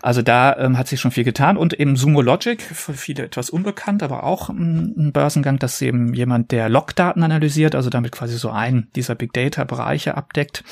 Also 0.02 0.24
da 0.24 0.58
ähm, 0.58 0.78
hat 0.78 0.88
sich 0.88 1.00
schon 1.00 1.12
viel 1.12 1.24
getan. 1.24 1.56
Und 1.56 1.74
eben 1.74 1.96
Sumo 1.96 2.22
Logic, 2.22 2.62
für 2.62 2.94
viele 2.94 3.24
etwas 3.24 3.52
unbekannt, 3.52 4.02
aber 4.02 4.24
auch 4.24 4.50
ein, 4.50 5.12
Börsengang, 5.14 5.60
das 5.60 5.76
ist 5.76 5.82
eben 5.84 6.14
jemand, 6.14 6.52
der 6.52 6.68
Logdaten 6.68 7.22
analysiert, 7.22 7.76
also 7.76 7.90
damit 7.90 8.12
quasi 8.12 8.38
so 8.38 8.50
einen 8.50 8.88
dieser 8.96 9.16
Big 9.16 9.34
Data 9.34 9.64
Bereiche 9.64 10.18
abdeckt 10.18 10.64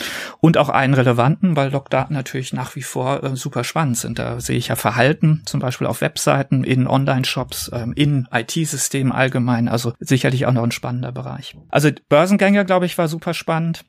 und 0.41 0.57
auch 0.57 0.69
einen 0.69 0.95
relevanten, 0.95 1.55
weil 1.55 1.71
Logdaten 1.71 2.15
natürlich 2.15 2.51
nach 2.51 2.75
wie 2.75 2.81
vor 2.81 3.23
äh, 3.23 3.35
super 3.35 3.63
spannend 3.63 3.97
sind. 3.97 4.17
Da 4.17 4.39
sehe 4.39 4.57
ich 4.57 4.69
ja 4.69 4.75
Verhalten, 4.75 5.43
zum 5.45 5.59
Beispiel 5.59 5.87
auf 5.87 6.01
Webseiten, 6.01 6.63
in 6.63 6.87
Online-Shops 6.87 7.42
Workshops 7.43 7.69
ähm, 7.73 7.93
in 7.95 8.27
IT-Systemen 8.32 9.12
allgemein. 9.12 9.67
Also 9.67 9.93
sicherlich 9.99 10.45
auch 10.45 10.51
noch 10.53 10.63
ein 10.63 10.71
spannender 10.71 11.12
Bereich. 11.12 11.56
Also 11.69 11.89
Börsengänger, 12.10 12.65
glaube 12.65 12.86
ich, 12.86 12.97
war 12.97 13.08
super 13.08 13.34
spannend. 13.34 13.84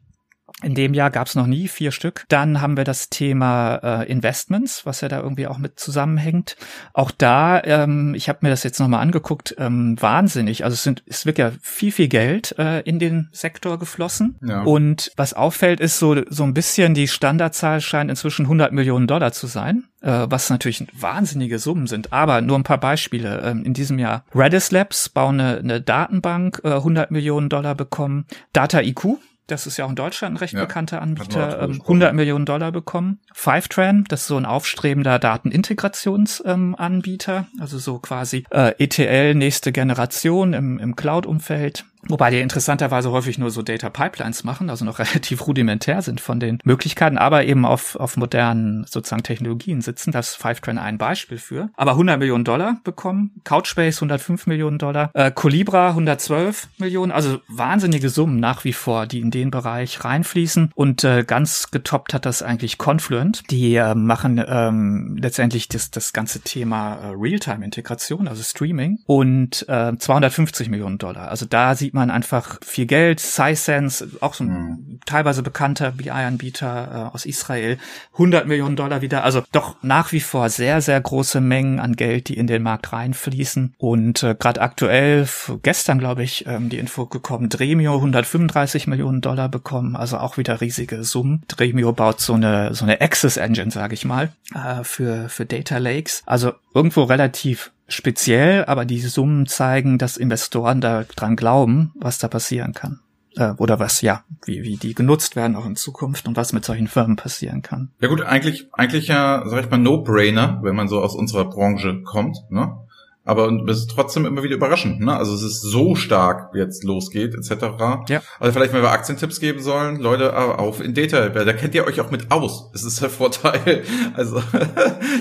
In 0.62 0.74
dem 0.74 0.94
Jahr 0.94 1.10
gab 1.10 1.26
es 1.26 1.34
noch 1.34 1.46
nie 1.46 1.68
vier 1.68 1.90
Stück. 1.90 2.24
Dann 2.28 2.60
haben 2.60 2.76
wir 2.76 2.84
das 2.84 3.10
Thema 3.10 3.76
äh, 3.82 4.10
Investments, 4.10 4.86
was 4.86 5.00
ja 5.00 5.08
da 5.08 5.20
irgendwie 5.20 5.46
auch 5.46 5.58
mit 5.58 5.78
zusammenhängt. 5.78 6.56
Auch 6.92 7.10
da, 7.10 7.62
ähm, 7.64 8.14
ich 8.14 8.28
habe 8.28 8.38
mir 8.42 8.50
das 8.50 8.62
jetzt 8.62 8.78
nochmal 8.78 9.00
angeguckt, 9.00 9.54
ähm, 9.58 10.00
wahnsinnig. 10.00 10.64
Also 10.64 10.74
es, 10.74 10.82
sind, 10.82 11.02
es 11.06 11.26
wird 11.26 11.38
ja 11.38 11.52
viel, 11.60 11.92
viel 11.92 12.08
Geld 12.08 12.54
äh, 12.58 12.80
in 12.80 12.98
den 12.98 13.28
Sektor 13.32 13.78
geflossen. 13.78 14.38
Ja. 14.46 14.62
Und 14.62 15.12
was 15.16 15.34
auffällt, 15.34 15.80
ist 15.80 15.98
so, 15.98 16.22
so 16.30 16.44
ein 16.44 16.54
bisschen, 16.54 16.94
die 16.94 17.08
Standardzahl 17.08 17.80
scheint 17.80 18.08
inzwischen 18.08 18.46
100 18.46 18.72
Millionen 18.72 19.06
Dollar 19.06 19.32
zu 19.32 19.48
sein, 19.48 19.84
äh, 20.02 20.26
was 20.28 20.50
natürlich 20.50 20.86
wahnsinnige 20.92 21.58
Summen 21.58 21.88
sind. 21.88 22.12
Aber 22.12 22.40
nur 22.40 22.58
ein 22.58 22.64
paar 22.64 22.78
Beispiele. 22.78 23.42
Ähm, 23.42 23.64
in 23.64 23.74
diesem 23.74 23.98
Jahr 23.98 24.24
Redis 24.34 24.70
Labs 24.70 25.08
bauen 25.08 25.40
eine, 25.40 25.58
eine 25.58 25.80
Datenbank, 25.80 26.60
äh, 26.64 26.74
100 26.74 27.10
Millionen 27.10 27.48
Dollar 27.48 27.74
bekommen. 27.74 28.26
Data 28.52 28.80
IQ, 28.80 29.18
das 29.46 29.66
ist 29.66 29.76
ja 29.76 29.84
auch 29.84 29.90
in 29.90 29.96
Deutschland 29.96 30.34
ein 30.34 30.38
recht 30.38 30.54
ja, 30.54 30.60
bekannter 30.60 31.02
Anbieter, 31.02 31.60
100 31.60 32.10
ähm, 32.10 32.16
Millionen 32.16 32.46
Dollar 32.46 32.72
bekommen. 32.72 33.20
Fivetran, 33.32 34.04
das 34.08 34.22
ist 34.22 34.28
so 34.28 34.36
ein 34.36 34.46
aufstrebender 34.46 35.18
Datenintegrationsanbieter, 35.18 37.36
ähm, 37.36 37.46
also 37.60 37.78
so 37.78 37.98
quasi 37.98 38.44
äh, 38.50 38.72
ETL 38.78 39.34
nächste 39.34 39.72
Generation 39.72 40.54
im, 40.54 40.78
im 40.78 40.96
Cloud-Umfeld. 40.96 41.84
Wobei 42.08 42.30
die 42.30 42.40
interessanterweise 42.40 43.10
häufig 43.10 43.38
nur 43.38 43.50
so 43.50 43.62
Data 43.62 43.90
Pipelines 43.90 44.44
machen, 44.44 44.70
also 44.70 44.84
noch 44.84 44.98
relativ 45.04 45.46
rudimentär 45.46 46.02
sind 46.02 46.20
von 46.20 46.40
den 46.40 46.58
Möglichkeiten, 46.64 47.18
aber 47.18 47.44
eben 47.44 47.64
auf, 47.64 47.96
auf 47.96 48.16
modernen 48.16 48.84
sozusagen 48.88 49.22
Technologien 49.22 49.80
sitzen. 49.80 50.12
Das 50.12 50.30
ist 50.30 50.36
Fivetran 50.36 50.78
ein 50.78 50.98
Beispiel 50.98 51.38
für. 51.38 51.70
Aber 51.76 51.92
100 51.92 52.18
Millionen 52.18 52.44
Dollar 52.44 52.78
bekommen, 52.84 53.32
Couchbase 53.44 53.98
105 53.98 54.46
Millionen 54.46 54.78
Dollar, 54.78 55.10
äh, 55.14 55.30
Colibra 55.30 55.90
112 55.90 56.68
Millionen, 56.78 57.12
also 57.12 57.40
wahnsinnige 57.48 58.08
Summen 58.08 58.40
nach 58.40 58.64
wie 58.64 58.72
vor, 58.72 59.06
die 59.06 59.20
in 59.20 59.30
den 59.30 59.50
Bereich 59.50 60.04
reinfließen. 60.04 60.70
Und 60.74 61.04
äh, 61.04 61.24
ganz 61.24 61.70
getoppt 61.70 62.14
hat 62.14 62.26
das 62.26 62.42
eigentlich 62.42 62.78
Confluent. 62.78 63.50
Die 63.50 63.74
äh, 63.74 63.94
machen 63.94 64.42
ähm, 64.46 65.16
letztendlich 65.20 65.68
das, 65.68 65.90
das 65.90 66.12
ganze 66.12 66.40
Thema 66.40 66.94
äh, 66.96 67.14
Realtime-Integration, 67.16 68.28
also 68.28 68.42
Streaming, 68.42 68.98
und 69.06 69.66
äh, 69.68 69.96
250 69.96 70.68
Millionen 70.68 70.98
Dollar. 70.98 71.28
Also 71.28 71.46
da 71.46 71.74
sieht 71.74 71.93
man 71.94 72.10
einfach 72.10 72.58
viel 72.62 72.86
Geld. 72.86 73.20
Sisense, 73.20 74.08
auch 74.20 74.34
so 74.34 74.44
ein 74.44 74.48
mhm. 74.48 75.00
teilweise 75.06 75.42
bekannter 75.42 75.92
BI-Anbieter 75.92 77.10
äh, 77.10 77.14
aus 77.14 77.26
Israel, 77.26 77.78
100 78.14 78.46
Millionen 78.46 78.76
Dollar 78.76 79.00
wieder. 79.00 79.24
Also 79.24 79.42
doch 79.52 79.76
nach 79.82 80.12
wie 80.12 80.20
vor 80.20 80.48
sehr, 80.50 80.80
sehr 80.80 81.00
große 81.00 81.40
Mengen 81.40 81.80
an 81.80 81.96
Geld, 81.96 82.28
die 82.28 82.36
in 82.36 82.46
den 82.46 82.62
Markt 82.62 82.92
reinfließen. 82.92 83.74
Und 83.78 84.22
äh, 84.22 84.34
gerade 84.38 84.60
aktuell, 84.60 85.26
gestern 85.62 85.98
glaube 85.98 86.22
ich, 86.22 86.46
ähm, 86.46 86.68
die 86.68 86.78
Info 86.78 87.06
gekommen, 87.06 87.48
Dremio 87.48 87.94
135 87.94 88.86
Millionen 88.86 89.20
Dollar 89.20 89.48
bekommen, 89.48 89.96
also 89.96 90.18
auch 90.18 90.36
wieder 90.36 90.60
riesige 90.60 91.04
Summen. 91.04 91.42
Dremio 91.48 91.92
baut 91.92 92.20
so 92.20 92.34
eine 92.34 92.74
so 92.74 92.84
eine 92.84 93.00
Access 93.00 93.36
Engine, 93.36 93.70
sage 93.70 93.94
ich 93.94 94.04
mal, 94.04 94.32
äh, 94.54 94.84
für 94.84 95.28
für 95.28 95.46
Data 95.46 95.78
Lakes. 95.78 96.22
Also 96.26 96.52
irgendwo 96.74 97.04
relativ 97.04 97.70
speziell, 97.88 98.64
aber 98.64 98.84
die 98.84 99.00
Summen 99.00 99.46
zeigen, 99.46 99.98
dass 99.98 100.16
Investoren 100.16 100.80
da 100.80 101.04
dran 101.04 101.36
glauben, 101.36 101.92
was 101.94 102.18
da 102.18 102.28
passieren 102.28 102.72
kann. 102.72 103.00
Äh, 103.36 103.52
oder 103.56 103.80
was, 103.80 104.00
ja, 104.00 104.24
wie, 104.44 104.62
wie 104.62 104.76
die 104.76 104.94
genutzt 104.94 105.36
werden 105.36 105.56
auch 105.56 105.66
in 105.66 105.76
Zukunft 105.76 106.28
und 106.28 106.36
was 106.36 106.52
mit 106.52 106.64
solchen 106.64 106.86
Firmen 106.86 107.16
passieren 107.16 107.62
kann. 107.62 107.90
Ja 108.00 108.08
gut, 108.08 108.22
eigentlich, 108.22 108.68
eigentlich 108.72 109.08
ja, 109.08 109.42
sag 109.46 109.64
ich 109.64 109.70
mal, 109.70 109.78
No-Brainer, 109.78 110.60
wenn 110.62 110.76
man 110.76 110.88
so 110.88 111.00
aus 111.00 111.14
unserer 111.14 111.46
Branche 111.46 112.02
kommt, 112.02 112.38
ne? 112.50 112.78
Aber 113.26 113.50
es 113.68 113.78
ist 113.78 113.90
trotzdem 113.90 114.26
immer 114.26 114.42
wieder 114.42 114.56
überraschend, 114.56 115.00
ne? 115.00 115.16
Also 115.16 115.34
es 115.34 115.42
ist 115.42 115.62
so 115.62 115.94
stark, 115.94 116.52
wie 116.52 116.58
jetzt 116.58 116.84
losgeht, 116.84 117.34
etc. 117.34 117.64
Ja. 118.08 118.22
Also 118.38 118.52
vielleicht, 118.52 118.74
wenn 118.74 118.82
wir 118.82 118.90
Aktientipps 118.90 119.40
geben 119.40 119.60
sollen, 119.60 119.98
Leute, 119.98 120.36
auf 120.36 120.84
in 120.84 120.92
Data, 120.92 121.30
da 121.30 121.52
kennt 121.54 121.74
ihr 121.74 121.86
euch 121.86 122.00
auch 122.02 122.10
mit 122.10 122.30
aus. 122.30 122.70
Das 122.72 122.84
ist 122.84 123.00
der 123.00 123.10
Vorteil. 123.10 123.82
Also 124.14 124.40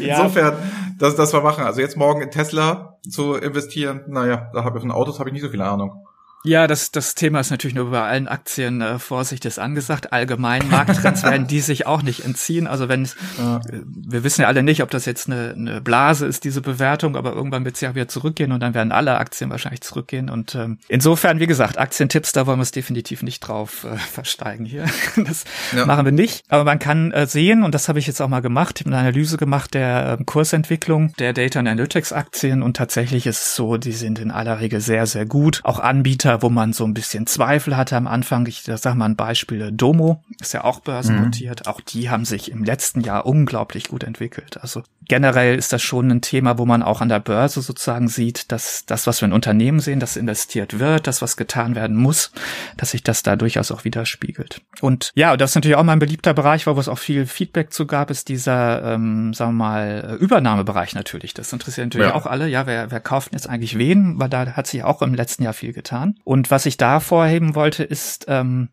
ja. 0.01 0.17
insofern, 0.17 0.55
das, 0.99 1.15
das 1.15 1.33
wir 1.33 1.41
machen. 1.41 1.63
Also 1.63 1.81
jetzt 1.81 1.97
morgen 1.97 2.21
in 2.21 2.31
Tesla 2.31 2.97
zu 3.09 3.35
investieren, 3.35 4.01
naja, 4.07 4.49
da 4.53 4.63
habe 4.63 4.77
ich 4.77 4.81
von 4.81 4.91
Autos 4.91 5.19
habe 5.19 5.29
ich 5.29 5.33
nicht 5.33 5.41
so 5.41 5.49
viel 5.49 5.61
Ahnung. 5.61 6.05
Ja, 6.45 6.67
das, 6.67 6.91
das 6.91 7.15
Thema 7.15 7.39
ist 7.39 7.51
natürlich 7.51 7.75
nur 7.75 7.91
bei 7.91 8.01
allen 8.01 8.27
Aktien 8.27 8.81
äh, 8.81 8.99
Vorsicht 8.99 9.45
ist 9.45 9.59
angesagt. 9.59 10.11
Allgemein 10.11 10.67
Markttrends 10.69 11.23
werden 11.23 11.47
die 11.47 11.61
sich 11.61 11.87
auch 11.87 12.01
nicht 12.01 12.25
entziehen. 12.25 12.67
Also 12.67 12.89
wenn 12.89 13.05
ja. 13.37 13.57
Äh, 13.57 13.81
wir 13.85 14.23
wissen 14.23 14.41
ja 14.41 14.47
alle 14.47 14.63
nicht, 14.63 14.83
ob 14.83 14.89
das 14.89 15.05
jetzt 15.05 15.27
eine, 15.27 15.53
eine 15.55 15.81
Blase 15.81 16.25
ist, 16.25 16.43
diese 16.43 16.61
Bewertung, 16.61 17.15
aber 17.15 17.33
irgendwann 17.33 17.63
wird 17.65 17.75
es 17.75 17.81
ja 17.81 17.95
wieder 17.95 18.07
zurückgehen 18.07 18.51
und 18.51 18.59
dann 18.59 18.73
werden 18.73 18.91
alle 18.91 19.17
Aktien 19.17 19.49
wahrscheinlich 19.49 19.81
zurückgehen. 19.81 20.29
Und 20.29 20.55
ähm, 20.55 20.79
insofern, 20.89 21.39
wie 21.39 21.47
gesagt, 21.47 21.77
Aktientipps, 21.77 22.33
da 22.33 22.45
wollen 22.45 22.59
wir 22.59 22.63
es 22.63 22.71
definitiv 22.71 23.23
nicht 23.23 23.39
drauf 23.39 23.85
äh, 23.85 23.95
versteigen 23.97 24.65
hier. 24.65 24.85
das 25.15 25.45
ja. 25.75 25.85
machen 25.85 26.05
wir 26.05 26.11
nicht. 26.11 26.43
Aber 26.49 26.65
man 26.65 26.79
kann 26.79 27.11
äh, 27.11 27.25
sehen, 27.25 27.63
und 27.63 27.73
das 27.73 27.87
habe 27.87 27.99
ich 27.99 28.07
jetzt 28.07 28.21
auch 28.21 28.27
mal 28.27 28.41
gemacht, 28.41 28.79
ich 28.79 28.85
habe 28.85 28.95
eine 28.95 29.07
Analyse 29.07 29.37
gemacht 29.37 29.73
der 29.73 30.17
äh, 30.19 30.23
Kursentwicklung 30.23 31.13
der 31.19 31.31
Data 31.31 31.59
Analytics 31.59 32.11
Aktien 32.11 32.61
und 32.61 32.75
tatsächlich 32.75 33.27
ist 33.27 33.39
es 33.39 33.55
so, 33.55 33.77
die 33.77 33.93
sind 33.93 34.19
in 34.19 34.31
aller 34.31 34.59
Regel 34.59 34.81
sehr, 34.81 35.05
sehr 35.05 35.25
gut. 35.25 35.61
Auch 35.63 35.79
Anbieter 35.79 36.32
Anbieter, 36.33 36.41
wo 36.41 36.49
man 36.49 36.73
so 36.73 36.85
ein 36.85 36.93
bisschen 36.93 37.27
Zweifel 37.27 37.77
hatte 37.77 37.95
am 37.95 38.07
Anfang. 38.07 38.45
Ich 38.47 38.63
sag 38.63 38.95
mal 38.95 39.05
ein 39.05 39.15
Beispiel, 39.15 39.71
Domo 39.71 40.23
ist 40.39 40.53
ja 40.53 40.63
auch 40.63 40.79
börsennotiert. 40.79 41.65
Mhm. 41.65 41.71
Auch 41.71 41.81
die 41.81 42.09
haben 42.09 42.25
sich 42.25 42.51
im 42.51 42.63
letzten 42.63 43.01
Jahr 43.01 43.25
unglaublich 43.25 43.87
gut 43.89 44.03
entwickelt. 44.03 44.57
Also 44.61 44.83
generell 45.07 45.57
ist 45.57 45.73
das 45.73 45.81
schon 45.81 46.09
ein 46.09 46.21
Thema, 46.21 46.57
wo 46.57 46.65
man 46.65 46.83
auch 46.83 47.01
an 47.01 47.09
der 47.09 47.19
Börse 47.19 47.61
sozusagen 47.61 48.07
sieht, 48.07 48.51
dass 48.51 48.85
das, 48.85 49.07
was 49.07 49.21
wir 49.21 49.27
in 49.27 49.33
Unternehmen 49.33 49.79
sehen, 49.79 49.99
das 49.99 50.15
investiert 50.15 50.79
wird, 50.79 51.07
das, 51.07 51.21
was 51.21 51.37
getan 51.37 51.75
werden 51.75 51.95
muss, 51.95 52.31
dass 52.77 52.91
sich 52.91 53.03
das 53.03 53.23
da 53.23 53.35
durchaus 53.35 53.71
auch 53.71 53.83
widerspiegelt. 53.83 54.61
Und 54.81 55.11
ja, 55.15 55.35
das 55.37 55.51
ist 55.51 55.55
natürlich 55.55 55.77
auch 55.77 55.83
mal 55.83 55.93
ein 55.93 55.99
beliebter 55.99 56.33
Bereich, 56.33 56.67
wo 56.67 56.71
es 56.79 56.87
auch 56.87 56.99
viel 56.99 57.25
Feedback 57.25 57.73
zu 57.73 57.85
gab, 57.85 58.09
ist 58.09 58.29
dieser, 58.29 58.93
ähm, 58.93 59.33
sagen 59.33 59.51
wir 59.51 59.63
mal, 59.63 60.17
Übernahmebereich 60.19 60.95
natürlich. 60.95 61.33
Das 61.33 61.53
interessiert 61.53 61.87
natürlich 61.87 62.07
ja. 62.07 62.15
auch 62.15 62.25
alle. 62.25 62.47
Ja, 62.47 62.65
wer, 62.65 62.91
wer 62.91 62.99
kauft 62.99 63.33
jetzt 63.33 63.49
eigentlich 63.49 63.77
wen? 63.77 64.19
Weil 64.19 64.29
da 64.29 64.53
hat 64.53 64.67
sich 64.67 64.83
auch 64.83 65.01
im 65.01 65.13
letzten 65.13 65.43
Jahr 65.43 65.53
viel 65.53 65.73
getan. 65.73 66.15
Und 66.23 66.51
was 66.51 66.65
ich 66.65 66.77
da 66.77 66.99
vorheben 66.99 67.55
wollte, 67.55 67.83
ist, 67.83 68.25
ähm, 68.27 68.69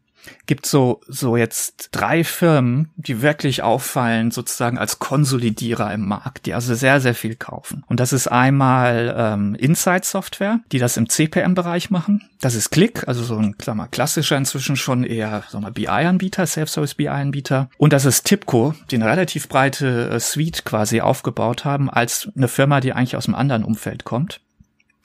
gibt 0.47 0.67
so, 0.67 1.01
so 1.07 1.37
jetzt 1.37 1.89
drei 1.93 2.25
Firmen, 2.25 2.91
die 2.97 3.23
wirklich 3.23 3.63
auffallen, 3.63 4.31
sozusagen 4.31 4.79
als 4.79 4.99
Konsolidierer 4.99 5.93
im 5.93 6.07
Markt, 6.07 6.47
die 6.47 6.55
also 6.55 6.75
sehr, 6.75 7.01
sehr 7.01 7.15
viel 7.15 7.37
kaufen. 7.37 7.85
Und 7.89 8.01
das 8.01 8.13
ist 8.13 8.27
einmal 8.27 9.15
ähm, 9.17 9.55
Insight 9.55 10.05
Software, 10.05 10.61
die 10.73 10.79
das 10.79 10.97
im 10.97 11.09
CPM-Bereich 11.09 11.91
machen. 11.91 12.29
Das 12.41 12.55
ist 12.55 12.71
Click, 12.71 13.07
also 13.07 13.23
so 13.23 13.37
ein 13.37 13.55
sag 13.63 13.77
mal, 13.77 13.87
klassischer 13.87 14.37
inzwischen 14.37 14.77
schon 14.77 15.05
eher 15.05 15.45
sag 15.49 15.63
mal, 15.63 15.73
BI-Anbieter, 15.73 16.47
Self-Service 16.47 16.95
BI-Anbieter. 16.95 17.69
Und 17.79 17.93
das 17.93 18.05
ist 18.05 18.25
Tipco, 18.25 18.75
die 18.91 18.97
eine 18.97 19.07
relativ 19.07 19.49
breite 19.49 20.11
äh, 20.11 20.21
Suite 20.21 20.65
quasi 20.65 21.01
aufgebaut 21.01 21.65
haben, 21.65 21.91
als 21.91 22.31
eine 22.37 22.49
Firma, 22.49 22.81
die 22.81 22.93
eigentlich 22.93 23.17
aus 23.17 23.27
einem 23.27 23.35
anderen 23.35 23.65
Umfeld 23.65 24.05
kommt. 24.05 24.41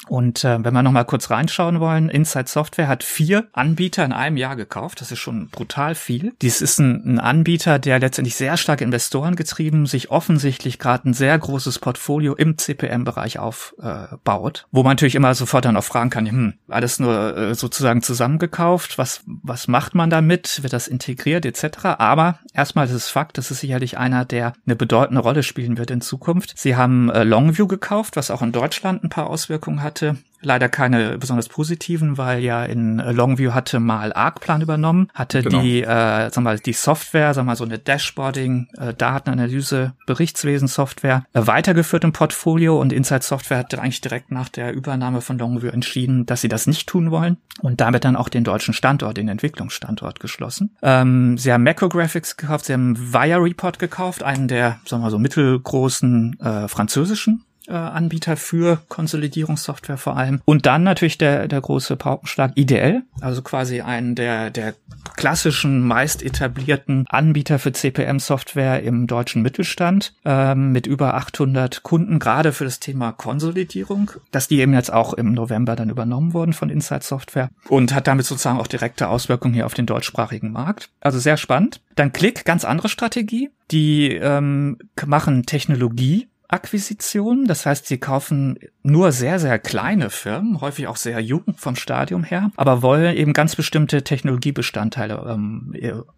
Und 0.07 0.43
äh, 0.43 0.63
wenn 0.63 0.73
wir 0.73 0.83
noch 0.83 0.91
mal 0.91 1.03
kurz 1.03 1.29
reinschauen 1.29 1.79
wollen, 1.79 2.09
Inside 2.09 2.47
Software 2.47 2.87
hat 2.87 3.03
vier 3.03 3.47
Anbieter 3.53 4.05
in 4.05 4.13
einem 4.13 4.37
Jahr 4.37 4.55
gekauft. 4.55 5.01
Das 5.01 5.11
ist 5.11 5.19
schon 5.19 5.49
brutal 5.49 5.95
viel. 5.95 6.33
Dies 6.41 6.61
ist 6.61 6.79
ein, 6.79 7.15
ein 7.15 7.19
Anbieter, 7.19 7.79
der 7.79 7.99
letztendlich 7.99 8.35
sehr 8.35 8.57
stark 8.57 8.81
Investoren 8.81 9.35
getrieben, 9.35 9.85
sich 9.85 10.11
offensichtlich 10.11 10.79
gerade 10.79 11.09
ein 11.09 11.13
sehr 11.13 11.37
großes 11.37 11.79
Portfolio 11.79 12.35
im 12.35 12.57
CPM-Bereich 12.57 13.39
aufbaut, 13.39 14.65
äh, 14.65 14.67
wo 14.71 14.83
man 14.83 14.91
natürlich 14.91 15.15
immer 15.15 15.33
sofort 15.33 15.65
dann 15.65 15.77
auch 15.77 15.83
fragen 15.83 16.09
kann, 16.09 16.27
hm, 16.27 16.53
alles 16.67 16.99
nur 16.99 17.35
äh, 17.35 17.55
sozusagen 17.55 18.01
zusammengekauft, 18.01 18.97
was, 18.97 19.21
was 19.25 19.67
macht 19.67 19.95
man 19.95 20.09
damit, 20.09 20.61
wird 20.63 20.73
das 20.73 20.87
integriert 20.87 21.45
etc. 21.45 21.85
Aber 21.97 22.39
erstmal 22.53 22.85
ist 22.85 22.93
es 22.93 23.09
Fakt, 23.09 23.37
das 23.37 23.51
ist 23.51 23.59
sicherlich 23.59 23.97
einer, 23.97 24.25
der 24.25 24.53
eine 24.65 24.75
bedeutende 24.75 25.21
Rolle 25.21 25.43
spielen 25.43 25.77
wird 25.77 25.91
in 25.91 26.01
Zukunft. 26.01 26.53
Sie 26.55 26.75
haben 26.75 27.09
äh, 27.09 27.23
Longview 27.23 27.67
gekauft, 27.67 28.15
was 28.15 28.31
auch 28.31 28.41
in 28.41 28.51
Deutschland 28.51 29.03
ein 29.03 29.09
paar 29.09 29.27
Auswirkungen 29.27 29.81
hat 29.81 29.94
hatte. 29.95 30.17
Leider 30.41 30.69
keine 30.69 31.17
besonders 31.17 31.49
positiven, 31.49 32.19
weil 32.19 32.43
ja 32.43 32.63
in 32.65 32.97
Longview 32.97 33.53
hatte 33.53 33.79
mal 33.79 34.13
Arcplan 34.13 34.61
übernommen, 34.61 35.07
hatte 35.15 35.41
genau. 35.41 35.59
die, 35.59 35.81
äh, 35.81 36.29
sag 36.29 36.37
mal, 36.43 36.59
die 36.59 36.73
Software, 36.73 37.33
sag 37.33 37.45
mal, 37.45 37.55
so 37.55 37.63
eine 37.63 37.79
Dashboarding, 37.79 38.67
äh, 38.77 38.93
Datenanalyse, 38.93 39.93
Berichtswesen 40.05 40.67
Software 40.67 41.25
äh, 41.33 41.47
weitergeführt 41.47 42.03
im 42.03 42.11
Portfolio 42.11 42.79
und 42.79 42.93
Inside 42.93 43.23
Software 43.23 43.57
hat 43.57 43.73
eigentlich 43.73 44.01
direkt 44.01 44.29
nach 44.29 44.49
der 44.49 44.73
Übernahme 44.73 45.21
von 45.21 45.39
Longview 45.39 45.69
entschieden, 45.69 46.27
dass 46.27 46.41
sie 46.41 46.49
das 46.49 46.67
nicht 46.67 46.87
tun 46.87 47.09
wollen 47.09 47.37
und 47.61 47.81
damit 47.81 48.05
dann 48.05 48.15
auch 48.15 48.29
den 48.29 48.43
deutschen 48.43 48.75
Standort, 48.75 49.17
den 49.17 49.29
Entwicklungsstandort 49.29 50.19
geschlossen. 50.19 50.75
Ähm, 50.83 51.39
sie 51.39 51.51
haben 51.51 51.63
Macrographics 51.63 52.37
gekauft, 52.37 52.65
sie 52.65 52.73
haben 52.73 52.95
Via 53.13 53.37
Report 53.37 53.79
gekauft, 53.79 54.21
einen 54.21 54.47
der, 54.47 54.79
sagen 54.85 55.01
wir 55.01 55.05
mal 55.05 55.11
so 55.11 55.17
mittelgroßen 55.17 56.39
äh, 56.39 56.67
französischen 56.67 57.45
äh, 57.67 57.73
Anbieter 57.73 58.37
für 58.37 58.79
Konsolidierungssoftware 58.89 59.97
vor 59.97 60.17
allem. 60.17 60.41
Und 60.45 60.65
dann 60.65 60.83
natürlich 60.83 61.17
der, 61.17 61.47
der 61.47 61.61
große 61.61 61.95
Paukenschlag 61.95 62.53
IDL, 62.55 63.03
also 63.21 63.41
quasi 63.41 63.81
einen 63.81 64.15
der, 64.15 64.49
der 64.49 64.75
klassischen, 65.15 65.81
meist 65.81 66.23
etablierten 66.23 67.05
Anbieter 67.09 67.59
für 67.59 67.71
CPM-Software 67.71 68.83
im 68.83 69.07
deutschen 69.07 69.41
Mittelstand 69.41 70.13
ähm, 70.25 70.71
mit 70.71 70.87
über 70.87 71.13
800 71.15 71.83
Kunden, 71.83 72.19
gerade 72.19 72.51
für 72.51 72.65
das 72.65 72.79
Thema 72.79 73.11
Konsolidierung, 73.11 74.11
dass 74.31 74.47
die 74.47 74.59
eben 74.59 74.73
jetzt 74.73 74.91
auch 74.91 75.13
im 75.13 75.33
November 75.33 75.75
dann 75.75 75.89
übernommen 75.89 76.33
wurden 76.33 76.53
von 76.53 76.69
Inside 76.69 77.03
Software 77.03 77.49
und 77.69 77.93
hat 77.93 78.07
damit 78.07 78.25
sozusagen 78.25 78.59
auch 78.59 78.67
direkte 78.67 79.07
Auswirkungen 79.07 79.53
hier 79.53 79.65
auf 79.65 79.73
den 79.73 79.85
deutschsprachigen 79.85 80.51
Markt. 80.51 80.89
Also 81.01 81.19
sehr 81.19 81.37
spannend. 81.37 81.81
Dann 81.95 82.11
Click, 82.11 82.45
ganz 82.45 82.65
andere 82.65 82.89
Strategie. 82.89 83.49
Die 83.71 84.11
ähm, 84.11 84.77
machen 85.05 85.45
Technologie 85.45 86.27
Akquisition. 86.47 87.45
Das 87.45 87.65
heißt, 87.65 87.87
sie 87.87 87.97
kaufen 87.97 88.59
nur 88.83 89.11
sehr, 89.11 89.39
sehr 89.39 89.59
kleine 89.59 90.09
Firmen, 90.09 90.61
häufig 90.61 90.87
auch 90.87 90.97
sehr 90.97 91.19
jung 91.19 91.43
vom 91.57 91.75
Stadium 91.75 92.23
her, 92.23 92.51
aber 92.55 92.81
wollen 92.81 93.15
eben 93.15 93.33
ganz 93.33 93.55
bestimmte 93.55 94.03
Technologiebestandteile 94.03 95.25
ähm, 95.27 95.73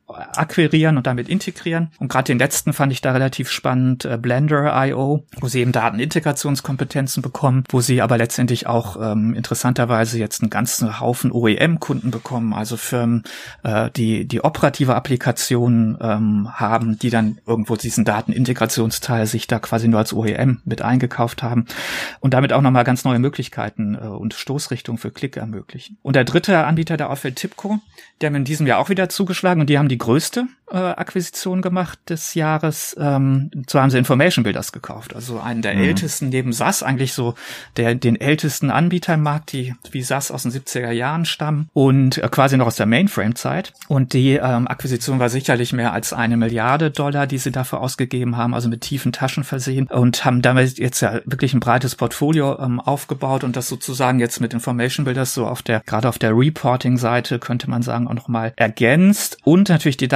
akquirieren 0.08 0.98
und 0.98 1.06
damit 1.06 1.28
integrieren. 1.28 1.92
Und 2.00 2.08
gerade 2.08 2.26
den 2.26 2.40
letzten 2.40 2.74
fand 2.74 2.92
ich 2.92 3.02
da 3.02 3.12
relativ 3.12 3.50
spannend, 3.50 4.06
äh, 4.06 4.18
Blender.io, 4.18 5.26
wo 5.40 5.48
sie 5.48 5.60
eben 5.60 5.74
Datenintegrationskompetenzen 5.74 7.22
bekommen, 7.22 7.64
wo 7.70 7.82
sie 7.82 8.02
aber 8.02 8.18
letztendlich 8.18 8.68
auch 8.68 8.98
ähm, 9.02 9.34
interessanterweise 9.34 10.18
jetzt 10.18 10.42
einen 10.42 10.50
ganzen 10.50 11.00
Haufen 11.00 11.32
OEM-Kunden 11.32 12.12
bekommen, 12.12 12.54
also 12.54 12.78
Firmen, 12.78 13.24
äh, 13.64 13.90
die 13.96 14.26
die 14.26 14.44
operative 14.44 14.96
Applikationen 14.96 15.98
ähm, 16.00 16.50
haben, 16.54 16.98
die 16.98 17.10
dann 17.10 17.40
irgendwo 17.46 17.76
diesen 17.76 18.06
Datenintegrationsteil 18.06 19.26
sich 19.26 19.48
da 19.48 19.60
quasi 19.60 19.88
nur 19.90 20.00
als 20.00 20.14
OEM 20.14 20.62
mit 20.64 20.82
eingekauft 20.82 21.44
haben 21.44 21.66
und 22.22 22.34
damit 22.34 22.54
auch 22.54 22.62
nochmal 22.62 22.86
ganz 22.86 23.04
neue 23.04 23.20
Möglichkeiten 23.20 23.96
äh, 23.96 24.08
und 24.08 24.34
Stoßrichtungen 24.34 25.00
für 25.00 25.12
Klick 25.12 25.36
ermöglichen. 25.36 25.98
Und 26.02 26.16
der 26.16 26.24
dritte 26.24 26.66
Anbieter, 26.66 26.96
der 26.96 27.10
auffällt, 27.10 27.36
Tipco, 27.36 27.80
der 28.22 28.30
haben 28.30 28.36
in 28.36 28.46
diesem 28.46 28.66
Jahr 28.68 28.80
auch 28.80 28.90
wieder 28.90 29.10
zugeschlagen 29.10 29.62
und 29.62 29.70
die 29.70 29.78
haben 29.78 29.90
die 29.90 29.97
größte 29.98 30.48
äh, 30.72 30.78
Akquisition 30.78 31.62
gemacht 31.62 32.00
des 32.10 32.34
Jahres. 32.34 32.96
Ähm, 33.00 33.52
so 33.68 33.80
haben 33.80 33.90
sie 33.90 33.98
Information 33.98 34.44
Builders 34.44 34.72
gekauft, 34.72 35.16
also 35.16 35.40
einen 35.40 35.62
der 35.62 35.76
mhm. 35.76 35.84
ältesten 35.84 36.30
neben 36.30 36.54
SAS, 36.54 36.84
eigentlich 36.84 37.14
so 37.14 37.36
der 37.78 37.96
den 37.96 38.20
ältesten 38.20 38.70
Anbieter 38.70 39.14
im 39.14 39.24
Markt, 39.24 39.54
die 39.54 39.76
wie 39.92 40.02
SAS 40.02 40.32
aus 40.32 40.44
den 40.44 40.52
70er 40.52 40.92
Jahren 40.92 41.26
stammen 41.26 41.70
und 41.74 42.18
äh, 42.18 42.28
quasi 42.30 42.58
noch 42.58 42.68
aus 42.68 42.76
der 42.76 42.86
Mainframe-Zeit. 42.86 43.74
Und 43.88 44.14
die 44.14 44.34
ähm, 44.34 44.68
Akquisition 44.68 45.20
war 45.20 45.30
sicherlich 45.30 45.74
mehr 45.74 45.94
als 45.94 46.14
eine 46.14 46.38
Milliarde 46.38 46.92
Dollar, 46.92 47.28
die 47.28 47.38
sie 47.38 47.52
dafür 47.52 47.80
ausgegeben 47.80 48.36
haben, 48.38 48.54
also 48.54 48.70
mit 48.70 48.82
tiefen 48.82 49.12
Taschen 49.12 49.44
versehen 49.44 49.88
und 49.88 50.26
haben 50.26 50.42
damit 50.42 50.78
jetzt 50.78 51.02
ja 51.02 51.22
wirklich 51.26 51.54
ein 51.54 51.60
breites 51.60 51.96
Portfolio 51.96 52.60
ähm, 52.60 52.80
aufgebaut 52.80 53.44
und 53.44 53.56
das 53.56 53.68
sozusagen 53.70 54.20
jetzt 54.20 54.42
mit 54.42 54.54
Information 54.54 55.06
Builders 55.06 55.34
so 55.34 55.48
auf 55.48 55.62
der 55.62 55.82
gerade 55.86 56.10
auf 56.10 56.20
der 56.20 56.38
Reporting-Seite 56.38 57.40
könnte 57.40 57.70
man 57.70 57.82
sagen 57.82 58.08
auch 58.08 58.14
nochmal 58.14 58.54
ergänzt 58.56 59.38
und 59.44 59.70
natürlich 59.70 59.98
die 59.98 60.08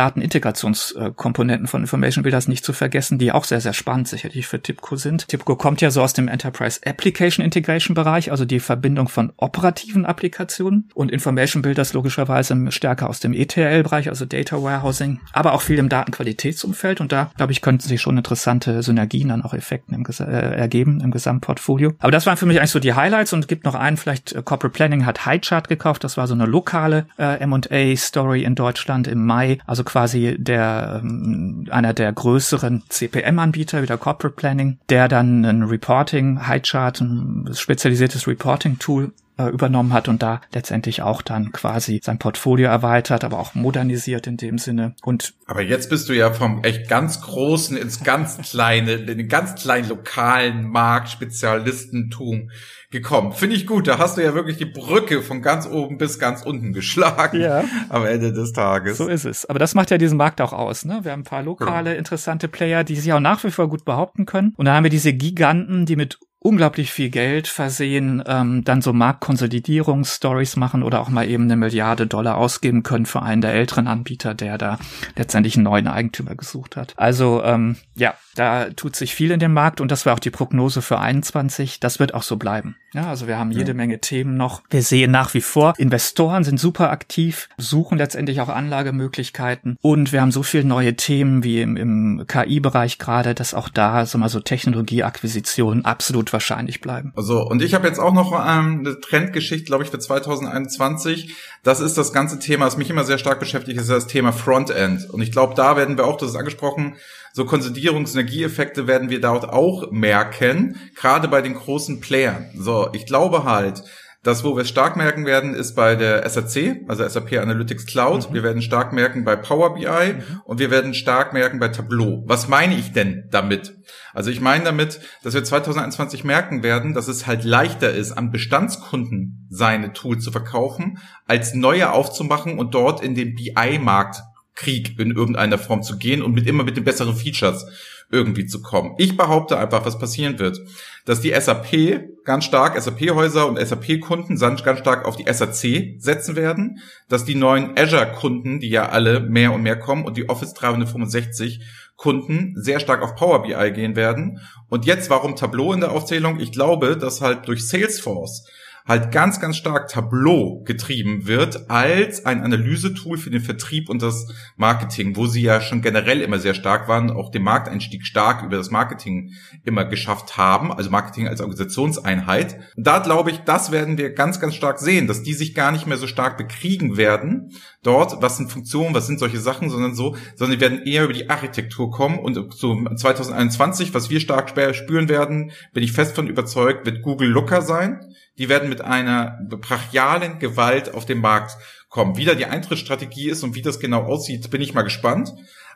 Datenintegrationskomponenten 0.41 1.67
von 1.67 1.81
Information 1.81 2.23
Builders 2.23 2.47
nicht 2.47 2.65
zu 2.65 2.73
vergessen, 2.73 3.17
die 3.17 3.31
auch 3.31 3.45
sehr, 3.45 3.61
sehr 3.61 3.73
spannend 3.73 4.07
sicherlich 4.07 4.47
für 4.47 4.61
TIPCO 4.61 4.95
sind. 4.95 5.27
TIPCO 5.27 5.55
kommt 5.55 5.81
ja 5.81 5.91
so 5.91 6.01
aus 6.01 6.13
dem 6.13 6.27
Enterprise 6.27 6.81
Application 6.85 7.45
Integration 7.45 7.93
Bereich, 7.93 8.31
also 8.31 8.45
die 8.45 8.59
Verbindung 8.59 9.07
von 9.07 9.31
operativen 9.37 10.05
Applikationen 10.05 10.89
und 10.93 11.11
Information 11.11 11.61
Builders 11.61 11.93
logischerweise 11.93 12.71
stärker 12.71 13.09
aus 13.09 13.19
dem 13.19 13.33
ETL-Bereich, 13.33 14.09
also 14.09 14.25
Data 14.25 14.61
Warehousing, 14.61 15.19
aber 15.33 15.53
auch 15.53 15.61
viel 15.61 15.79
im 15.79 15.89
Datenqualitätsumfeld 15.89 17.01
und 17.01 17.11
da, 17.11 17.31
glaube 17.37 17.51
ich, 17.51 17.61
könnten 17.61 17.87
sich 17.87 18.01
schon 18.01 18.17
interessante 18.17 18.83
Synergien 18.83 19.29
dann 19.29 19.43
auch 19.43 19.53
Effekten 19.53 19.93
im, 19.93 20.05
äh, 20.05 20.55
ergeben 20.55 21.01
im 21.01 21.11
Gesamtportfolio. 21.11 21.93
Aber 21.99 22.11
das 22.11 22.25
waren 22.25 22.37
für 22.37 22.45
mich 22.45 22.59
eigentlich 22.59 22.71
so 22.71 22.79
die 22.79 22.93
Highlights 22.93 23.33
und 23.33 23.47
gibt 23.47 23.65
noch 23.65 23.75
einen, 23.75 23.97
vielleicht 23.97 24.33
äh, 24.33 24.41
Corporate 24.41 24.73
Planning 24.73 25.05
hat 25.05 25.25
Highchart 25.25 25.67
gekauft, 25.67 26.03
das 26.03 26.17
war 26.17 26.27
so 26.27 26.33
eine 26.33 26.45
lokale 26.45 27.07
äh, 27.17 27.39
M&A 27.39 27.95
Story 27.95 28.43
in 28.43 28.55
Deutschland 28.55 29.07
im 29.07 29.25
Mai, 29.25 29.57
also 29.65 29.83
quasi 29.83 30.30
der 30.37 31.01
ähm, 31.03 31.67
einer 31.69 31.93
der 31.93 32.11
größeren 32.11 32.83
CPM-Anbieter, 32.89 33.81
wieder 33.81 33.97
Corporate 33.97 34.35
Planning, 34.35 34.77
der 34.89 35.07
dann 35.07 35.45
ein 35.45 35.63
Reporting, 35.63 36.47
Highchart, 36.47 37.01
ein 37.01 37.49
spezialisiertes 37.53 38.27
Reporting-Tool 38.27 39.11
äh, 39.37 39.49
übernommen 39.49 39.93
hat 39.93 40.07
und 40.07 40.21
da 40.21 40.41
letztendlich 40.53 41.01
auch 41.01 41.21
dann 41.21 41.51
quasi 41.51 41.99
sein 42.03 42.19
Portfolio 42.19 42.67
erweitert, 42.69 43.23
aber 43.23 43.39
auch 43.39 43.55
modernisiert 43.55 44.27
in 44.27 44.37
dem 44.37 44.57
Sinne. 44.57 44.95
Und 45.03 45.33
aber 45.45 45.61
jetzt 45.61 45.89
bist 45.89 46.09
du 46.09 46.13
ja 46.13 46.31
vom 46.31 46.63
echt 46.63 46.87
ganz 46.87 47.21
großen 47.21 47.75
ins 47.77 48.03
ganz 48.03 48.37
kleine, 48.37 48.93
in 48.93 49.17
den 49.17 49.27
ganz 49.27 49.55
kleinen 49.55 49.89
lokalen 49.89 50.67
Markt 50.69 51.09
Spezialistentum 51.09 52.49
gekommen. 52.91 53.31
Finde 53.31 53.55
ich 53.55 53.65
gut. 53.65 53.87
Da 53.87 53.97
hast 53.97 54.17
du 54.17 54.21
ja 54.21 54.33
wirklich 54.33 54.57
die 54.57 54.65
Brücke 54.65 55.21
von 55.21 55.41
ganz 55.41 55.65
oben 55.65 55.97
bis 55.97 56.19
ganz 56.19 56.43
unten 56.43 56.73
geschlagen 56.73 57.39
ja. 57.39 57.63
am 57.89 58.05
Ende 58.05 58.33
des 58.33 58.51
Tages. 58.51 58.97
So 58.97 59.07
ist 59.07 59.25
es. 59.25 59.45
Aber 59.45 59.59
das 59.59 59.73
macht 59.75 59.91
ja 59.91 59.97
diesen 59.97 60.17
Markt 60.17 60.41
auch 60.41 60.53
aus. 60.53 60.85
Ne? 60.85 60.99
Wir 61.03 61.13
haben 61.13 61.21
ein 61.21 61.25
paar 61.25 61.43
lokale, 61.43 61.93
ja. 61.93 61.97
interessante 61.97 62.47
Player, 62.47 62.83
die 62.83 62.95
sich 62.95 63.11
auch 63.13 63.19
nach 63.19 63.43
wie 63.43 63.51
vor 63.51 63.69
gut 63.69 63.85
behaupten 63.85 64.25
können. 64.25 64.53
Und 64.57 64.65
dann 64.65 64.75
haben 64.75 64.83
wir 64.83 64.89
diese 64.91 65.13
Giganten, 65.13 65.85
die 65.85 65.95
mit 65.95 66.19
unglaublich 66.43 66.91
viel 66.91 67.11
Geld 67.11 67.47
versehen, 67.47 68.23
ähm, 68.25 68.63
dann 68.63 68.81
so 68.81 68.93
Marktkonsolidierungsstories 68.93 70.55
machen 70.55 70.81
oder 70.81 70.99
auch 70.99 71.09
mal 71.09 71.29
eben 71.29 71.43
eine 71.43 71.55
Milliarde 71.55 72.07
Dollar 72.07 72.37
ausgeben 72.37 72.81
können 72.81 73.05
für 73.05 73.21
einen 73.21 73.41
der 73.41 73.53
älteren 73.53 73.87
Anbieter, 73.87 74.33
der 74.33 74.57
da 74.57 74.79
letztendlich 75.15 75.55
einen 75.55 75.65
neuen 75.65 75.87
Eigentümer 75.87 76.35
gesucht 76.35 76.75
hat. 76.75 76.93
Also 76.97 77.43
ähm, 77.43 77.75
ja, 77.95 78.15
da 78.35 78.71
tut 78.71 78.95
sich 78.95 79.13
viel 79.13 79.29
in 79.29 79.39
dem 79.39 79.53
Markt 79.53 79.81
und 79.81 79.91
das 79.91 80.07
war 80.07 80.15
auch 80.15 80.19
die 80.19 80.31
Prognose 80.31 80.81
für 80.81 80.99
21. 80.99 81.79
Das 81.79 81.99
wird 81.99 82.15
auch 82.15 82.23
so 82.23 82.37
bleiben. 82.37 82.75
Ja, 82.93 83.07
also 83.07 83.27
wir 83.27 83.37
haben 83.37 83.51
jede 83.51 83.69
ja. 83.69 83.73
Menge 83.73 83.99
Themen 83.99 84.35
noch. 84.35 84.63
Wir 84.69 84.81
sehen 84.81 85.11
nach 85.11 85.33
wie 85.33 85.41
vor, 85.41 85.73
Investoren 85.77 86.43
sind 86.43 86.59
super 86.59 86.91
aktiv, 86.91 87.49
suchen 87.57 87.97
letztendlich 87.97 88.41
auch 88.41 88.49
Anlagemöglichkeiten 88.49 89.77
und 89.81 90.11
wir 90.11 90.21
haben 90.21 90.31
so 90.31 90.43
viele 90.43 90.65
neue 90.65 90.95
Themen 90.95 91.43
wie 91.43 91.61
im, 91.61 91.77
im 91.77 92.25
KI-Bereich 92.27 92.97
gerade, 92.97 93.33
dass 93.33 93.53
auch 93.53 93.69
da 93.69 94.05
so 94.05 94.17
mal 94.17 94.27
so 94.27 94.41
Technologieakquisitionen 94.41 95.85
absolut 95.85 96.30
wahrscheinlich 96.31 96.81
bleiben. 96.81 97.13
Also 97.15 97.41
und 97.41 97.61
ich 97.61 97.73
habe 97.73 97.87
jetzt 97.87 97.99
auch 97.99 98.13
noch 98.13 98.33
ähm, 98.33 98.79
eine 98.79 98.99
Trendgeschichte, 98.99 99.65
glaube 99.65 99.83
ich, 99.83 99.89
für 99.89 99.99
2021. 99.99 101.35
Das 101.63 101.79
ist 101.79 101.97
das 101.97 102.13
ganze 102.13 102.39
Thema, 102.39 102.65
das 102.65 102.77
mich 102.77 102.89
immer 102.89 103.03
sehr 103.03 103.17
stark 103.17 103.39
beschäftigt, 103.39 103.79
ist 103.79 103.89
das 103.89 104.07
Thema 104.07 104.31
Frontend. 104.31 105.09
Und 105.09 105.21
ich 105.21 105.31
glaube, 105.31 105.55
da 105.55 105.75
werden 105.77 105.97
wir 105.97 106.05
auch, 106.05 106.17
das 106.17 106.31
ist 106.31 106.35
angesprochen, 106.35 106.95
so 107.33 107.45
Konsolidierungsenergieeffekte 107.45 108.87
werden 108.87 109.09
wir 109.09 109.21
dort 109.21 109.47
auch 109.47 109.91
merken, 109.91 110.77
gerade 110.95 111.27
bei 111.27 111.41
den 111.41 111.53
großen 111.53 112.01
Playern. 112.01 112.49
So, 112.55 112.89
ich 112.93 113.05
glaube 113.05 113.43
halt, 113.45 113.83
das, 114.23 114.43
wo 114.43 114.55
wir 114.55 114.61
es 114.61 114.69
stark 114.69 114.97
merken 114.97 115.25
werden, 115.25 115.55
ist 115.55 115.73
bei 115.73 115.95
der 115.95 116.27
SAC, 116.29 116.81
also 116.87 117.07
SAP 117.07 117.33
Analytics 117.33 117.87
Cloud. 117.87 118.29
Mhm. 118.29 118.33
Wir 118.35 118.43
werden 118.43 118.61
stark 118.61 118.93
merken 118.93 119.23
bei 119.23 119.35
Power 119.35 119.73
BI 119.73 119.85
mhm. 119.85 120.41
und 120.45 120.59
wir 120.59 120.69
werden 120.69 120.93
stark 120.93 121.33
merken 121.33 121.59
bei 121.59 121.69
Tableau. 121.69 122.23
Was 122.27 122.47
meine 122.47 122.75
ich 122.75 122.91
denn 122.91 123.27
damit? 123.31 123.75
Also 124.13 124.29
ich 124.29 124.39
meine 124.39 124.63
damit, 124.63 124.99
dass 125.23 125.33
wir 125.33 125.43
2021 125.43 126.23
merken 126.23 126.61
werden, 126.61 126.93
dass 126.93 127.07
es 127.07 127.25
halt 127.25 127.43
leichter 127.43 127.91
ist, 127.91 128.11
an 128.11 128.31
Bestandskunden 128.31 129.47
seine 129.49 129.93
Tools 129.93 130.23
zu 130.23 130.31
verkaufen, 130.31 130.99
als 131.25 131.55
neue 131.55 131.91
aufzumachen 131.91 132.59
und 132.59 132.75
dort 132.75 133.01
in 133.01 133.15
den 133.15 133.33
BI-Markt 133.33 134.21
Krieg 134.53 134.99
in 134.99 135.11
irgendeiner 135.11 135.57
Form 135.57 135.81
zu 135.81 135.97
gehen 135.97 136.21
und 136.21 136.33
mit 136.33 136.45
immer 136.45 136.63
mit 136.63 136.77
den 136.77 136.83
besseren 136.83 137.15
Features 137.15 137.65
irgendwie 138.11 138.45
zu 138.45 138.61
kommen. 138.61 138.95
Ich 138.97 139.17
behaupte 139.17 139.57
einfach, 139.57 139.85
was 139.85 139.97
passieren 139.97 140.39
wird, 140.39 140.59
dass 141.05 141.21
die 141.21 141.33
SAP 141.37 142.23
ganz 142.23 142.45
stark, 142.45 142.79
SAP-Häuser 142.79 143.47
und 143.47 143.59
SAP-Kunden 143.59 144.37
ganz 144.37 144.59
stark 144.59 145.05
auf 145.05 145.15
die 145.15 145.31
SAC 145.31 145.95
setzen 145.99 146.35
werden, 146.35 146.79
dass 147.09 147.25
die 147.25 147.35
neuen 147.35 147.77
Azure-Kunden, 147.77 148.59
die 148.59 148.69
ja 148.69 148.89
alle 148.89 149.19
mehr 149.21 149.53
und 149.53 149.63
mehr 149.63 149.79
kommen 149.79 150.05
und 150.05 150.17
die 150.17 150.29
Office 150.29 150.53
365 150.53 151.61
Kunden 151.95 152.55
sehr 152.55 152.79
stark 152.79 153.03
auf 153.03 153.15
Power 153.15 153.43
BI 153.43 153.71
gehen 153.71 153.95
werden. 153.95 154.39
Und 154.69 154.85
jetzt, 154.85 155.09
warum 155.09 155.35
Tableau 155.35 155.73
in 155.73 155.81
der 155.81 155.91
Aufzählung? 155.91 156.39
Ich 156.39 156.51
glaube, 156.51 156.97
dass 156.97 157.21
halt 157.21 157.47
durch 157.47 157.67
Salesforce 157.67 158.47
halt 158.87 159.11
ganz, 159.11 159.39
ganz 159.39 159.57
stark 159.57 159.89
Tableau 159.89 160.63
getrieben 160.63 161.27
wird 161.27 161.69
als 161.69 162.25
ein 162.25 162.41
Analysetool 162.41 163.17
für 163.17 163.29
den 163.29 163.41
Vertrieb 163.41 163.89
und 163.89 164.01
das 164.01 164.27
Marketing, 164.55 165.15
wo 165.15 165.27
sie 165.27 165.41
ja 165.41 165.61
schon 165.61 165.81
generell 165.81 166.21
immer 166.21 166.39
sehr 166.39 166.53
stark 166.53 166.87
waren, 166.87 167.11
auch 167.11 167.31
den 167.31 167.43
Markteinstieg 167.43 168.05
stark 168.05 168.43
über 168.43 168.57
das 168.57 168.71
Marketing 168.71 169.31
immer 169.63 169.85
geschafft 169.85 170.37
haben, 170.37 170.71
also 170.71 170.89
Marketing 170.89 171.27
als 171.27 171.41
Organisationseinheit. 171.41 172.57
Da 172.75 172.99
glaube 172.99 173.31
ich, 173.31 173.39
das 173.39 173.71
werden 173.71 173.97
wir 173.97 174.13
ganz, 174.13 174.39
ganz 174.39 174.55
stark 174.55 174.79
sehen, 174.79 175.07
dass 175.07 175.23
die 175.23 175.33
sich 175.33 175.53
gar 175.53 175.71
nicht 175.71 175.87
mehr 175.87 175.97
so 175.97 176.07
stark 176.07 176.37
bekriegen 176.37 176.97
werden 176.97 177.51
dort, 177.83 178.21
was 178.21 178.37
sind 178.37 178.51
Funktionen, 178.51 178.93
was 178.93 179.07
sind 179.07 179.19
solche 179.19 179.39
Sachen, 179.39 179.69
sondern 179.69 179.95
so, 179.95 180.15
sondern 180.35 180.57
die 180.57 180.61
werden 180.61 180.85
eher 180.85 181.05
über 181.05 181.13
die 181.13 181.29
Architektur 181.29 181.91
kommen 181.91 182.19
und 182.19 182.53
so 182.53 182.75
2021, 182.95 183.93
was 183.93 184.09
wir 184.09 184.19
stark 184.19 184.49
spüren 184.75 185.09
werden, 185.09 185.51
bin 185.73 185.83
ich 185.83 185.91
fest 185.91 186.15
von 186.15 186.27
überzeugt, 186.27 186.85
wird 186.85 187.01
Google 187.01 187.29
Looker 187.29 187.61
sein 187.61 188.11
die 188.37 188.49
werden 188.49 188.69
mit 188.69 188.81
einer 188.81 189.37
brachialen 189.49 190.39
Gewalt 190.39 190.93
auf 190.93 191.05
den 191.05 191.19
Markt 191.19 191.57
kommen. 191.89 192.17
Wie 192.17 192.25
da 192.25 192.33
die 192.33 192.45
Eintrittsstrategie 192.45 193.29
ist 193.29 193.43
und 193.43 193.55
wie 193.55 193.61
das 193.61 193.79
genau 193.79 194.03
aussieht, 194.03 194.49
bin 194.49 194.61
ich 194.61 194.73
mal 194.73 194.81
gespannt. 194.81 195.33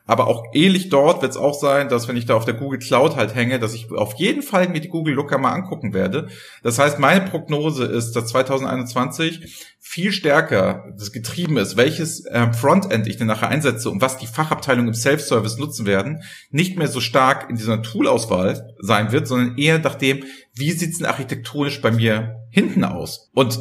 Aber 0.08 0.28
auch 0.28 0.43
ähnlich 0.53 0.89
dort 0.89 1.24
wird 1.24 1.32
es 1.32 1.38
auch 1.38 1.60
sein, 1.60 1.89
dass 1.89 2.08
wenn 2.08 2.16
ich 2.16 2.28
da 2.28 2.36
auf 2.36 2.45
der 2.45 2.53
Google 2.53 2.80
Cloud 2.80 3.16
halt 3.16 3.34
hänge, 3.34 3.58
dass 3.58 3.74
ich 3.74 3.91
auf 3.91 4.14
jeden 4.16 4.43
Fall 4.43 4.70
mir 4.70 4.80
die 4.80 4.89
Google 4.89 5.16
Looker 5.16 5.39
mal 5.39 5.51
angucken 5.51 5.93
werde. 5.93 6.28
Das 6.62 6.78
heißt, 6.78 6.99
meine 6.99 7.26
Prognose 7.26 7.86
ist, 7.86 8.16
dass 8.16 8.28
2021 8.28 9.74
viel 9.80 10.12
stärker 10.12 10.93
das 10.97 11.12
getrieben 11.12 11.58
ist, 11.58 11.76
welches 11.76 12.26
äh, 12.26 12.53
Frontend 12.53 13.08
ich 13.08 13.18
denn 13.18 13.28
nachher 13.28 13.49
einsetze 13.49 13.89
und 13.89 14.01
was 14.01 14.18
die 14.18 14.28
Fachabteilung 14.28 14.88
im 14.88 14.93
Self-Service 14.93 15.58
nutzen 15.58 15.88
werden, 15.88 16.22
nicht 16.51 16.78
mehr 16.78 16.88
so 16.88 16.99
stark 16.99 17.49
in 17.49 17.56
dieser 17.56 17.82
Tool-Auswahl 17.82 18.76
sein 18.80 19.12
wird, 19.12 19.28
sondern 19.28 19.58
eher 19.58 19.80
nach 19.80 19.95
dem, 19.95 20.24
wie 20.53 20.72
sieht's 20.72 20.99
denn 20.99 21.08
architektonisch 21.08 21.82
bei 21.82 21.91
mir 21.91 22.36
hinten 22.51 22.84
aus? 22.84 23.32
Und 23.34 23.60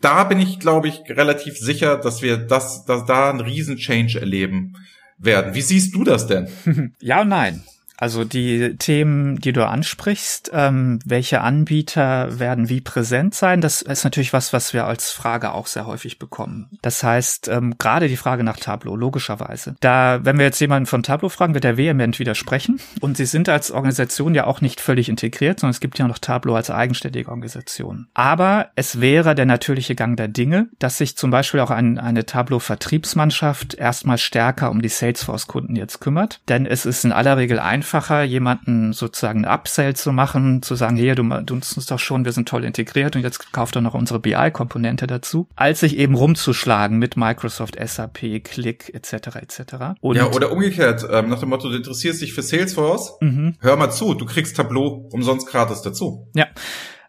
da 0.00 0.24
bin 0.24 0.40
ich, 0.40 0.58
glaube 0.58 0.88
ich, 0.88 1.02
relativ 1.08 1.56
sicher, 1.56 1.96
dass 1.96 2.20
wir 2.20 2.36
das, 2.36 2.84
dass 2.84 3.06
da 3.06 3.30
einen 3.30 3.40
Riesen-Change 3.40 4.20
erleben 4.20 4.74
werden. 5.18 5.54
Wie 5.54 5.62
siehst 5.62 5.94
du 5.94 6.04
das 6.04 6.26
denn? 6.26 6.48
ja 7.00 7.22
und 7.22 7.28
nein. 7.28 7.62
Also 7.96 8.24
die 8.24 8.76
Themen, 8.76 9.38
die 9.40 9.52
du 9.52 9.66
ansprichst, 9.66 10.50
ähm, 10.52 10.98
welche 11.04 11.40
Anbieter 11.40 12.38
werden 12.38 12.68
wie 12.68 12.80
präsent 12.80 13.34
sein, 13.34 13.60
das 13.60 13.82
ist 13.82 14.04
natürlich 14.04 14.32
was, 14.32 14.52
was 14.52 14.72
wir 14.72 14.86
als 14.86 15.10
Frage 15.10 15.52
auch 15.52 15.66
sehr 15.66 15.86
häufig 15.86 16.18
bekommen. 16.18 16.68
Das 16.82 17.02
heißt, 17.02 17.48
ähm, 17.48 17.76
gerade 17.78 18.08
die 18.08 18.16
Frage 18.16 18.42
nach 18.42 18.56
Tableau, 18.58 18.96
logischerweise. 18.96 19.76
Da, 19.80 20.20
wenn 20.24 20.38
wir 20.38 20.44
jetzt 20.44 20.60
jemanden 20.60 20.86
von 20.86 21.02
Tableau 21.02 21.28
fragen, 21.28 21.54
wird 21.54 21.64
er 21.64 21.76
vehement 21.76 22.18
widersprechen. 22.18 22.80
Und 23.00 23.16
sie 23.16 23.26
sind 23.26 23.48
als 23.48 23.70
Organisation 23.70 24.34
ja 24.34 24.46
auch 24.46 24.60
nicht 24.60 24.80
völlig 24.80 25.08
integriert, 25.08 25.60
sondern 25.60 25.72
es 25.72 25.80
gibt 25.80 25.98
ja 25.98 26.08
noch 26.08 26.18
Tableau 26.18 26.54
als 26.54 26.70
eigenständige 26.70 27.30
Organisation. 27.30 28.08
Aber 28.14 28.70
es 28.74 29.00
wäre 29.00 29.34
der 29.34 29.46
natürliche 29.46 29.94
Gang 29.94 30.16
der 30.16 30.28
Dinge, 30.28 30.68
dass 30.78 30.98
sich 30.98 31.16
zum 31.16 31.30
Beispiel 31.30 31.60
auch 31.60 31.70
ein, 31.70 31.98
eine 31.98 32.26
Tableau-Vertriebsmannschaft 32.26 33.74
erstmal 33.74 34.18
stärker 34.18 34.70
um 34.70 34.82
die 34.82 34.88
Salesforce-Kunden 34.88 35.76
jetzt 35.76 36.00
kümmert. 36.00 36.40
Denn 36.48 36.66
es 36.66 36.86
ist 36.86 37.04
in 37.04 37.12
aller 37.12 37.36
Regel 37.36 37.60
ein 37.60 37.83
einfacher, 37.84 38.22
jemanden 38.22 38.94
sozusagen 38.94 39.44
eine 39.44 39.54
Upsell 39.54 39.94
zu 39.94 40.10
machen, 40.10 40.62
zu 40.62 40.74
sagen, 40.74 40.96
hier, 40.96 41.14
du, 41.14 41.22
du 41.22 41.54
nutzt 41.54 41.76
uns 41.76 41.84
doch 41.84 41.98
schon, 41.98 42.24
wir 42.24 42.32
sind 42.32 42.48
toll 42.48 42.64
integriert 42.64 43.14
und 43.14 43.22
jetzt 43.22 43.52
kauft 43.52 43.76
doch 43.76 43.82
noch 43.82 43.92
unsere 43.92 44.20
BI-Komponente 44.20 45.06
dazu, 45.06 45.48
als 45.54 45.80
sich 45.80 45.98
eben 45.98 46.14
rumzuschlagen 46.14 46.98
mit 46.98 47.18
Microsoft, 47.18 47.76
SAP, 47.78 48.42
Click 48.42 48.94
etc. 48.94 49.36
etc. 49.36 49.60
Und 50.00 50.16
ja, 50.16 50.30
oder 50.30 50.50
umgekehrt, 50.50 51.06
ähm, 51.10 51.28
nach 51.28 51.40
dem 51.40 51.50
Motto, 51.50 51.68
du 51.68 51.76
interessierst 51.76 52.22
dich 52.22 52.32
für 52.32 52.42
Salesforce, 52.42 53.18
mhm. 53.20 53.56
hör 53.60 53.76
mal 53.76 53.90
zu, 53.90 54.14
du 54.14 54.24
kriegst 54.24 54.56
Tableau 54.56 55.06
umsonst 55.12 55.46
gratis 55.46 55.82
dazu. 55.82 56.26
Ja, 56.34 56.46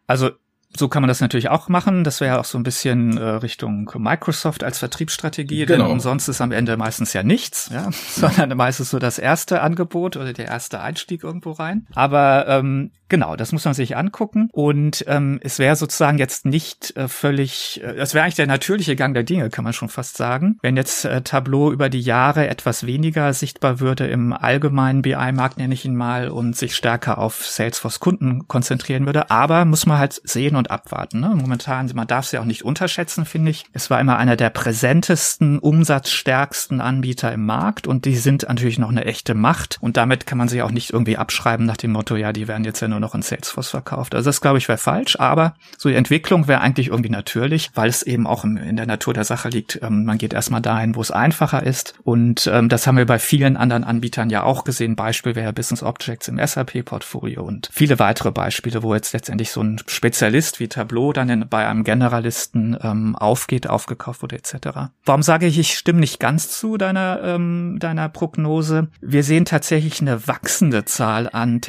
also 0.07 0.31
so 0.77 0.89
kann 0.89 1.01
man 1.01 1.07
das 1.07 1.21
natürlich 1.21 1.49
auch 1.49 1.69
machen. 1.69 2.03
Das 2.03 2.21
wäre 2.21 2.39
auch 2.39 2.45
so 2.45 2.57
ein 2.57 2.63
bisschen 2.63 3.17
äh, 3.17 3.23
Richtung 3.23 3.89
Microsoft 3.97 4.63
als 4.63 4.79
Vertriebsstrategie, 4.79 5.65
genau. 5.65 5.83
denn 5.83 5.91
umsonst 5.91 6.29
ist 6.29 6.41
am 6.41 6.51
Ende 6.51 6.77
meistens 6.77 7.13
ja 7.13 7.23
nichts, 7.23 7.69
ja, 7.73 7.89
sondern 8.09 8.55
meistens 8.57 8.89
so 8.89 8.99
das 8.99 9.19
erste 9.19 9.61
Angebot 9.61 10.17
oder 10.17 10.33
der 10.33 10.47
erste 10.47 10.81
Einstieg 10.81 11.23
irgendwo 11.23 11.51
rein. 11.51 11.87
Aber 11.93 12.47
ähm, 12.47 12.91
genau, 13.09 13.35
das 13.35 13.51
muss 13.51 13.65
man 13.65 13.73
sich 13.73 13.97
angucken 13.97 14.49
und 14.51 15.05
ähm, 15.07 15.39
es 15.43 15.59
wäre 15.59 15.75
sozusagen 15.75 16.17
jetzt 16.17 16.45
nicht 16.45 16.95
äh, 16.95 17.07
völlig, 17.07 17.81
äh, 17.83 17.95
es 17.97 18.13
wäre 18.13 18.23
eigentlich 18.23 18.35
der 18.35 18.47
natürliche 18.47 18.95
Gang 18.95 19.13
der 19.13 19.23
Dinge, 19.23 19.49
kann 19.49 19.63
man 19.63 19.73
schon 19.73 19.89
fast 19.89 20.17
sagen. 20.17 20.57
Wenn 20.61 20.77
jetzt 20.77 21.05
äh, 21.05 21.21
Tableau 21.21 21.71
über 21.71 21.89
die 21.89 22.01
Jahre 22.01 22.47
etwas 22.47 22.85
weniger 22.85 23.33
sichtbar 23.33 23.79
würde 23.79 24.07
im 24.07 24.33
allgemeinen 24.33 25.01
BI-Markt, 25.01 25.57
nenne 25.57 25.73
ich 25.73 25.85
ihn 25.85 25.95
mal, 25.95 26.29
und 26.29 26.55
sich 26.55 26.75
stärker 26.75 27.17
auf 27.17 27.45
Salesforce-Kunden 27.45 28.47
konzentrieren 28.47 29.05
würde. 29.05 29.29
Aber 29.29 29.65
muss 29.65 29.85
man 29.85 29.97
halt 29.97 30.21
sehen 30.23 30.55
und 30.55 30.71
abwarten. 30.71 31.19
Ne? 31.19 31.29
Momentan, 31.35 31.89
man 31.93 32.07
darf 32.07 32.25
sie 32.25 32.39
auch 32.39 32.45
nicht 32.45 32.65
unterschätzen, 32.65 33.25
finde 33.25 33.51
ich. 33.51 33.65
Es 33.73 33.89
war 33.89 33.99
immer 33.99 34.17
einer 34.17 34.35
der 34.35 34.49
präsentesten, 34.49 35.59
umsatzstärksten 35.59 36.81
Anbieter 36.81 37.31
im 37.31 37.45
Markt 37.45 37.87
und 37.87 38.05
die 38.05 38.15
sind 38.15 38.45
natürlich 38.47 38.79
noch 38.79 38.89
eine 38.89 39.05
echte 39.05 39.33
Macht 39.33 39.77
und 39.81 39.97
damit 39.97 40.25
kann 40.25 40.37
man 40.37 40.47
sie 40.47 40.61
auch 40.61 40.71
nicht 40.71 40.91
irgendwie 40.91 41.17
abschreiben 41.17 41.65
nach 41.65 41.77
dem 41.77 41.91
Motto, 41.91 42.15
ja, 42.15 42.33
die 42.33 42.47
werden 42.47 42.63
jetzt 42.63 42.81
ja 42.81 42.87
nur 42.95 43.01
noch 43.01 43.15
in 43.15 43.21
Salesforce 43.21 43.69
verkauft. 43.69 44.15
Also 44.15 44.29
das 44.29 44.41
glaube 44.41 44.57
ich 44.57 44.67
wäre 44.67 44.77
falsch, 44.77 45.19
aber 45.19 45.55
so 45.77 45.89
die 45.89 45.95
Entwicklung 45.95 46.47
wäre 46.47 46.61
eigentlich 46.61 46.87
irgendwie 46.87 47.09
natürlich, 47.09 47.71
weil 47.75 47.89
es 47.89 48.03
eben 48.03 48.25
auch 48.25 48.43
in 48.43 48.77
der 48.77 48.85
Natur 48.85 49.13
der 49.13 49.25
Sache 49.25 49.49
liegt. 49.49 49.79
Ähm, 49.81 50.05
man 50.05 50.17
geht 50.17 50.33
erstmal 50.33 50.61
dahin, 50.61 50.95
wo 50.95 51.01
es 51.01 51.11
einfacher 51.11 51.63
ist 51.63 51.95
und 52.03 52.47
ähm, 52.47 52.69
das 52.69 52.87
haben 52.87 52.97
wir 52.97 53.05
bei 53.05 53.19
vielen 53.19 53.57
anderen 53.57 53.83
Anbietern 53.83 54.29
ja 54.29 54.43
auch 54.43 54.63
gesehen. 54.63 54.95
Beispiel 54.95 55.35
wäre 55.35 55.51
Business 55.53 55.83
Objects 55.83 56.27
im 56.27 56.37
SAP-Portfolio 56.37 57.43
und 57.43 57.69
viele 57.71 57.99
weitere 57.99 58.31
Beispiele, 58.31 58.81
wo 58.81 58.93
jetzt 58.93 59.13
letztendlich 59.13 59.51
so 59.51 59.61
ein 59.61 59.81
Spezialist 59.87 60.59
wie 60.59 60.67
Tableau 60.67 61.11
dann 61.11 61.29
in, 61.29 61.49
bei 61.49 61.67
einem 61.67 61.83
Generalisten 61.83 62.77
ähm, 62.81 63.15
aufgeht, 63.15 63.67
aufgekauft 63.67 64.21
wurde 64.21 64.37
etc. 64.37 64.91
Warum 65.03 65.21
sage 65.21 65.45
ich, 65.47 65.59
ich 65.59 65.77
stimme 65.77 65.99
nicht 65.99 66.19
ganz 66.19 66.49
zu 66.49 66.77
deiner, 66.77 67.19
ähm, 67.23 67.77
deiner 67.79 68.09
Prognose? 68.09 68.87
Wir 69.01 69.23
sehen 69.23 69.45
tatsächlich 69.45 69.99
eine 70.01 70.27
wachsende 70.27 70.85
Zahl 70.85 71.29
an 71.31 71.61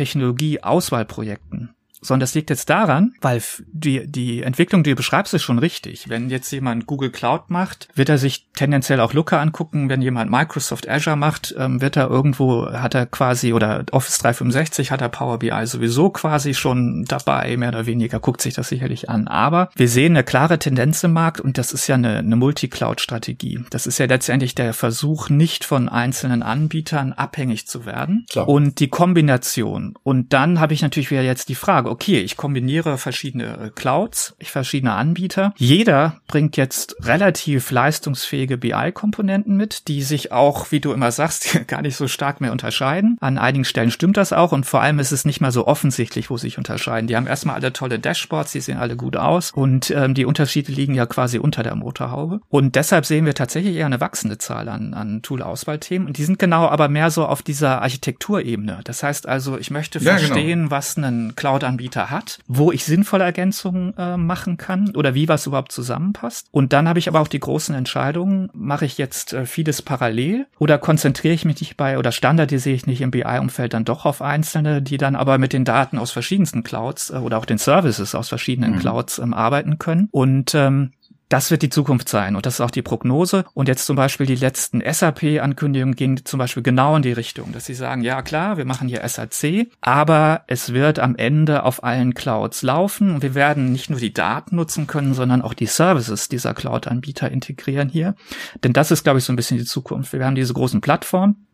Technologie-Auswahlprojekten 1.17 1.76
sondern 2.01 2.21
das 2.21 2.35
liegt 2.35 2.51
jetzt 2.51 2.69
daran, 2.71 3.15
weil 3.21 3.43
die, 3.73 4.07
die 4.07 4.43
Entwicklung, 4.43 4.83
die 4.83 4.91
du 4.91 4.97
beschreibst, 4.97 5.35
ist 5.35 5.43
schon 5.43 5.59
richtig. 5.59 6.09
Wenn 6.09 6.31
jetzt 6.31 6.51
jemand 6.51 6.87
Google 6.87 7.11
Cloud 7.11 7.51
macht, 7.51 7.89
wird 7.95 8.09
er 8.09 8.19
sich 8.19 8.47
tendenziell 8.55 9.01
auch 9.01 9.13
Looker 9.13 9.41
angucken. 9.41 9.89
Wenn 9.89 10.03
jemand 10.03 10.31
Microsoft 10.31 10.89
Azure 10.89 11.17
macht, 11.17 11.55
ähm, 11.59 11.81
wird 11.81 11.97
er 11.97 12.09
irgendwo, 12.09 12.71
hat 12.71 12.95
er 12.95 13.07
quasi, 13.07 13.53
oder 13.53 13.85
Office 13.93 14.19
365 14.19 14.91
hat 14.91 15.01
er 15.01 15.09
Power 15.09 15.39
BI 15.39 15.67
sowieso 15.67 16.11
quasi 16.11 16.55
schon 16.55 17.05
dabei, 17.07 17.57
mehr 17.57 17.71
oder 17.71 17.87
weniger, 17.87 18.21
guckt 18.21 18.41
sich 18.41 18.55
das 18.55 18.69
sicherlich 18.69 19.09
an. 19.09 19.29
Aber 19.29 19.71
wir 19.75 19.89
sehen 19.89 20.13
eine 20.17 20.25
klare 20.25 20.59
Tendenz 20.59 21.03
im 21.05 21.13
Markt 21.13 21.41
und 21.41 21.59
das 21.59 21.73
ist 21.73 21.87
ja 21.87 21.95
eine, 21.95 22.19
eine 22.19 22.37
Multi-Cloud-Strategie. 22.37 23.65
Das 23.71 23.87
ist 23.87 23.99
ja 23.99 24.07
letztendlich 24.07 24.55
der 24.55 24.73
Versuch, 24.75 25.29
nicht 25.29 25.65
von 25.65 25.89
einzelnen 25.89 26.43
Anbietern 26.43 27.13
abhängig 27.13 27.67
zu 27.67 27.87
werden. 27.87 28.27
Klar. 28.31 28.49
Und 28.49 28.81
die 28.81 28.89
Kombination. 28.89 29.95
Und 30.03 30.33
dann 30.33 30.61
habe 30.61 30.75
ich 30.75 30.83
natürlich 30.83 31.11
wieder 31.11 31.23
jetzt 31.23 31.49
die 31.49 31.55
Frage, 31.55 31.86
okay, 31.91 32.21
ich 32.21 32.37
kombiniere 32.37 32.99
verschiedene 32.99 33.59
äh, 33.59 33.71
Clouds, 33.75 34.35
ich 34.39 34.51
verschiedene 34.51 34.95
Anbieter. 34.95 35.53
Jeder 35.57 36.21
bringt 36.27 36.57
jetzt 36.57 36.97
relativ 37.03 37.71
leistungsfähige 37.71 38.59
BI-Komponenten 38.59 39.57
mit, 39.57 39.89
die 39.89 40.03
sich 40.03 40.33
auch, 40.33 40.71
wie 40.73 40.81
du 40.81 40.93
immer 40.93 41.13
sagst, 41.13 41.59
gar 41.67 41.83
nicht 41.83 41.97
so 41.97 42.09
stark 42.09 42.41
mehr 42.41 42.53
unterscheiden. 42.53 43.19
An 43.21 43.39
einigen 43.39 43.65
Stellen 43.65 43.91
stimmt 43.91 44.17
das 44.17 44.33
auch 44.33 44.53
und 44.53 44.65
vor 44.65 44.81
allem 44.81 44.99
ist 44.99 45.13
es 45.13 45.25
nicht 45.25 45.41
mal 45.41 45.53
so 45.53 45.67
offensichtlich, 45.67 46.31
wo 46.31 46.37
sie 46.37 46.47
sich 46.47 46.59
unterscheiden. 46.59 47.09
Die 47.09 47.17
haben 47.17 47.27
erstmal 47.27 47.57
alle 47.57 47.73
tolle 47.73 47.99
Dashboards, 47.99 48.53
die 48.53 48.61
sehen 48.61 48.79
alle 48.79 48.97
gut 48.97 49.17
aus 49.17 49.51
und 49.53 49.91
ähm, 49.91 50.15
die 50.15 50.25
Unterschiede 50.25 50.73
liegen 50.73 50.95
ja 50.95 51.07
quasi 51.07 51.39
unter 51.39 51.63
der 51.63 51.75
Motorhaube. 51.75 52.41
Und 52.49 52.77
deshalb 52.77 53.05
sehen 53.05 53.27
wir 53.27 53.35
tatsächlich 53.35 53.77
eher 53.77 53.87
eine 53.87 54.01
wachsende 54.01 54.39
Zahl 54.39 54.69
an, 54.69 54.95
an 54.95 55.23
Tool-Auswahlthemen. 55.23 56.07
Und 56.07 56.19
die 56.19 56.25
sind 56.25 56.39
genau 56.39 56.69
aber 56.69 56.89
mehr 56.89 57.11
so 57.11 57.27
auf 57.27 57.43
dieser 57.43 57.83
Architekturebene. 57.83 58.81
Das 58.85 59.03
heißt 59.03 59.27
also, 59.29 59.59
ich 59.59 59.71
möchte 59.71 59.99
ja, 59.99 60.17
genau. 60.17 60.27
verstehen, 60.27 60.59
genau. 60.61 60.71
was 60.71 60.97
ein 60.97 61.35
Cloud-Anbieter 61.35 61.76
Anbieter 61.77 62.09
hat, 62.09 62.39
wo 62.49 62.73
ich 62.73 62.87
sinnvolle 62.87 63.25
Ergänzungen 63.25 63.93
äh, 63.99 64.17
machen 64.17 64.57
kann 64.57 64.97
oder 64.97 65.15
wie 65.15 65.29
was 65.29 65.47
überhaupt 65.47 65.73
zusammenpasst. 65.73 66.49
Und 66.51 66.73
dann 66.73 66.89
habe 66.89 66.99
ich 66.99 67.07
aber 67.07 67.21
auch 67.21 67.29
die 67.29 67.39
großen 67.39 67.75
Entscheidungen, 67.75 68.49
mache 68.55 68.87
ich 68.87 68.97
jetzt 68.97 69.35
äh, 69.35 69.45
vieles 69.45 69.83
parallel 69.83 70.47
oder 70.59 70.79
konzentriere 70.79 71.35
ich 71.35 71.45
mich 71.45 71.61
nicht 71.61 71.77
bei 71.77 71.99
oder 71.99 72.13
standardisiere 72.13 72.75
ich 72.75 72.87
nicht 72.87 73.03
im 73.03 73.11
BI-Umfeld 73.11 73.75
dann 73.75 73.85
doch 73.85 74.07
auf 74.07 74.23
einzelne, 74.23 74.81
die 74.81 74.97
dann 74.97 75.17
aber 75.17 75.37
mit 75.37 75.53
den 75.53 75.67
Daten 75.67 75.99
aus 75.99 76.13
verschiedensten 76.13 76.63
Clouds 76.63 77.11
äh, 77.11 77.17
oder 77.17 77.37
auch 77.37 77.45
den 77.45 77.59
Services 77.59 78.15
aus 78.15 78.31
verschiedenen 78.31 78.73
mhm. 78.73 78.79
Clouds 78.79 79.19
ähm, 79.19 79.35
arbeiten 79.35 79.79
können. 79.79 80.09
Und 80.13 80.55
ähm, 80.55 80.93
das 81.29 81.51
wird 81.51 81.63
die 81.63 81.71
Zukunft 81.71 82.09
sein 82.09 82.37
und 82.37 82.47
das 82.47 82.55
ist 82.55 82.61
auch 82.61 82.71
die 82.71 82.83
Prognose. 82.83 83.45
Und 83.55 83.69
jetzt 83.69 83.87
zum 83.87 83.97
Beispiel 83.97 84.27
die 84.27 84.37
letzten 84.37 84.81
SAP-Ankündigungen 84.81 85.97
gehen 85.97 86.25
zum 86.25 86.39
Beispiel 86.39 86.63
genau 86.63 86.97
in 86.97 87.03
die 87.03 87.13
Richtung, 87.13 87.53
dass 87.53 87.67
sie 87.67 87.75
sagen, 87.75 88.03
ja 88.03 88.23
klar, 88.23 88.57
wir 88.57 88.65
machen 88.65 88.89
hier 88.89 89.07
SAC, 89.07 89.69
aber 89.81 90.43
es 90.47 90.73
wird 90.73 90.99
am 90.99 91.17
Ende 91.17 91.65
auf 91.65 91.83
allen 91.83 92.15
Clouds 92.15 92.63
laufen 92.63 93.15
und 93.15 93.23
wir 93.23 93.35
werden 93.35 93.73
nicht 93.73 93.91
nur 93.91 93.99
die 93.99 94.13
Daten 94.13 94.57
nutzen 94.57 94.87
können, 94.87 95.15
sondern 95.15 95.43
auch 95.43 95.55
die 95.55 95.67
Services 95.67 96.29
dieser 96.29 96.55
Cloud-Anbieter 96.55 97.31
integrieren 97.31 97.89
hier. 97.89 98.15
Denn 98.63 98.73
das 98.73 98.91
ist, 98.91 99.03
glaube 99.03 99.19
ich, 99.19 99.25
so 99.25 99.33
ein 99.33 99.37
bisschen 99.37 99.59
die 99.59 99.65
Zukunft. 99.65 100.13
Wir 100.13 100.25
haben 100.25 100.35
diese 100.35 100.55
großen 100.55 100.81
Plattformen, 100.81 101.46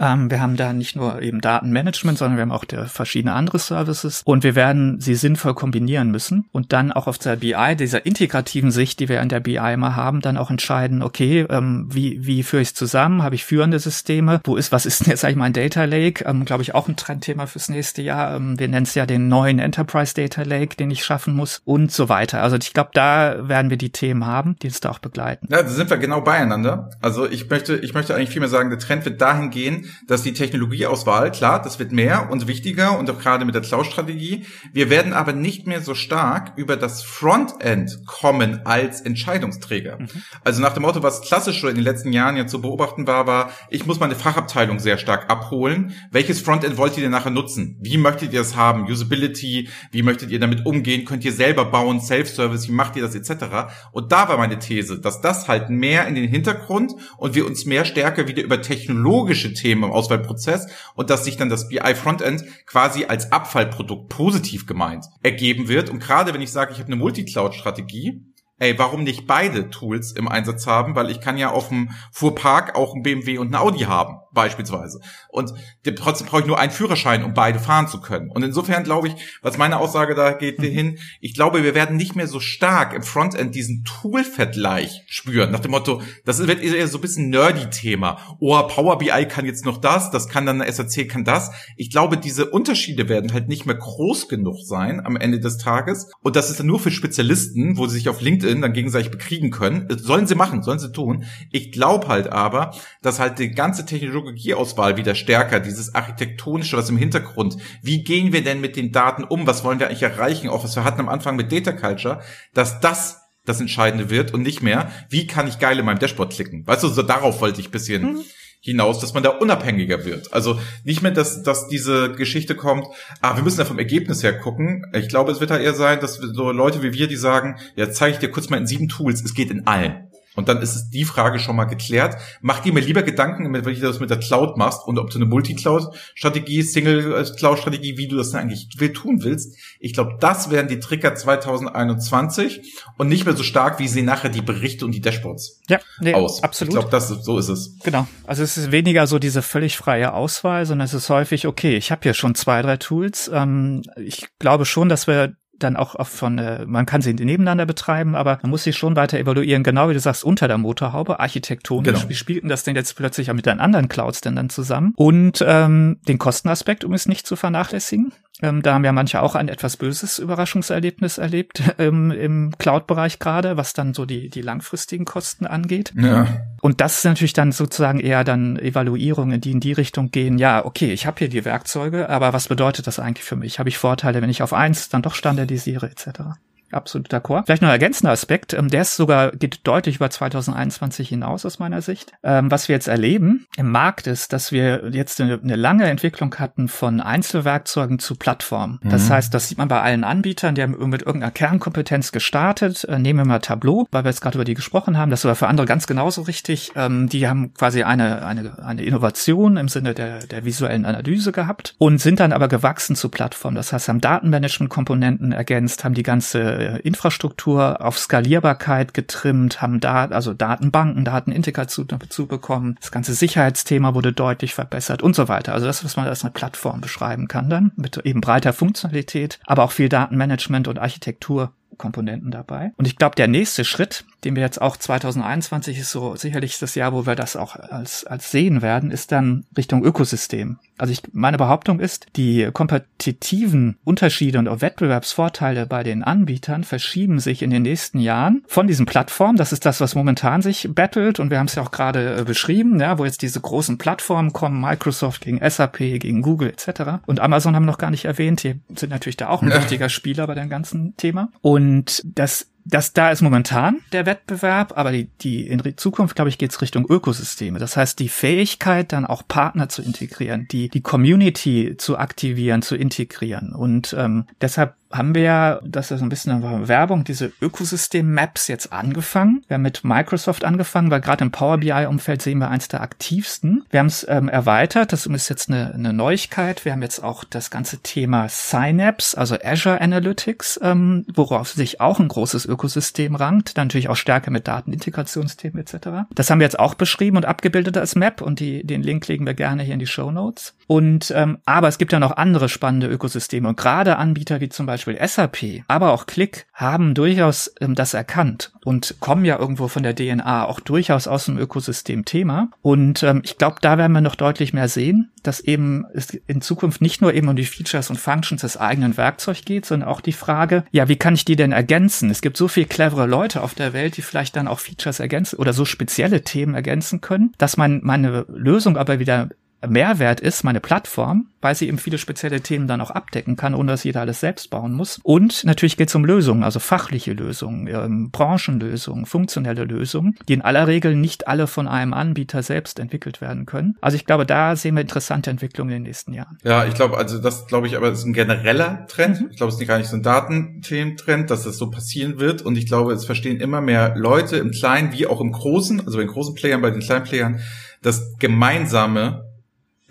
ähm, 0.00 0.30
wir 0.30 0.40
haben 0.40 0.56
da 0.56 0.72
nicht 0.72 0.96
nur 0.96 1.20
eben 1.20 1.40
Datenmanagement, 1.40 2.18
sondern 2.18 2.36
wir 2.36 2.42
haben 2.42 2.52
auch 2.52 2.64
verschiedene 2.88 3.34
andere 3.34 3.58
Services 3.58 4.22
und 4.24 4.42
wir 4.42 4.54
werden 4.54 5.00
sie 5.00 5.14
sinnvoll 5.14 5.54
kombinieren 5.54 6.10
müssen 6.10 6.46
und 6.52 6.72
dann 6.72 6.92
auch 6.92 7.06
auf 7.06 7.18
der 7.18 7.36
BI, 7.36 7.76
dieser 7.76 8.06
integrativen 8.06 8.70
Sicht, 8.70 9.00
die 9.00 9.08
wir 9.08 9.20
an 9.20 9.28
der 9.28 9.40
BI 9.40 9.56
immer 9.56 9.96
haben, 9.96 10.20
dann 10.20 10.36
auch 10.36 10.50
entscheiden, 10.50 11.02
okay, 11.02 11.46
ähm, 11.50 11.88
wie, 11.90 12.24
wie 12.24 12.42
führe 12.42 12.62
ich 12.62 12.68
es 12.68 12.74
zusammen? 12.74 13.22
Habe 13.22 13.34
ich 13.34 13.44
führende 13.44 13.78
Systeme? 13.78 14.40
Wo 14.44 14.56
ist, 14.56 14.72
was 14.72 14.86
ist 14.86 15.00
denn 15.00 15.10
jetzt 15.10 15.20
sag 15.20 15.30
ich 15.30 15.36
mal 15.36 15.46
ein 15.46 15.52
Data 15.52 15.84
Lake? 15.84 16.24
Ähm, 16.24 16.44
Glaube 16.44 16.62
ich 16.62 16.74
auch 16.74 16.88
ein 16.88 16.96
Trendthema 16.96 17.46
fürs 17.46 17.68
nächste 17.68 18.02
Jahr. 18.02 18.36
Ähm, 18.36 18.58
wir 18.58 18.68
nennen 18.68 18.84
es 18.84 18.94
ja 18.94 19.06
den 19.06 19.28
neuen 19.28 19.58
Enterprise 19.58 20.14
Data 20.14 20.42
Lake, 20.42 20.76
den 20.76 20.90
ich 20.90 21.04
schaffen 21.04 21.34
muss 21.34 21.60
und 21.64 21.92
so 21.92 22.08
weiter. 22.08 22.42
Also 22.42 22.56
ich 22.56 22.72
glaube, 22.72 22.90
da 22.94 23.48
werden 23.48 23.70
wir 23.70 23.76
die 23.76 23.90
Themen 23.90 24.26
haben, 24.26 24.56
die 24.62 24.68
uns 24.68 24.80
da 24.80 24.90
auch 24.90 24.98
begleiten. 24.98 25.48
Ja, 25.50 25.62
da 25.62 25.68
sind 25.68 25.90
wir 25.90 25.98
genau 25.98 26.22
beieinander. 26.22 26.90
Also 27.00 27.28
ich 27.28 27.48
möchte, 27.50 27.76
ich 27.76 27.94
möchte 27.94 28.14
eigentlich 28.14 28.30
vielmehr 28.30 28.48
sagen, 28.48 28.70
der 28.70 28.78
Trend 28.78 29.04
wird 29.04 29.20
dahin 29.20 29.50
gehen, 29.50 29.81
sehen, 29.82 29.96
dass 30.06 30.22
die 30.22 30.32
Technologieauswahl, 30.32 31.30
klar, 31.30 31.62
das 31.62 31.78
wird 31.78 31.92
mehr 31.92 32.30
und 32.30 32.46
wichtiger 32.46 32.98
und 32.98 33.08
auch 33.10 33.18
gerade 33.18 33.44
mit 33.44 33.54
der 33.54 33.62
Cloud-Strategie. 33.62 34.44
Wir 34.72 34.90
werden 34.90 35.12
aber 35.12 35.32
nicht 35.32 35.66
mehr 35.66 35.80
so 35.80 35.94
stark 35.94 36.52
über 36.56 36.76
das 36.76 37.02
Frontend 37.02 38.02
kommen 38.06 38.60
als 38.64 39.00
Entscheidungsträger. 39.00 39.98
Mhm. 39.98 40.08
Also 40.44 40.60
nach 40.60 40.74
dem 40.74 40.82
Motto, 40.82 41.02
was 41.02 41.22
klassisch 41.22 41.62
in 41.64 41.74
den 41.74 41.84
letzten 41.84 42.12
Jahren 42.12 42.36
ja 42.36 42.46
zu 42.46 42.60
beobachten 42.60 43.06
war, 43.06 43.26
war, 43.26 43.52
ich 43.70 43.86
muss 43.86 44.00
meine 44.00 44.14
Fachabteilung 44.14 44.78
sehr 44.78 44.98
stark 44.98 45.30
abholen. 45.30 45.92
Welches 46.10 46.40
Frontend 46.40 46.76
wollt 46.76 46.96
ihr 46.96 47.02
denn 47.02 47.12
nachher 47.12 47.30
nutzen? 47.30 47.76
Wie 47.80 47.98
möchtet 47.98 48.32
ihr 48.32 48.40
es 48.40 48.56
haben? 48.56 48.84
Usability? 48.84 49.68
Wie 49.90 50.02
möchtet 50.02 50.30
ihr 50.30 50.40
damit 50.40 50.66
umgehen? 50.66 51.04
Könnt 51.04 51.24
ihr 51.24 51.32
selber 51.32 51.64
bauen? 51.64 52.00
Self-Service? 52.00 52.68
Wie 52.68 52.72
macht 52.72 52.96
ihr 52.96 53.02
das 53.02 53.14
etc.? 53.14 53.44
Und 53.92 54.12
da 54.12 54.28
war 54.28 54.38
meine 54.38 54.58
These, 54.58 55.00
dass 55.00 55.20
das 55.20 55.48
halt 55.48 55.70
mehr 55.70 56.06
in 56.06 56.14
den 56.14 56.28
Hintergrund 56.28 56.94
und 57.16 57.34
wir 57.34 57.46
uns 57.46 57.64
mehr 57.64 57.84
stärker 57.84 58.28
wieder 58.28 58.42
über 58.42 58.60
technologische 58.60 59.54
Themen 59.54 59.71
im 59.78 59.84
Auswahlprozess 59.84 60.68
und 60.94 61.10
dass 61.10 61.24
sich 61.24 61.36
dann 61.36 61.48
das 61.48 61.68
BI 61.68 61.94
Frontend 61.94 62.44
quasi 62.66 63.04
als 63.04 63.32
Abfallprodukt 63.32 64.08
positiv 64.08 64.66
gemeint 64.66 65.06
ergeben 65.22 65.68
wird. 65.68 65.90
Und 65.90 66.00
gerade 66.00 66.34
wenn 66.34 66.42
ich 66.42 66.52
sage, 66.52 66.72
ich 66.72 66.78
habe 66.78 66.88
eine 66.88 66.96
Multicloud-Strategie, 66.96 68.22
ey, 68.58 68.78
warum 68.78 69.02
nicht 69.02 69.26
beide 69.26 69.70
Tools 69.70 70.12
im 70.12 70.28
Einsatz 70.28 70.66
haben? 70.66 70.94
Weil 70.94 71.10
ich 71.10 71.20
kann 71.20 71.36
ja 71.36 71.50
auf 71.50 71.68
dem 71.68 71.90
Fuhrpark 72.12 72.76
auch 72.76 72.94
ein 72.94 73.02
BMW 73.02 73.38
und 73.38 73.48
ein 73.48 73.56
Audi 73.56 73.80
haben, 73.80 74.18
beispielsweise. 74.32 75.00
Und 75.28 75.52
trotzdem 75.96 76.26
brauche 76.26 76.42
ich 76.42 76.46
nur 76.46 76.58
einen 76.58 76.72
Führerschein, 76.72 77.24
um 77.24 77.34
beide 77.34 77.58
fahren 77.58 77.88
zu 77.88 78.00
können. 78.00 78.30
Und 78.30 78.42
insofern 78.42 78.84
glaube 78.84 79.08
ich, 79.08 79.14
was 79.42 79.58
meine 79.58 79.78
Aussage 79.78 80.14
da 80.14 80.32
geht 80.32 80.58
mhm. 80.58 80.64
hin, 80.64 80.98
ich 81.20 81.34
glaube, 81.34 81.62
wir 81.62 81.74
werden 81.74 81.96
nicht 81.96 82.16
mehr 82.16 82.26
so 82.26 82.40
stark 82.40 82.94
im 82.94 83.02
Frontend 83.02 83.54
diesen 83.54 83.84
Tool-Vergleich 83.84 85.02
spüren. 85.06 85.50
Nach 85.50 85.60
dem 85.60 85.70
Motto, 85.70 86.02
das 86.24 86.46
wird 86.46 86.62
eher 86.62 86.88
so 86.88 86.98
ein 86.98 87.00
bisschen 87.00 87.30
nerdy-Thema. 87.30 88.36
Oh, 88.40 88.60
Power 88.62 88.98
BI 88.98 89.26
kann 89.28 89.46
jetzt 89.46 89.64
noch 89.64 89.78
das, 89.78 90.10
das 90.10 90.28
kann 90.28 90.46
dann 90.46 90.60
SAC 90.60 91.08
kann 91.08 91.24
das. 91.24 91.50
Ich 91.76 91.90
glaube, 91.90 92.16
diese 92.16 92.50
Unterschiede 92.50 93.08
werden 93.08 93.32
halt 93.32 93.48
nicht 93.48 93.66
mehr 93.66 93.76
groß 93.76 94.28
genug 94.28 94.56
sein 94.64 95.04
am 95.04 95.16
Ende 95.16 95.40
des 95.40 95.58
Tages. 95.58 96.10
Und 96.22 96.36
das 96.36 96.50
ist 96.50 96.60
dann 96.60 96.66
nur 96.66 96.80
für 96.80 96.90
Spezialisten, 96.90 97.76
wo 97.76 97.86
sie 97.86 97.98
sich 97.98 98.08
auf 98.08 98.20
LinkedIn 98.20 98.62
dann 98.62 98.72
gegenseitig 98.72 99.10
bekriegen 99.10 99.50
können. 99.50 99.86
Sollen 99.90 100.26
sie 100.26 100.34
machen, 100.34 100.62
sollen 100.62 100.78
sie 100.78 100.92
tun. 100.92 101.24
Ich 101.50 101.72
glaube 101.72 102.08
halt 102.08 102.32
aber, 102.32 102.74
dass 103.02 103.18
halt 103.18 103.38
die 103.38 103.50
ganze 103.50 103.84
Technologieauswahl 104.22 104.96
wieder 104.96 105.14
stärker, 105.14 105.60
dieses 105.60 105.94
architektonische, 105.94 106.76
was 106.76 106.90
im 106.90 106.96
Hintergrund, 106.96 107.56
wie 107.82 108.04
gehen 108.04 108.32
wir 108.32 108.44
denn 108.44 108.60
mit 108.60 108.76
den 108.76 108.92
Daten 108.92 109.24
um, 109.24 109.46
was 109.46 109.64
wollen 109.64 109.80
wir 109.80 109.88
eigentlich 109.88 110.02
erreichen, 110.02 110.48
auch 110.48 110.64
was 110.64 110.76
wir 110.76 110.84
hatten 110.84 111.00
am 111.00 111.08
Anfang 111.08 111.36
mit 111.36 111.52
Data 111.52 111.72
Culture, 111.72 112.20
dass 112.54 112.80
das 112.80 113.18
das 113.44 113.60
Entscheidende 113.60 114.08
wird 114.08 114.32
und 114.32 114.42
nicht 114.42 114.62
mehr, 114.62 114.92
wie 115.08 115.26
kann 115.26 115.48
ich 115.48 115.58
geil 115.58 115.76
in 115.76 115.84
meinem 115.84 115.98
Dashboard 115.98 116.32
klicken. 116.32 116.64
Weißt 116.64 116.84
du, 116.84 116.88
so 116.88 117.02
darauf 117.02 117.40
wollte 117.40 117.60
ich 117.60 117.72
bisschen 117.72 118.14
mhm 118.14 118.24
hinaus, 118.62 119.00
dass 119.00 119.12
man 119.12 119.24
da 119.24 119.30
unabhängiger 119.30 120.04
wird. 120.04 120.32
Also 120.32 120.58
nicht 120.84 121.02
mehr, 121.02 121.10
dass, 121.10 121.42
dass 121.42 121.66
diese 121.66 122.12
Geschichte 122.12 122.54
kommt, 122.54 122.86
ah, 123.20 123.34
wir 123.34 123.42
müssen 123.42 123.58
ja 123.58 123.64
vom 123.64 123.78
Ergebnis 123.78 124.22
her 124.22 124.38
gucken. 124.38 124.86
Ich 124.94 125.08
glaube, 125.08 125.32
es 125.32 125.40
wird 125.40 125.50
da 125.50 125.58
eher 125.58 125.74
sein, 125.74 125.98
dass 125.98 126.14
so 126.14 126.52
Leute 126.52 126.80
wie 126.84 126.92
wir, 126.92 127.08
die 127.08 127.16
sagen, 127.16 127.58
ja, 127.74 127.90
zeige 127.90 128.14
ich 128.14 128.20
dir 128.20 128.30
kurz 128.30 128.50
mal 128.50 128.58
in 128.58 128.68
sieben 128.68 128.88
Tools, 128.88 129.20
es 129.24 129.34
geht 129.34 129.50
in 129.50 129.66
allen. 129.66 130.01
Und 130.34 130.48
dann 130.48 130.58
ist 130.62 130.74
es 130.74 130.90
die 130.90 131.04
Frage 131.04 131.38
schon 131.38 131.56
mal 131.56 131.64
geklärt. 131.64 132.16
Mach 132.40 132.60
dir 132.60 132.72
mir 132.72 132.80
lieber 132.80 133.02
Gedanken, 133.02 133.52
wenn 133.52 133.62
du 133.62 133.74
das 133.74 134.00
mit 134.00 134.10
der 134.10 134.18
Cloud 134.18 134.56
machst 134.56 134.86
und 134.86 134.98
ob 134.98 135.10
du 135.10 135.18
eine 135.18 135.26
Multi-Cloud-Strategie, 135.26 136.62
Single-Cloud-Strategie, 136.62 137.96
wie 137.96 138.08
du 138.08 138.16
das 138.16 138.30
denn 138.30 138.40
eigentlich 138.40 138.68
tun 138.94 139.22
willst. 139.22 139.56
Ich 139.80 139.94
glaube, 139.94 140.16
das 140.20 140.50
werden 140.50 140.68
die 140.68 140.80
Trigger 140.80 141.14
2021 141.14 142.74
und 142.98 143.08
nicht 143.08 143.24
mehr 143.24 143.36
so 143.36 143.42
stark, 143.42 143.78
wie 143.78 143.88
sehen 143.88 144.06
nachher 144.06 144.30
die 144.30 144.42
Berichte 144.42 144.84
und 144.84 144.92
die 144.92 145.00
Dashboards 145.00 145.60
ja, 145.68 145.80
nee, 146.00 146.14
aus. 146.14 146.42
Absolut. 146.42 146.74
Ich 146.74 146.78
glaube, 146.78 146.90
das 146.90 147.08
so 147.08 147.38
ist 147.38 147.48
es. 147.48 147.78
Genau. 147.82 148.06
Also 148.24 148.42
es 148.42 148.56
ist 148.56 148.72
weniger 148.72 149.06
so 149.06 149.18
diese 149.18 149.42
völlig 149.42 149.76
freie 149.76 150.12
Auswahl, 150.12 150.66
sondern 150.66 150.84
es 150.84 150.94
ist 150.94 151.08
häufig, 151.10 151.46
okay, 151.46 151.76
ich 151.76 151.90
habe 151.90 152.02
hier 152.02 152.14
schon 152.14 152.34
zwei, 152.34 152.62
drei 152.62 152.76
Tools. 152.76 153.30
Ähm, 153.32 153.82
ich 153.96 154.28
glaube 154.38 154.64
schon, 154.64 154.88
dass 154.88 155.06
wir 155.06 155.34
dann 155.62 155.76
auch 155.76 156.06
von, 156.06 156.38
äh, 156.38 156.64
man 156.66 156.86
kann 156.86 157.02
sie 157.02 157.14
nebeneinander 157.14 157.66
betreiben, 157.66 158.14
aber 158.14 158.38
man 158.42 158.50
muss 158.50 158.64
sie 158.64 158.72
schon 158.72 158.96
weiter 158.96 159.18
evaluieren, 159.18 159.62
genau 159.62 159.88
wie 159.88 159.94
du 159.94 160.00
sagst, 160.00 160.24
unter 160.24 160.48
der 160.48 160.58
Motorhaube, 160.58 161.20
architektonisch, 161.20 161.92
genau. 161.92 162.08
wie 162.08 162.14
spielten 162.14 162.48
das 162.48 162.64
denn 162.64 162.76
jetzt 162.76 162.96
plötzlich 162.96 163.30
auch 163.30 163.34
mit 163.34 163.46
den 163.46 163.60
anderen 163.60 163.88
Clouds 163.88 164.20
denn 164.20 164.36
dann 164.36 164.50
zusammen? 164.50 164.92
Und 164.96 165.44
ähm, 165.46 165.98
den 166.08 166.18
Kostenaspekt, 166.18 166.84
um 166.84 166.92
es 166.92 167.06
nicht 167.06 167.26
zu 167.26 167.36
vernachlässigen. 167.36 168.12
Ähm, 168.42 168.62
da 168.62 168.74
haben 168.74 168.84
ja 168.84 168.92
manche 168.92 169.22
auch 169.22 169.34
ein 169.34 169.48
etwas 169.48 169.76
böses 169.76 170.18
Überraschungserlebnis 170.18 171.18
erlebt 171.18 171.62
ähm, 171.78 172.10
im 172.10 172.52
Cloud-Bereich 172.58 173.18
gerade, 173.18 173.56
was 173.56 173.72
dann 173.72 173.94
so 173.94 174.04
die, 174.04 174.28
die 174.28 174.42
langfristigen 174.42 175.04
Kosten 175.04 175.46
angeht. 175.46 175.92
Ja. 175.96 176.26
Und 176.60 176.80
das 176.80 176.98
ist 176.98 177.04
natürlich 177.04 177.32
dann 177.32 177.52
sozusagen 177.52 178.00
eher 178.00 178.24
dann 178.24 178.58
Evaluierungen, 178.58 179.40
die 179.40 179.52
in 179.52 179.60
die 179.60 179.72
Richtung 179.72 180.10
gehen, 180.10 180.38
ja, 180.38 180.64
okay, 180.64 180.92
ich 180.92 181.06
habe 181.06 181.20
hier 181.20 181.28
die 181.28 181.44
Werkzeuge, 181.44 182.08
aber 182.08 182.32
was 182.32 182.48
bedeutet 182.48 182.86
das 182.86 182.98
eigentlich 182.98 183.24
für 183.24 183.36
mich? 183.36 183.58
Habe 183.58 183.68
ich 183.68 183.78
Vorteile, 183.78 184.20
wenn 184.20 184.30
ich 184.30 184.42
auf 184.42 184.52
eins 184.52 184.88
dann 184.88 185.02
doch 185.02 185.14
standardisiere 185.14 185.90
etc.? 185.90 186.38
Absolut 186.74 187.12
d'accord. 187.12 187.44
Vielleicht 187.46 187.62
noch 187.62 187.68
ein 187.68 187.74
ergänzender 187.74 188.12
Aspekt, 188.12 188.52
ähm, 188.54 188.68
der 188.68 188.82
ist 188.82 188.96
sogar, 188.96 189.32
geht 189.32 189.60
deutlich 189.64 189.96
über 189.96 190.10
2021 190.10 191.08
hinaus 191.08 191.44
aus 191.46 191.58
meiner 191.58 191.82
Sicht. 191.82 192.12
Ähm, 192.22 192.50
was 192.50 192.68
wir 192.68 192.74
jetzt 192.74 192.88
erleben 192.88 193.46
im 193.56 193.70
Markt 193.70 194.06
ist, 194.06 194.32
dass 194.32 194.52
wir 194.52 194.90
jetzt 194.92 195.20
eine, 195.20 195.40
eine 195.42 195.56
lange 195.56 195.84
Entwicklung 195.84 196.34
hatten 196.36 196.68
von 196.68 197.00
Einzelwerkzeugen 197.00 197.98
zu 197.98 198.16
Plattformen. 198.16 198.80
Mhm. 198.82 198.90
Das 198.90 199.10
heißt, 199.10 199.32
das 199.32 199.48
sieht 199.48 199.58
man 199.58 199.68
bei 199.68 199.80
allen 199.80 200.04
Anbietern, 200.04 200.54
die 200.54 200.62
haben 200.62 200.76
mit 200.88 201.02
irgendeiner 201.02 201.32
Kernkompetenz 201.32 202.12
gestartet. 202.12 202.84
Äh, 202.84 202.98
nehmen 202.98 203.20
wir 203.20 203.26
mal 203.26 203.40
Tableau, 203.40 203.86
weil 203.90 204.04
wir 204.04 204.10
jetzt 204.10 204.20
gerade 204.20 204.36
über 204.36 204.44
die 204.44 204.54
gesprochen 204.54 204.96
haben. 204.96 205.10
Das 205.10 205.24
war 205.24 205.34
für 205.34 205.48
andere 205.48 205.66
ganz 205.66 205.86
genauso 205.86 206.22
richtig. 206.22 206.72
Ähm, 206.76 207.08
die 207.08 207.28
haben 207.28 207.54
quasi 207.54 207.82
eine, 207.82 208.24
eine, 208.24 208.64
eine 208.64 208.82
Innovation 208.82 209.56
im 209.56 209.68
Sinne 209.68 209.94
der, 209.94 210.20
der 210.20 210.44
visuellen 210.44 210.84
Analyse 210.84 211.32
gehabt 211.32 211.74
und 211.78 212.00
sind 212.00 212.20
dann 212.20 212.32
aber 212.32 212.48
gewachsen 212.48 212.96
zu 212.96 213.08
Plattformen. 213.08 213.56
Das 213.56 213.72
heißt, 213.72 213.88
haben 213.88 214.00
Datenmanagement-Komponenten 214.00 215.32
ergänzt, 215.32 215.84
haben 215.84 215.94
die 215.94 216.02
ganze 216.02 216.61
äh, 216.62 216.78
Infrastruktur 216.78 217.84
auf 217.84 217.98
Skalierbarkeit 217.98 218.94
getrimmt, 218.94 219.60
haben 219.60 219.80
da 219.80 220.06
also 220.06 220.34
Datenbanken, 220.34 221.04
Datenintegration 221.04 221.88
dazu 221.88 222.26
bekommen. 222.26 222.76
Das 222.80 222.90
ganze 222.90 223.14
Sicherheitsthema 223.14 223.94
wurde 223.94 224.12
deutlich 224.12 224.54
verbessert 224.54 225.02
und 225.02 225.14
so 225.14 225.28
weiter. 225.28 225.52
Also 225.52 225.66
das, 225.66 225.84
was 225.84 225.96
man 225.96 226.06
als 226.06 226.24
eine 226.24 226.32
Plattform 226.32 226.80
beschreiben 226.80 227.28
kann 227.28 227.50
dann 227.50 227.72
mit 227.76 227.98
eben 227.98 228.20
breiter 228.20 228.52
Funktionalität, 228.52 229.38
aber 229.46 229.64
auch 229.64 229.72
viel 229.72 229.88
Datenmanagement 229.88 230.68
und 230.68 230.78
Architektur 230.78 231.52
Komponenten 231.76 232.30
dabei. 232.30 232.72
Und 232.76 232.86
ich 232.86 232.96
glaube, 232.96 233.16
der 233.16 233.28
nächste 233.28 233.64
Schritt, 233.64 234.04
den 234.24 234.36
wir 234.36 234.42
jetzt 234.42 234.60
auch 234.60 234.76
2021 234.76 235.78
ist 235.78 235.90
so 235.90 236.16
sicherlich 236.16 236.58
das 236.58 236.74
Jahr, 236.74 236.92
wo 236.92 237.06
wir 237.06 237.14
das 237.14 237.36
auch 237.36 237.56
als, 237.56 238.04
als 238.04 238.30
sehen 238.30 238.62
werden, 238.62 238.90
ist 238.90 239.12
dann 239.12 239.44
Richtung 239.56 239.84
Ökosystem. 239.84 240.58
Also 240.78 240.92
ich, 240.92 241.02
meine 241.12 241.38
Behauptung 241.38 241.80
ist, 241.80 242.06
die 242.16 242.48
kompetitiven 242.52 243.78
Unterschiede 243.84 244.38
und 244.38 244.48
auch 244.48 244.60
Wettbewerbsvorteile 244.60 245.66
bei 245.66 245.82
den 245.82 246.02
Anbietern 246.02 246.64
verschieben 246.64 247.20
sich 247.20 247.42
in 247.42 247.50
den 247.50 247.62
nächsten 247.62 248.00
Jahren 248.00 248.42
von 248.48 248.66
diesen 248.66 248.86
Plattformen. 248.86 249.36
Das 249.36 249.52
ist 249.52 249.64
das, 249.64 249.80
was 249.80 249.94
momentan 249.94 250.42
sich 250.42 250.68
battelt 250.72 251.20
und 251.20 251.30
wir 251.30 251.38
haben 251.38 251.46
es 251.46 251.54
ja 251.54 251.62
auch 251.62 251.70
gerade 251.70 252.16
äh, 252.16 252.24
beschrieben, 252.24 252.80
ja, 252.80 252.98
wo 252.98 253.04
jetzt 253.04 253.22
diese 253.22 253.40
großen 253.40 253.78
Plattformen 253.78 254.32
kommen, 254.32 254.60
Microsoft 254.60 255.22
gegen 255.22 255.38
SAP, 255.48 255.78
gegen 255.78 256.22
Google 256.22 256.48
etc. 256.50 257.04
Und 257.06 257.20
Amazon 257.20 257.54
haben 257.54 257.64
wir 257.64 257.70
noch 257.70 257.78
gar 257.78 257.90
nicht 257.90 258.04
erwähnt. 258.04 258.42
Die 258.42 258.60
sind 258.74 258.90
natürlich 258.90 259.16
da 259.16 259.28
auch 259.28 259.42
ein 259.42 259.52
wichtiger 259.52 259.88
Spieler 259.88 260.26
bei 260.26 260.34
dem 260.34 260.48
ganzen 260.48 260.96
Thema. 260.96 261.30
Und 261.42 261.61
das 262.04 262.48
das 262.64 262.92
da 262.92 263.10
ist 263.10 263.22
momentan 263.22 263.80
der 263.92 264.06
Wettbewerb, 264.06 264.76
aber 264.76 264.92
die, 264.92 265.08
die 265.20 265.46
in 265.48 265.76
Zukunft, 265.76 266.14
glaube 266.14 266.28
ich, 266.28 266.38
geht 266.38 266.52
es 266.52 266.60
Richtung 266.60 266.86
Ökosysteme. 266.88 267.58
Das 267.58 267.76
heißt, 267.76 267.98
die 267.98 268.08
Fähigkeit, 268.08 268.92
dann 268.92 269.04
auch 269.04 269.26
Partner 269.26 269.68
zu 269.68 269.82
integrieren, 269.82 270.46
die, 270.50 270.68
die 270.68 270.80
Community 270.80 271.74
zu 271.76 271.98
aktivieren, 271.98 272.62
zu 272.62 272.76
integrieren. 272.76 273.52
Und 273.52 273.94
ähm, 273.98 274.26
deshalb 274.40 274.74
haben 274.92 275.14
wir 275.14 275.22
ja, 275.22 275.60
das 275.64 275.90
ist 275.90 276.02
ein 276.02 276.08
bisschen 276.08 276.32
eine 276.32 276.68
Werbung, 276.68 277.04
diese 277.04 277.32
Ökosystem-Maps 277.40 278.48
jetzt 278.48 278.72
angefangen. 278.72 279.44
Wir 279.48 279.54
haben 279.54 279.62
mit 279.62 279.84
Microsoft 279.84 280.44
angefangen, 280.44 280.90
weil 280.90 281.00
gerade 281.00 281.24
im 281.24 281.30
Power 281.30 281.58
BI-Umfeld 281.58 282.22
sehen 282.22 282.38
wir 282.38 282.48
eins 282.48 282.68
der 282.68 282.82
aktivsten. 282.82 283.64
Wir 283.70 283.80
haben 283.80 283.86
es 283.86 284.06
ähm, 284.08 284.28
erweitert, 284.28 284.92
das 284.92 285.06
ist 285.06 285.28
jetzt 285.28 285.48
eine, 285.48 285.74
eine 285.74 285.92
Neuigkeit. 285.92 286.64
Wir 286.64 286.72
haben 286.72 286.82
jetzt 286.82 287.02
auch 287.02 287.24
das 287.24 287.50
ganze 287.50 287.78
Thema 287.78 288.28
Synapse, 288.28 289.16
also 289.16 289.36
Azure 289.42 289.80
Analytics, 289.80 290.60
ähm, 290.62 291.06
worauf 291.12 291.50
sich 291.50 291.80
auch 291.80 291.98
ein 291.98 292.08
großes 292.08 292.46
Ökosystem 292.46 293.14
rankt. 293.14 293.56
Dann 293.56 293.68
natürlich 293.68 293.88
auch 293.88 293.96
stärker 293.96 294.30
mit 294.30 294.46
Datenintegrationsthemen 294.48 295.58
etc. 295.60 296.06
Das 296.14 296.30
haben 296.30 296.40
wir 296.40 296.46
jetzt 296.46 296.58
auch 296.58 296.74
beschrieben 296.74 297.16
und 297.16 297.24
abgebildet 297.24 297.76
als 297.78 297.94
Map 297.94 298.20
und 298.20 298.40
die, 298.40 298.66
den 298.66 298.82
Link 298.82 299.08
legen 299.08 299.26
wir 299.26 299.34
gerne 299.34 299.62
hier 299.62 299.74
in 299.74 299.80
die 299.80 299.86
Show 299.86 300.10
Notes. 300.10 300.54
Und 300.66 301.12
ähm, 301.14 301.38
aber 301.44 301.68
es 301.68 301.78
gibt 301.78 301.92
ja 301.92 301.98
noch 301.98 302.16
andere 302.16 302.48
spannende 302.48 302.86
Ökosysteme 302.86 303.48
und 303.48 303.56
gerade 303.56 303.96
Anbieter 303.96 304.40
wie 304.40 304.48
zum 304.48 304.66
Beispiel 304.66 304.81
SAP, 304.84 305.64
aber 305.68 305.92
auch 305.92 306.06
Click 306.06 306.46
haben 306.52 306.94
durchaus 306.94 307.52
ähm, 307.60 307.74
das 307.74 307.94
erkannt 307.94 308.52
und 308.64 308.96
kommen 309.00 309.24
ja 309.24 309.38
irgendwo 309.38 309.68
von 309.68 309.82
der 309.82 309.94
DNA 309.94 310.44
auch 310.44 310.60
durchaus 310.60 311.06
aus 311.06 311.26
dem 311.26 311.38
Ökosystem-Thema. 311.38 312.50
Und 312.62 313.02
ähm, 313.02 313.22
ich 313.24 313.38
glaube, 313.38 313.56
da 313.60 313.78
werden 313.78 313.92
wir 313.92 314.00
noch 314.00 314.14
deutlich 314.14 314.52
mehr 314.52 314.68
sehen, 314.68 315.10
dass 315.22 315.40
eben 315.40 315.84
es 315.94 316.14
in 316.26 316.40
Zukunft 316.40 316.80
nicht 316.80 317.00
nur 317.00 317.14
eben 317.14 317.28
um 317.28 317.36
die 317.36 317.44
Features 317.44 317.90
und 317.90 317.98
Functions 317.98 318.42
des 318.42 318.56
eigenen 318.56 318.96
Werkzeugs 318.96 319.44
geht, 319.44 319.66
sondern 319.66 319.88
auch 319.88 320.00
die 320.00 320.12
Frage, 320.12 320.64
ja, 320.70 320.88
wie 320.88 320.96
kann 320.96 321.14
ich 321.14 321.24
die 321.24 321.36
denn 321.36 321.52
ergänzen? 321.52 322.10
Es 322.10 322.22
gibt 322.22 322.36
so 322.36 322.48
viel 322.48 322.66
clevere 322.66 323.06
Leute 323.06 323.42
auf 323.42 323.54
der 323.54 323.72
Welt, 323.72 323.96
die 323.96 324.02
vielleicht 324.02 324.36
dann 324.36 324.48
auch 324.48 324.60
Features 324.60 325.00
ergänzen 325.00 325.38
oder 325.38 325.52
so 325.52 325.64
spezielle 325.64 326.22
Themen 326.22 326.54
ergänzen 326.54 327.00
können, 327.00 327.32
dass 327.38 327.56
man 327.56 327.80
meine 327.82 328.26
Lösung 328.28 328.76
aber 328.76 328.98
wieder 328.98 329.28
Mehrwert 329.66 330.20
ist, 330.20 330.44
meine 330.44 330.60
Plattform, 330.60 331.28
weil 331.40 331.54
sie 331.54 331.68
eben 331.68 331.78
viele 331.78 331.98
spezielle 331.98 332.40
Themen 332.40 332.66
dann 332.66 332.80
auch 332.80 332.90
abdecken 332.90 333.36
kann, 333.36 333.54
ohne 333.54 333.72
dass 333.72 333.84
jeder 333.84 334.00
alles 334.00 334.20
selbst 334.20 334.50
bauen 334.50 334.72
muss. 334.72 335.00
Und 335.02 335.44
natürlich 335.44 335.76
geht 335.76 335.88
es 335.88 335.94
um 335.94 336.04
Lösungen, 336.04 336.42
also 336.42 336.60
fachliche 336.60 337.12
Lösungen, 337.12 337.66
ähm, 337.66 338.10
Branchenlösungen, 338.10 339.06
funktionelle 339.06 339.64
Lösungen, 339.64 340.16
die 340.28 340.34
in 340.34 340.42
aller 340.42 340.66
Regel 340.66 340.94
nicht 340.94 341.28
alle 341.28 341.46
von 341.46 341.68
einem 341.68 341.92
Anbieter 341.92 342.42
selbst 342.42 342.78
entwickelt 342.78 343.20
werden 343.20 343.46
können. 343.46 343.76
Also 343.80 343.96
ich 343.96 344.06
glaube, 344.06 344.26
da 344.26 344.56
sehen 344.56 344.74
wir 344.74 344.82
interessante 344.82 345.30
Entwicklungen 345.30 345.70
in 345.70 345.82
den 345.82 345.88
nächsten 345.88 346.12
Jahren. 346.12 346.38
Ja, 346.44 346.64
ich 346.64 346.74
glaube, 346.74 346.96
also 346.96 347.18
das 347.18 347.46
glaube 347.46 347.66
ich 347.66 347.76
aber 347.76 347.90
ist 347.90 348.04
ein 348.04 348.12
genereller 348.12 348.86
Trend. 348.88 349.20
Mhm. 349.20 349.28
Ich 349.30 349.36
glaube, 349.36 349.52
es 349.52 349.60
ist 349.60 349.66
gar 349.66 349.78
nicht 349.78 349.88
so 349.88 349.96
ein 349.96 350.02
Datenthementrend, 350.02 351.30
dass 351.30 351.44
das 351.44 351.56
so 351.56 351.70
passieren 351.70 352.18
wird. 352.18 352.42
Und 352.42 352.56
ich 352.56 352.66
glaube, 352.66 352.92
es 352.92 353.04
verstehen 353.04 353.40
immer 353.40 353.60
mehr 353.60 353.94
Leute 353.96 354.36
im 354.36 354.50
Kleinen 354.50 354.92
wie 354.92 355.06
auch 355.06 355.20
im 355.20 355.32
Großen, 355.32 355.80
also 355.80 355.98
bei 355.98 356.04
den 356.04 356.12
großen 356.12 356.34
Playern, 356.34 356.62
bei 356.62 356.70
den 356.70 356.80
kleinen 356.80 357.04
Playern, 357.04 357.40
das 357.82 358.16
Gemeinsame 358.18 359.31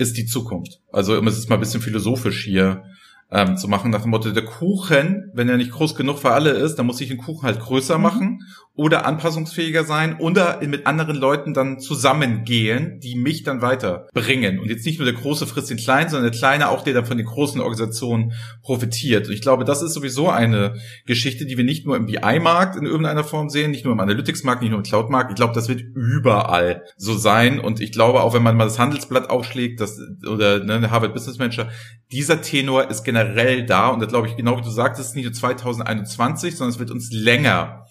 ist 0.01 0.17
die 0.17 0.25
Zukunft. 0.25 0.81
Also 0.91 1.17
um 1.17 1.27
es 1.27 1.37
ist 1.37 1.49
mal 1.49 1.55
ein 1.55 1.61
bisschen 1.61 1.81
philosophisch 1.81 2.43
hier 2.43 2.83
ähm, 3.31 3.57
zu 3.57 3.67
machen, 3.67 3.91
nach 3.91 4.01
dem 4.01 4.11
Motto, 4.11 4.31
der 4.31 4.43
Kuchen, 4.43 5.31
wenn 5.33 5.47
er 5.47 5.57
nicht 5.57 5.71
groß 5.71 5.95
genug 5.95 6.19
für 6.19 6.31
alle 6.31 6.51
ist, 6.51 6.75
dann 6.75 6.85
muss 6.85 6.99
ich 6.99 7.07
den 7.07 7.17
Kuchen 7.17 7.43
halt 7.43 7.59
größer 7.59 7.97
mhm. 7.97 8.03
machen 8.03 8.39
oder 8.73 9.05
anpassungsfähiger 9.05 9.83
sein 9.83 10.17
oder 10.17 10.59
mit 10.65 10.87
anderen 10.87 11.15
Leuten 11.15 11.53
dann 11.53 11.79
zusammengehen, 11.79 12.99
die 12.99 13.15
mich 13.15 13.43
dann 13.43 13.61
weiterbringen. 13.61 14.59
Und 14.59 14.69
jetzt 14.69 14.85
nicht 14.85 14.99
nur 14.99 15.05
der 15.05 15.19
Große 15.19 15.45
frisst 15.45 15.69
den 15.69 15.77
Kleinen, 15.77 16.09
sondern 16.09 16.31
der 16.31 16.37
Kleine 16.37 16.69
auch, 16.69 16.83
der 16.83 16.93
dann 16.93 17.05
von 17.05 17.17
den 17.17 17.25
großen 17.25 17.59
Organisationen 17.59 18.33
profitiert. 18.63 19.27
Und 19.27 19.33
ich 19.33 19.41
glaube, 19.41 19.65
das 19.65 19.81
ist 19.81 19.93
sowieso 19.93 20.29
eine 20.29 20.75
Geschichte, 21.05 21.45
die 21.45 21.57
wir 21.57 21.65
nicht 21.65 21.85
nur 21.85 21.95
im 21.97 22.05
BI-Markt 22.05 22.75
in 22.75 22.85
irgendeiner 22.85 23.23
Form 23.23 23.49
sehen, 23.49 23.71
nicht 23.71 23.83
nur 23.83 23.93
im 23.93 23.99
Analytics-Markt, 23.99 24.61
nicht 24.61 24.71
nur 24.71 24.79
im 24.79 24.85
Cloud-Markt. 24.85 25.31
Ich 25.31 25.35
glaube, 25.35 25.53
das 25.53 25.67
wird 25.67 25.81
überall 25.81 26.83
so 26.97 27.15
sein. 27.17 27.59
Und 27.59 27.81
ich 27.81 27.91
glaube, 27.91 28.21
auch 28.21 28.33
wenn 28.33 28.43
man 28.43 28.55
mal 28.55 28.65
das 28.65 28.79
Handelsblatt 28.79 29.29
aufschlägt, 29.29 29.81
das, 29.81 29.99
oder 30.29 30.63
ne, 30.63 30.89
Harvard 30.89 31.13
Business 31.13 31.37
Manager, 31.37 31.69
dieser 32.11 32.41
Tenor 32.41 32.89
ist 32.89 33.03
generell 33.03 33.20
da. 33.65 33.89
Und 33.89 34.01
das 34.01 34.09
glaube 34.09 34.27
ich, 34.27 34.35
genau 34.35 34.57
wie 34.57 34.61
du 34.61 34.69
sagtest, 34.69 35.15
nicht 35.15 35.25
nur 35.25 35.33
2021, 35.33 36.55
sondern 36.55 36.73
es 36.73 36.79
wird 36.79 36.91
uns 36.91 37.11
länger 37.11 37.85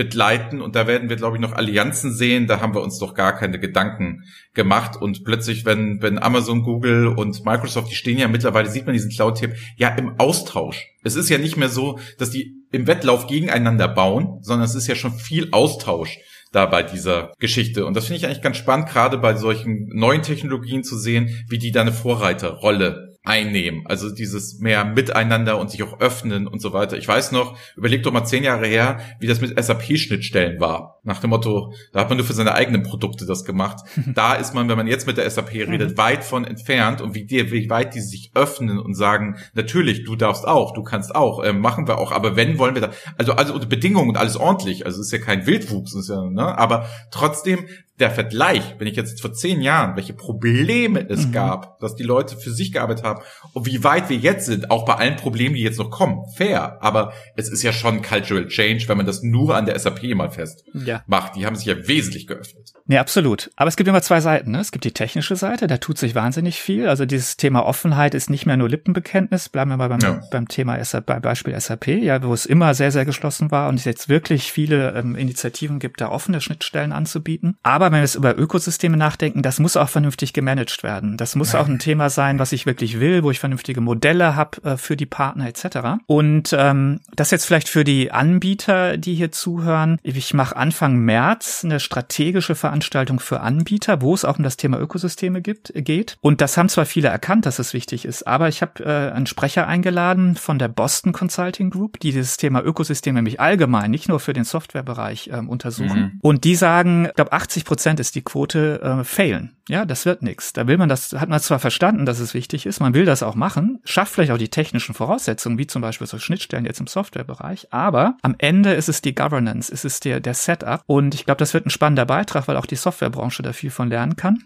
begleiten 0.00 0.62
und 0.62 0.76
da 0.76 0.86
werden 0.86 1.10
wir, 1.10 1.16
glaube 1.16 1.36
ich, 1.36 1.42
noch 1.42 1.52
Allianzen 1.52 2.14
sehen. 2.14 2.46
Da 2.46 2.60
haben 2.60 2.74
wir 2.74 2.80
uns 2.80 2.98
doch 2.98 3.14
gar 3.14 3.36
keine 3.36 3.58
Gedanken 3.58 4.22
gemacht 4.54 4.96
und 4.96 5.24
plötzlich, 5.24 5.66
wenn, 5.66 6.00
wenn 6.00 6.18
Amazon, 6.18 6.62
Google 6.62 7.08
und 7.08 7.44
Microsoft, 7.44 7.90
die 7.90 7.96
stehen 7.96 8.16
ja 8.16 8.26
mittlerweile, 8.26 8.70
sieht 8.70 8.86
man 8.86 8.94
diesen 8.94 9.10
Cloud-Tipp, 9.10 9.54
ja 9.76 9.88
im 9.90 10.18
Austausch. 10.18 10.86
Es 11.02 11.16
ist 11.16 11.28
ja 11.28 11.36
nicht 11.36 11.58
mehr 11.58 11.68
so, 11.68 11.98
dass 12.18 12.30
die 12.30 12.64
im 12.72 12.86
Wettlauf 12.86 13.26
gegeneinander 13.26 13.88
bauen, 13.88 14.38
sondern 14.40 14.64
es 14.64 14.74
ist 14.74 14.86
ja 14.86 14.94
schon 14.94 15.12
viel 15.12 15.48
Austausch 15.52 16.18
da 16.50 16.66
bei 16.66 16.82
dieser 16.82 17.32
Geschichte. 17.38 17.84
Und 17.84 17.94
das 17.94 18.06
finde 18.06 18.18
ich 18.18 18.26
eigentlich 18.26 18.42
ganz 18.42 18.56
spannend, 18.56 18.88
gerade 18.88 19.18
bei 19.18 19.36
solchen 19.36 19.86
neuen 19.92 20.22
Technologien 20.22 20.82
zu 20.82 20.98
sehen, 20.98 21.44
wie 21.48 21.58
die 21.58 21.72
da 21.72 21.82
eine 21.82 21.92
Vorreiterrolle 21.92 23.09
einnehmen. 23.22 23.86
Also 23.86 24.10
dieses 24.10 24.60
mehr 24.60 24.84
Miteinander 24.84 25.58
und 25.58 25.70
sich 25.70 25.82
auch 25.82 26.00
öffnen 26.00 26.46
und 26.46 26.60
so 26.60 26.72
weiter. 26.72 26.96
Ich 26.96 27.06
weiß 27.06 27.32
noch, 27.32 27.58
überleg 27.76 28.02
doch 28.02 28.12
mal 28.12 28.24
zehn 28.24 28.44
Jahre 28.44 28.66
her, 28.66 29.00
wie 29.18 29.26
das 29.26 29.40
mit 29.40 29.62
SAP-Schnittstellen 29.62 30.60
war. 30.60 30.99
Nach 31.02 31.18
dem 31.18 31.30
Motto, 31.30 31.72
da 31.92 32.00
hat 32.00 32.08
man 32.08 32.18
nur 32.18 32.26
für 32.26 32.32
seine 32.32 32.54
eigenen 32.54 32.82
Produkte 32.82 33.26
das 33.26 33.44
gemacht. 33.44 33.80
da 34.14 34.34
ist 34.34 34.54
man, 34.54 34.68
wenn 34.68 34.76
man 34.76 34.86
jetzt 34.86 35.06
mit 35.06 35.16
der 35.16 35.28
SAP 35.30 35.52
redet, 35.52 35.92
mhm. 35.92 35.98
weit 35.98 36.24
von 36.24 36.44
entfernt 36.44 37.00
und 37.00 37.14
wie, 37.14 37.24
die, 37.24 37.50
wie 37.50 37.70
weit 37.70 37.94
die 37.94 38.00
sich 38.00 38.30
öffnen 38.34 38.78
und 38.78 38.94
sagen, 38.94 39.36
natürlich, 39.54 40.04
du 40.04 40.16
darfst 40.16 40.46
auch, 40.46 40.72
du 40.72 40.82
kannst 40.82 41.14
auch, 41.14 41.42
äh, 41.42 41.52
machen 41.52 41.88
wir 41.88 41.98
auch, 41.98 42.12
aber 42.12 42.36
wenn 42.36 42.58
wollen 42.58 42.74
wir 42.74 42.82
da, 42.82 42.90
also, 43.16 43.32
also 43.32 43.54
unter 43.54 43.66
Bedingungen 43.66 44.10
und 44.10 44.18
alles 44.18 44.36
ordentlich, 44.36 44.86
also 44.86 45.00
es 45.00 45.06
ist 45.06 45.12
ja 45.12 45.18
kein 45.18 45.46
Wildwuchs, 45.46 45.94
ist 45.94 46.08
ja, 46.08 46.22
ne, 46.22 46.58
aber 46.58 46.86
trotzdem 47.10 47.66
der 47.98 48.10
Vergleich, 48.10 48.76
wenn 48.78 48.86
ich 48.86 48.96
jetzt 48.96 49.20
vor 49.20 49.34
zehn 49.34 49.60
Jahren, 49.60 49.94
welche 49.94 50.14
Probleme 50.14 51.06
es 51.08 51.26
mhm. 51.26 51.32
gab, 51.32 51.78
dass 51.80 51.94
die 51.94 52.02
Leute 52.02 52.36
für 52.36 52.50
sich 52.50 52.72
gearbeitet 52.72 53.04
haben 53.04 53.20
und 53.52 53.66
wie 53.66 53.84
weit 53.84 54.08
wir 54.08 54.16
jetzt 54.16 54.46
sind, 54.46 54.70
auch 54.70 54.86
bei 54.86 54.94
allen 54.94 55.16
Problemen, 55.16 55.54
die 55.54 55.62
jetzt 55.62 55.78
noch 55.78 55.90
kommen, 55.90 56.24
fair. 56.34 56.78
Aber 56.82 57.12
es 57.36 57.50
ist 57.50 57.62
ja 57.62 57.72
schon 57.72 58.00
Cultural 58.00 58.48
Change, 58.48 58.88
wenn 58.88 58.96
man 58.96 59.04
das 59.04 59.22
nur 59.22 59.54
an 59.54 59.66
der 59.66 59.78
SAP 59.78 60.14
mal 60.14 60.30
fest 60.30 60.64
ja. 60.89 60.89
Macht. 61.06 61.36
Die 61.36 61.46
haben 61.46 61.56
sich 61.56 61.66
ja 61.66 61.88
wesentlich 61.88 62.26
geöffnet. 62.26 62.72
Nee, 62.86 62.98
absolut. 62.98 63.50
Aber 63.54 63.68
es 63.68 63.76
gibt 63.76 63.88
immer 63.88 64.02
zwei 64.02 64.20
Seiten. 64.20 64.50
Ne? 64.50 64.58
Es 64.58 64.72
gibt 64.72 64.84
die 64.84 64.90
technische 64.90 65.36
Seite, 65.36 65.68
da 65.68 65.78
tut 65.78 65.96
sich 65.96 66.16
wahnsinnig 66.16 66.60
viel. 66.60 66.88
Also 66.88 67.06
dieses 67.06 67.36
Thema 67.36 67.64
Offenheit 67.64 68.14
ist 68.14 68.30
nicht 68.30 68.46
mehr 68.46 68.56
nur 68.56 68.68
Lippenbekenntnis. 68.68 69.48
Bleiben 69.48 69.70
wir 69.70 69.76
mal 69.76 69.88
beim, 69.88 70.00
ja. 70.00 70.20
beim 70.32 70.48
Thema 70.48 70.82
SAP, 70.84 71.06
beim 71.06 71.22
Beispiel 71.22 71.58
SAP, 71.58 71.86
ja, 71.86 72.20
wo 72.22 72.34
es 72.34 72.46
immer 72.46 72.74
sehr, 72.74 72.90
sehr 72.90 73.04
geschlossen 73.04 73.52
war 73.52 73.68
und 73.68 73.76
es 73.76 73.84
jetzt 73.84 74.08
wirklich 74.08 74.50
viele 74.50 74.92
ähm, 74.94 75.14
Initiativen 75.14 75.78
gibt, 75.78 76.00
da 76.00 76.08
offene 76.08 76.40
Schnittstellen 76.40 76.90
anzubieten. 76.90 77.56
Aber 77.62 77.86
wenn 77.86 77.92
wir 77.92 78.00
jetzt 78.00 78.16
über 78.16 78.36
Ökosysteme 78.36 78.96
nachdenken, 78.96 79.42
das 79.42 79.60
muss 79.60 79.76
auch 79.76 79.88
vernünftig 79.88 80.32
gemanagt 80.32 80.82
werden. 80.82 81.16
Das 81.16 81.36
muss 81.36 81.54
auch 81.54 81.68
ein 81.68 81.78
Thema 81.78 82.10
sein, 82.10 82.40
was 82.40 82.50
ich 82.50 82.66
wirklich 82.66 82.98
will, 82.98 83.22
wo 83.22 83.30
ich 83.30 83.38
vernünftige 83.38 83.80
Modelle 83.80 84.34
habe 84.34 84.62
äh, 84.64 84.76
für 84.76 84.96
die 84.96 85.06
Partner 85.06 85.46
etc. 85.46 86.02
Und 86.06 86.54
ähm, 86.58 87.00
das 87.14 87.30
jetzt 87.30 87.44
vielleicht 87.44 87.68
für 87.68 87.84
die 87.84 88.10
Anbieter, 88.10 88.96
die 88.96 89.14
hier 89.14 89.30
zuhören. 89.30 89.98
Ich 90.02 90.34
mache 90.34 90.56
Anfang 90.80 90.96
März 91.00 91.62
eine 91.62 91.78
strategische 91.78 92.54
Veranstaltung 92.54 93.20
für 93.20 93.40
Anbieter, 93.40 94.00
wo 94.00 94.14
es 94.14 94.24
auch 94.24 94.38
um 94.38 94.44
das 94.44 94.56
Thema 94.56 94.80
Ökosysteme 94.80 95.42
gibt, 95.42 95.74
geht. 95.74 96.16
Und 96.22 96.40
das 96.40 96.56
haben 96.56 96.70
zwar 96.70 96.86
viele 96.86 97.08
erkannt, 97.08 97.44
dass 97.44 97.58
es 97.58 97.74
wichtig 97.74 98.06
ist, 98.06 98.26
aber 98.26 98.48
ich 98.48 98.62
habe 98.62 98.82
äh, 98.82 99.12
einen 99.12 99.26
Sprecher 99.26 99.66
eingeladen 99.66 100.36
von 100.36 100.58
der 100.58 100.68
Boston 100.68 101.12
Consulting 101.12 101.68
Group, 101.68 102.00
die 102.00 102.12
dieses 102.12 102.38
Thema 102.38 102.64
Ökosystem 102.64 103.14
nämlich 103.14 103.40
allgemein, 103.40 103.90
nicht 103.90 104.08
nur 104.08 104.20
für 104.20 104.32
den 104.32 104.44
Softwarebereich 104.44 105.28
ähm, 105.30 105.50
untersuchen. 105.50 106.00
Mhm. 106.00 106.18
Und 106.22 106.44
die 106.44 106.54
sagen, 106.54 107.08
ich 107.08 107.14
glaube, 107.14 107.32
80 107.32 107.66
Prozent 107.66 108.00
ist 108.00 108.14
die 108.14 108.22
Quote 108.22 108.80
äh, 108.80 109.04
failen. 109.04 109.59
Ja, 109.70 109.84
das 109.84 110.04
wird 110.04 110.22
nichts. 110.22 110.52
Da 110.52 110.66
will 110.66 110.78
man 110.78 110.88
das, 110.88 111.12
hat 111.12 111.28
man 111.28 111.38
zwar 111.38 111.60
verstanden, 111.60 112.04
dass 112.04 112.18
es 112.18 112.34
wichtig 112.34 112.66
ist, 112.66 112.80
man 112.80 112.92
will 112.92 113.04
das 113.04 113.22
auch 113.22 113.36
machen, 113.36 113.78
schafft 113.84 114.12
vielleicht 114.12 114.32
auch 114.32 114.36
die 114.36 114.48
technischen 114.48 114.96
Voraussetzungen, 114.96 115.58
wie 115.58 115.68
zum 115.68 115.80
Beispiel 115.80 116.08
so 116.08 116.18
Schnittstellen 116.18 116.64
jetzt 116.64 116.80
im 116.80 116.88
Softwarebereich, 116.88 117.68
aber 117.70 118.16
am 118.22 118.34
Ende 118.38 118.72
ist 118.72 118.88
es 118.88 119.00
die 119.00 119.14
Governance, 119.14 119.72
ist 119.72 119.84
es 119.84 120.00
der, 120.00 120.18
der 120.18 120.34
Setup 120.34 120.82
und 120.86 121.14
ich 121.14 121.24
glaube, 121.24 121.38
das 121.38 121.54
wird 121.54 121.66
ein 121.66 121.70
spannender 121.70 122.04
Beitrag, 122.04 122.48
weil 122.48 122.56
auch 122.56 122.66
die 122.66 122.74
Softwarebranche 122.74 123.44
da 123.44 123.52
viel 123.52 123.70
von 123.70 123.90
lernen 123.90 124.16
kann. 124.16 124.42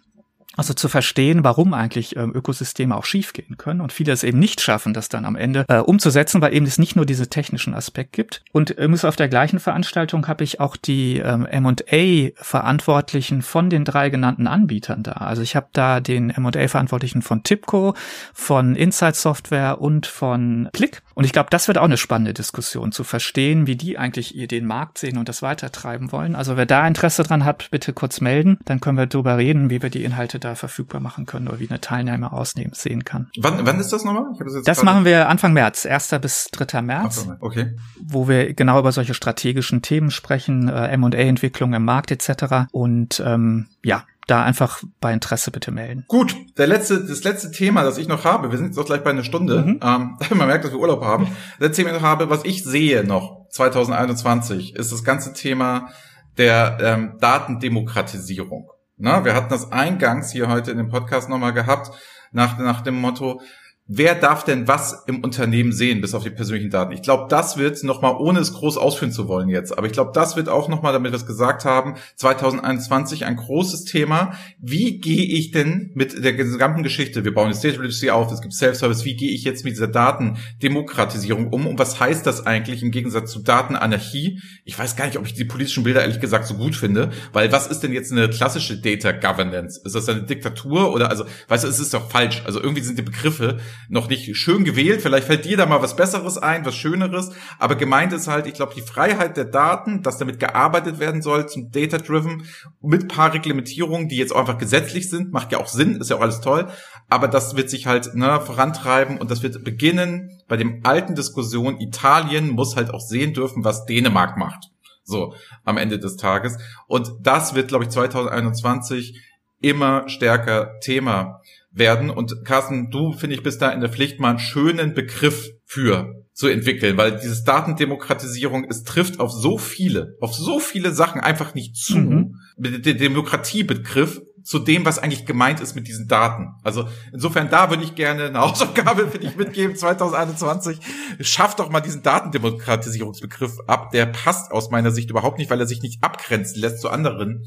Also 0.57 0.75
zu 0.75 0.89
verstehen, 0.89 1.45
warum 1.45 1.75
eigentlich 1.75 2.17
ähm, 2.17 2.33
Ökosysteme 2.35 2.97
auch 2.97 3.05
schiefgehen 3.05 3.57
können 3.57 3.81
und 3.81 3.93
viele 3.93 4.13
es 4.13 4.23
eben 4.23 4.39
nicht 4.39 4.61
schaffen, 4.61 4.95
das 4.95 5.09
dann 5.09 5.25
am 5.25 5.37
Ende 5.37 5.65
äh, 5.69 5.79
umzusetzen, 5.79 6.41
weil 6.41 6.55
eben 6.55 6.67
es 6.67 6.79
nicht 6.79 6.95
nur 6.97 7.07
diese 7.07 7.29
technischen 7.29 7.75
Aspekt 7.75 8.13
gibt. 8.13 8.43
Und 8.53 8.79
äh, 8.79 8.89
auf 9.03 9.17
der 9.17 9.29
gleichen 9.29 9.59
Veranstaltung 9.59 10.29
habe 10.29 10.45
ich 10.45 10.61
auch 10.61 10.77
die 10.77 11.19
ähm, 11.19 11.47
M&A-Verantwortlichen 11.47 13.43
von 13.43 13.71
den 13.71 13.85
drei 13.85 14.09
genannten 14.09 14.47
Anbietern 14.47 15.03
da. 15.03 15.13
Also 15.13 15.43
ich 15.43 15.57
habe 15.57 15.67
da 15.73 15.99
den 16.01 16.31
M&A-Verantwortlichen 16.31 17.23
von 17.23 17.43
Tipco, 17.43 17.95
von 18.33 18.77
Insight 18.77 19.17
Software 19.17 19.81
und 19.81 20.07
von 20.07 20.69
Click. 20.73 21.03
Und 21.15 21.25
ich 21.25 21.33
glaube, 21.33 21.51
das 21.51 21.67
wird 21.69 21.79
auch 21.79 21.85
eine 21.85 21.97
spannende 21.97 22.35
Diskussion, 22.35 22.93
zu 22.93 23.05
verstehen, 23.05 23.67
wie 23.67 23.77
die 23.77 23.99
eigentlich 23.99 24.35
den 24.37 24.67
Markt 24.67 24.99
sehen 24.99 25.19
und 25.19 25.29
das 25.29 25.43
weitertreiben 25.43 26.13
wollen. 26.13 26.37
Also 26.37 26.57
wer 26.57 26.67
da 26.67 26.87
Interesse 26.87 27.23
dran 27.23 27.45
hat, 27.45 27.69
bitte 27.71 27.93
kurz 27.93 28.21
melden, 28.21 28.59
dann 28.65 28.81
können 28.81 28.99
wir 28.99 29.07
darüber 29.07 29.39
reden, 29.39 29.71
wie 29.71 29.83
wir 29.83 29.91
die 29.91 30.05
Inhalte 30.05 30.39
da 30.45 30.55
verfügbar 30.55 31.01
machen 31.01 31.27
können 31.27 31.49
oder 31.49 31.59
wie 31.59 31.69
eine 31.69 31.81
Teilnehmer 31.81 32.33
ausnehmen 32.33 32.75
sehen 32.75 33.05
kann. 33.05 33.31
Wann, 33.39 33.65
wann 33.67 33.81
ist 33.81 33.93
das 33.93 34.05
nochmal? 34.05 34.27
das 34.39 34.63
das 34.63 34.83
machen 34.83 35.05
wir 35.05 35.29
Anfang 35.29 35.53
März, 35.53 35.87
1. 35.87 36.17
bis 36.21 36.49
3. 36.53 36.83
März. 36.83 37.29
Okay. 37.41 37.77
Wo 38.01 38.29
wir 38.29 38.55
genau 38.55 38.79
über 38.79 38.93
solche 38.93 39.15
strategischen 39.15 39.83
Themen 39.83 40.11
sprechen, 40.11 40.69
äh, 40.69 40.89
M&A-Entwicklung 40.89 41.73
im 41.75 41.85
Markt 41.85 42.11
etc. 42.11 42.69
Und 42.73 43.23
ähm, 43.25 43.67
ja, 43.83 44.05
da 44.27 44.43
einfach 44.43 44.83
bei 45.01 45.13
Interesse 45.13 45.51
bitte 45.51 45.71
melden. 45.71 46.05
Gut, 46.09 46.35
der 46.57 46.67
letzte, 46.67 47.05
das 47.05 47.25
letzte 47.25 47.51
Thema, 47.51 47.83
das 47.83 47.99
ich 47.99 48.09
noch 48.09 48.25
habe, 48.25 48.51
wir 48.51 48.59
sind 48.59 48.69
jetzt 48.69 48.79
auch 48.79 48.87
gleich 48.87 49.03
bei 49.03 49.11
einer 49.11 49.25
Stunde, 49.25 49.63
mhm. 49.63 49.81
ähm, 49.83 50.19
man 50.31 50.49
merkt, 50.49 50.65
dass 50.65 50.73
wir 50.73 50.79
Urlaub 50.79 51.03
haben. 51.03 51.29
Das 51.59 51.69
letzte 51.69 51.83
Thema, 51.83 51.91
das 51.91 51.99
ich 51.99 52.03
noch 52.03 52.09
habe, 52.09 52.31
was 52.31 52.45
ich 52.45 52.65
sehe 52.65 53.05
noch 53.05 53.49
2021, 53.51 54.77
ist 54.77 54.93
das 54.93 55.05
ganze 55.05 55.33
Thema 55.33 55.89
der 56.37 56.79
ähm, 56.81 57.15
Datendemokratisierung. 57.21 58.71
Na, 58.97 59.25
wir 59.25 59.35
hatten 59.35 59.49
das 59.49 59.73
eingangs 59.73 60.31
hier 60.31 60.49
heute 60.49 60.71
in 60.71 60.77
dem 60.77 60.89
Podcast 60.89 61.29
nochmal 61.29 61.53
gehabt, 61.53 61.91
nach, 62.31 62.59
nach 62.59 62.81
dem 62.83 62.95
Motto, 62.95 63.41
wer 63.87 64.15
darf 64.15 64.45
denn 64.45 64.67
was 64.67 65.05
im 65.07 65.23
Unternehmen 65.23 65.73
sehen, 65.73 66.01
bis 66.01 66.15
auf 66.15 66.23
die 66.23 66.31
persönlichen 66.31 66.71
Daten? 66.71 66.93
Ich 66.93 67.03
glaube, 67.03 67.27
das 67.29 67.59
wird 67.59 67.83
nochmal, 67.83 68.17
ohne 68.19 68.41
es 68.41 68.55
groß 68.55 68.79
ausführen 68.79 69.13
zu 69.13 69.29
wollen 69.29 69.49
jetzt, 69.49 69.77
aber 69.77 69.87
ich 69.87 69.93
glaube, 69.93 70.13
das 70.15 70.37
wird 70.37 70.49
auch 70.49 70.69
nochmal, 70.69 70.95
damit 70.95 71.13
wir 71.13 71.17
es 71.17 71.27
gesagt 71.27 71.65
haben, 71.65 71.97
2021 72.17 73.27
ein 73.27 73.37
großes 73.37 73.85
Thema. 73.85 74.33
Wie 74.59 75.01
gehe 75.01 75.25
ich 75.25 75.51
denn 75.51 75.91
mit 75.95 76.25
der 76.25 76.33
gesamten 76.33 76.83
Geschichte, 76.83 77.25
wir 77.25 77.35
bauen 77.35 77.51
jetzt 77.51 77.63
Data 77.63 77.77
Literacy 77.83 78.11
auf, 78.11 78.33
es 78.33 78.41
gibt 78.41 78.55
Self-Service, 78.55 79.05
wie 79.05 79.17
gehe 79.17 79.31
ich 79.31 79.45
jetzt 79.45 79.65
mit 79.65 79.75
dieser 79.75 79.89
Datendemokratisierung 79.89 81.49
um 81.49 81.67
und 81.67 81.79
was 81.79 82.01
heißt 82.01 82.27
das 82.27 82.47
eigentlich 82.47 82.83
im 82.83 82.91
Gegensatz 82.91 83.31
zu 83.33 83.41
Datenanarchie? 83.41 84.41
Ich 84.65 84.79
weiß 84.79 84.97
gar 84.97 85.07
nicht, 85.07 85.19
ob 85.19 85.27
ich 85.27 85.35
die 85.35 85.45
politischen 85.45 85.85
Bilder 85.85 86.01
ehrlich 86.01 86.21
gesagt 86.21 86.47
so 86.47 86.55
gut 86.55 86.75
finde, 86.75 87.11
weil 87.35 87.53
was 87.53 87.67
ist 87.67 87.81
denn 87.81 87.93
jetzt 87.93 88.13
eine 88.13 88.31
klassische 88.31 88.79
Data 88.79 89.13
Governance? 89.13 89.81
Ist 89.85 89.95
das 89.95 90.09
eine 90.09 90.23
Diktatur 90.23 90.93
oder 90.95 91.11
also, 91.11 91.25
weißt 91.49 91.65
du, 91.65 91.69
es 91.69 91.79
ist 91.79 91.93
doch 91.93 92.11
falsch. 92.11 92.43
Also 92.47 92.63
irgendwie 92.63 92.83
sind 92.83 92.99
die 92.99 93.03
Begriffe 93.03 93.59
noch 93.89 94.09
nicht 94.09 94.37
schön 94.37 94.65
gewählt. 94.65 95.03
Vielleicht 95.03 95.27
fällt 95.27 95.45
dir 95.45 95.57
da 95.57 95.67
mal 95.67 95.83
was 95.83 95.97
Besseres 95.97 96.39
ein, 96.39 96.65
was 96.65 96.75
Schöneres. 96.75 97.31
Aber 97.59 97.75
gemeint 97.77 98.13
ist 98.13 98.29
halt, 98.29 98.47
ich 98.47 98.55
glaube, 98.55 98.75
die 98.75 98.83
Freiheit 98.83 99.37
der 99.37 99.45
Daten, 99.45 100.03
dass 100.03 100.19
damit 100.19 100.41
gearbeitet 100.41 100.99
werden 100.99 101.23
soll 101.23 101.49
zum 101.49 101.71
Data-Driven 101.71 102.47
mit 102.83 103.09
paar 103.09 103.33
Reglementierungen, 103.33 104.09
die 104.09 104.17
jetzt 104.17 104.35
auch 104.35 104.41
einfach 104.41 104.59
gesetzlich 104.59 105.09
sind, 105.09 105.33
macht 105.33 105.53
ja 105.53 105.59
auch 105.59 105.69
Sinn, 105.69 105.97
ist 105.97 106.11
ja 106.11 106.17
auch 106.17 106.23
alles 106.23 106.41
toll. 106.41 106.69
Aber 107.09 107.29
das 107.29 107.57
wird 107.57 107.71
sich 107.71 107.87
halt 107.87 108.15
ne, 108.15 108.41
vorantreiben 108.41 109.19
und 109.19 109.31
das 109.31 109.43
wird 109.43 109.65
beginnen 109.65 110.31
bei 110.49 110.57
dem 110.57 110.81
alten 110.85 111.15
Diskussion. 111.15 111.81
Italien 111.81 112.51
muss 112.51 112.77
halt 112.77 112.91
auch 112.91 113.01
sehen 113.01 113.35
dürfen, 113.35 113.65
was 113.65 113.85
Dänemark 113.85 114.37
macht. 114.37 114.71
So, 115.05 115.35
am 115.65 115.77
Ende 115.77 115.99
des 115.99 116.17
Tages. 116.17 116.57
Und 116.87 117.13
das 117.21 117.55
wird, 117.55 117.69
glaube 117.69 117.85
ich, 117.85 117.91
2021 117.91 119.21
immer 119.61 120.09
stärker 120.09 120.79
Thema 120.81 121.41
werden. 121.75 122.11
Und 122.11 122.45
Carsten, 122.45 122.91
du, 122.91 123.13
finde 123.13 123.37
ich, 123.37 123.43
bist 123.43 123.61
da 123.61 123.71
in 123.71 123.81
der 123.81 123.91
Pflicht, 123.91 124.21
mal 124.21 124.31
einen 124.31 124.39
schönen 124.39 124.95
Begriff 124.95 125.51
für 125.65 126.15
zu 126.33 126.49
entwickeln, 126.49 126.97
weil 126.97 127.17
dieses 127.17 127.45
Datendemokratisierung, 127.45 128.67
es 128.69 128.83
trifft 128.83 129.21
auf 129.21 129.31
so 129.31 129.57
viele, 129.57 130.17
auf 130.21 130.35
so 130.35 130.59
viele 130.59 130.93
Sachen 130.93 131.21
einfach 131.21 131.55
nicht 131.55 131.77
zu. 131.77 131.97
Mhm. 131.97 132.35
Der 132.57 132.95
Demokratiebegriff 132.95 134.21
zu 134.43 134.59
dem, 134.59 134.85
was 134.85 134.99
eigentlich 134.99 135.27
gemeint 135.27 135.61
ist 135.61 135.75
mit 135.75 135.87
diesen 135.87 136.07
Daten. 136.09 136.49
Also 136.63 136.89
insofern, 137.13 137.51
da 137.51 137.71
würde 137.71 137.85
ich 137.85 137.95
gerne 137.95 138.25
eine 138.25 138.41
Hausaufgabe 138.41 139.09
für 139.09 139.19
dich 139.19 139.37
mitgeben, 139.37 139.77
2021. 139.77 140.79
Schaff 141.21 141.55
doch 141.55 141.71
mal 141.71 141.81
diesen 141.81 142.03
Datendemokratisierungsbegriff 142.03 143.61
ab. 143.67 143.91
Der 143.93 144.07
passt 144.07 144.51
aus 144.51 144.71
meiner 144.71 144.91
Sicht 144.91 145.11
überhaupt 145.11 145.39
nicht, 145.39 145.51
weil 145.51 145.61
er 145.61 145.67
sich 145.67 145.83
nicht 145.83 146.03
abgrenzen 146.03 146.61
lässt 146.61 146.81
zu 146.81 146.91
anderen 146.91 147.47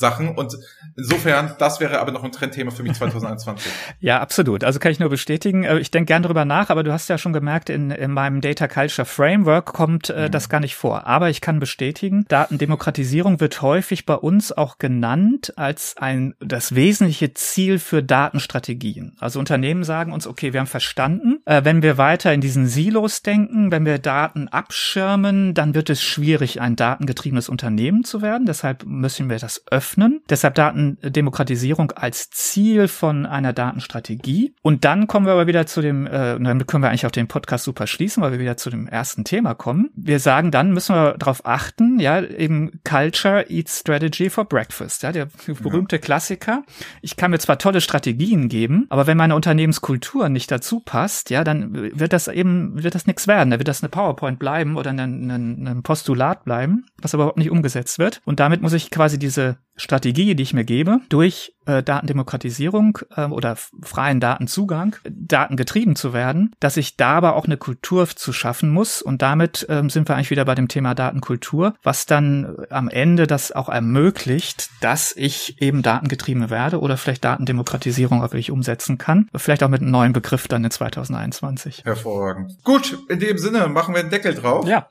Sachen. 0.00 0.34
Und 0.34 0.58
insofern, 0.96 1.54
das 1.58 1.78
wäre 1.78 2.00
aber 2.00 2.10
noch 2.10 2.24
ein 2.24 2.32
Trendthema 2.32 2.70
für 2.70 2.82
mich 2.82 2.94
2021. 2.94 3.70
ja, 4.00 4.20
absolut. 4.20 4.64
Also 4.64 4.80
kann 4.80 4.90
ich 4.90 4.98
nur 4.98 5.10
bestätigen. 5.10 5.62
Äh, 5.62 5.78
ich 5.78 5.90
denke 5.90 6.06
gern 6.06 6.22
drüber 6.22 6.44
nach, 6.44 6.70
aber 6.70 6.82
du 6.82 6.92
hast 6.92 7.08
ja 7.08 7.18
schon 7.18 7.32
gemerkt, 7.32 7.70
in, 7.70 7.90
in 7.90 8.10
meinem 8.10 8.40
Data 8.40 8.66
Culture 8.66 9.06
Framework 9.06 9.66
kommt 9.66 10.10
äh, 10.10 10.26
mhm. 10.26 10.30
das 10.32 10.48
gar 10.48 10.60
nicht 10.60 10.74
vor. 10.74 11.06
Aber 11.06 11.30
ich 11.30 11.40
kann 11.40 11.60
bestätigen, 11.60 12.24
Datendemokratisierung 12.28 13.38
wird 13.40 13.62
häufig 13.62 14.06
bei 14.06 14.14
uns 14.14 14.50
auch 14.50 14.78
genannt 14.78 15.52
als 15.56 15.96
ein 15.98 16.34
das 16.40 16.74
wesentliche 16.74 17.34
Ziel 17.34 17.78
für 17.78 18.02
Datenstrategien. 18.02 19.16
Also 19.20 19.38
Unternehmen 19.38 19.84
sagen 19.84 20.12
uns, 20.12 20.26
okay, 20.26 20.52
wir 20.52 20.60
haben 20.60 20.66
verstanden, 20.66 21.40
äh, 21.44 21.62
wenn 21.64 21.82
wir 21.82 21.98
weiter 21.98 22.32
in 22.32 22.40
diesen 22.40 22.66
Silos 22.66 23.22
denken, 23.22 23.70
wenn 23.70 23.84
wir 23.84 23.98
Daten 23.98 24.48
abschirmen, 24.48 25.52
dann 25.54 25.74
wird 25.74 25.90
es 25.90 26.02
schwierig, 26.02 26.60
ein 26.60 26.76
datengetriebenes 26.76 27.48
Unternehmen 27.48 28.04
zu 28.04 28.22
werden. 28.22 28.46
Deshalb 28.46 28.86
müssen 28.86 29.28
wir 29.28 29.38
das 29.38 29.62
öffnen 29.70 29.89
öffnen. 29.90 30.22
Deshalb 30.28 30.54
Datendemokratisierung 30.54 31.92
als 31.92 32.30
Ziel 32.30 32.88
von 32.88 33.26
einer 33.26 33.52
Datenstrategie. 33.52 34.54
Und 34.62 34.84
dann 34.84 35.06
kommen 35.06 35.26
wir 35.26 35.32
aber 35.32 35.46
wieder 35.46 35.66
zu 35.66 35.80
dem, 35.80 36.06
äh, 36.06 36.38
damit 36.38 36.66
können 36.66 36.82
wir 36.82 36.88
eigentlich 36.88 37.06
auch 37.06 37.10
den 37.10 37.28
Podcast 37.28 37.64
super 37.64 37.86
schließen, 37.86 38.22
weil 38.22 38.32
wir 38.32 38.38
wieder 38.38 38.56
zu 38.56 38.70
dem 38.70 38.86
ersten 38.86 39.24
Thema 39.24 39.54
kommen. 39.54 39.90
Wir 39.96 40.20
sagen, 40.20 40.50
dann 40.50 40.72
müssen 40.72 40.94
wir 40.94 41.16
darauf 41.18 41.44
achten, 41.46 41.98
ja, 41.98 42.22
eben 42.22 42.80
Culture 42.84 43.46
Eats 43.48 43.80
Strategy 43.80 44.30
for 44.30 44.44
Breakfast, 44.44 45.02
ja, 45.02 45.12
der 45.12 45.28
berühmte 45.62 45.96
ja. 45.96 46.00
Klassiker. 46.02 46.62
Ich 47.02 47.16
kann 47.16 47.30
mir 47.30 47.38
zwar 47.38 47.58
tolle 47.58 47.80
Strategien 47.80 48.48
geben, 48.48 48.86
aber 48.90 49.06
wenn 49.06 49.16
meine 49.16 49.34
Unternehmenskultur 49.34 50.28
nicht 50.28 50.50
dazu 50.50 50.80
passt, 50.80 51.30
ja, 51.30 51.44
dann 51.44 51.98
wird 51.98 52.12
das 52.12 52.28
eben, 52.28 52.82
wird 52.82 52.94
das 52.94 53.06
nichts 53.06 53.26
werden. 53.26 53.50
Da 53.50 53.58
wird 53.58 53.68
das 53.68 53.82
eine 53.82 53.88
PowerPoint 53.88 54.38
bleiben 54.38 54.76
oder 54.76 54.90
ein, 54.90 55.30
ein, 55.30 55.66
ein 55.66 55.82
Postulat 55.82 56.44
bleiben, 56.44 56.86
was 57.00 57.14
aber 57.14 57.24
überhaupt 57.24 57.38
nicht 57.38 57.50
umgesetzt 57.50 57.98
wird. 57.98 58.20
Und 58.24 58.40
damit 58.40 58.62
muss 58.62 58.72
ich 58.72 58.90
quasi 58.90 59.18
diese 59.18 59.56
Strategie, 59.80 60.34
die 60.34 60.42
ich 60.42 60.54
mir 60.54 60.64
gebe, 60.64 61.00
durch 61.08 61.54
äh, 61.66 61.82
Datendemokratisierung 61.82 62.98
äh, 63.16 63.24
oder 63.24 63.56
freien 63.56 64.20
Datenzugang, 64.20 64.96
datengetrieben 65.08 65.96
zu 65.96 66.12
werden, 66.12 66.54
dass 66.60 66.76
ich 66.76 66.96
da 66.96 67.12
aber 67.16 67.36
auch 67.36 67.46
eine 67.46 67.56
Kultur 67.56 68.06
zu 68.08 68.32
schaffen 68.32 68.70
muss. 68.70 69.02
Und 69.02 69.22
damit 69.22 69.66
ähm, 69.68 69.88
sind 69.90 70.08
wir 70.08 70.16
eigentlich 70.16 70.30
wieder 70.30 70.44
bei 70.44 70.54
dem 70.54 70.68
Thema 70.68 70.94
Datenkultur, 70.94 71.74
was 71.82 72.06
dann 72.06 72.56
äh, 72.70 72.74
am 72.74 72.88
Ende 72.88 73.26
das 73.26 73.52
auch 73.52 73.68
ermöglicht, 73.68 74.70
dass 74.80 75.14
ich 75.16 75.60
eben 75.62 75.82
datengetrieben 75.82 76.50
werde 76.50 76.80
oder 76.80 76.96
vielleicht 76.96 77.24
Datendemokratisierung 77.24 78.20
auch 78.20 78.32
wirklich 78.32 78.50
umsetzen 78.50 78.98
kann. 78.98 79.28
Vielleicht 79.34 79.62
auch 79.62 79.68
mit 79.68 79.80
einem 79.80 79.90
neuen 79.90 80.12
Begriff 80.12 80.46
dann 80.48 80.64
in 80.64 80.70
2021. 80.70 81.84
Hervorragend. 81.84 82.62
Gut, 82.64 82.98
in 83.08 83.18
dem 83.18 83.38
Sinne 83.38 83.68
machen 83.68 83.94
wir 83.94 84.02
den 84.02 84.10
Deckel 84.10 84.34
drauf. 84.34 84.66
Ja. 84.66 84.88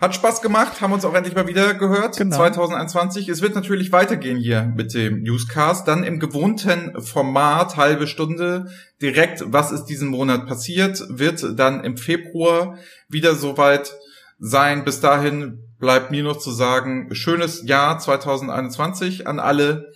Hat 0.00 0.14
Spaß 0.14 0.42
gemacht, 0.42 0.80
haben 0.80 0.92
uns 0.92 1.04
auch 1.04 1.14
endlich 1.14 1.34
mal 1.34 1.48
wieder 1.48 1.74
gehört. 1.74 2.16
Genau. 2.16 2.36
2021. 2.36 3.28
Es 3.28 3.42
wird 3.42 3.56
natürlich 3.56 3.90
weitergehen 3.90 4.38
hier 4.38 4.72
mit 4.76 4.94
dem 4.94 5.24
Newscast. 5.24 5.88
Dann 5.88 6.04
im 6.04 6.20
gewohnten 6.20 7.02
Format, 7.02 7.76
halbe 7.76 8.06
Stunde, 8.06 8.70
direkt, 9.02 9.42
was 9.46 9.72
ist 9.72 9.86
diesen 9.86 10.08
Monat 10.08 10.46
passiert, 10.46 11.02
wird 11.08 11.58
dann 11.58 11.82
im 11.82 11.96
Februar 11.96 12.78
wieder 13.08 13.34
soweit 13.34 13.92
sein. 14.38 14.84
Bis 14.84 15.00
dahin 15.00 15.64
bleibt 15.80 16.12
mir 16.12 16.22
noch 16.22 16.38
zu 16.38 16.52
sagen, 16.52 17.12
schönes 17.16 17.66
Jahr 17.66 17.98
2021 17.98 19.26
an 19.26 19.40
alle 19.40 19.92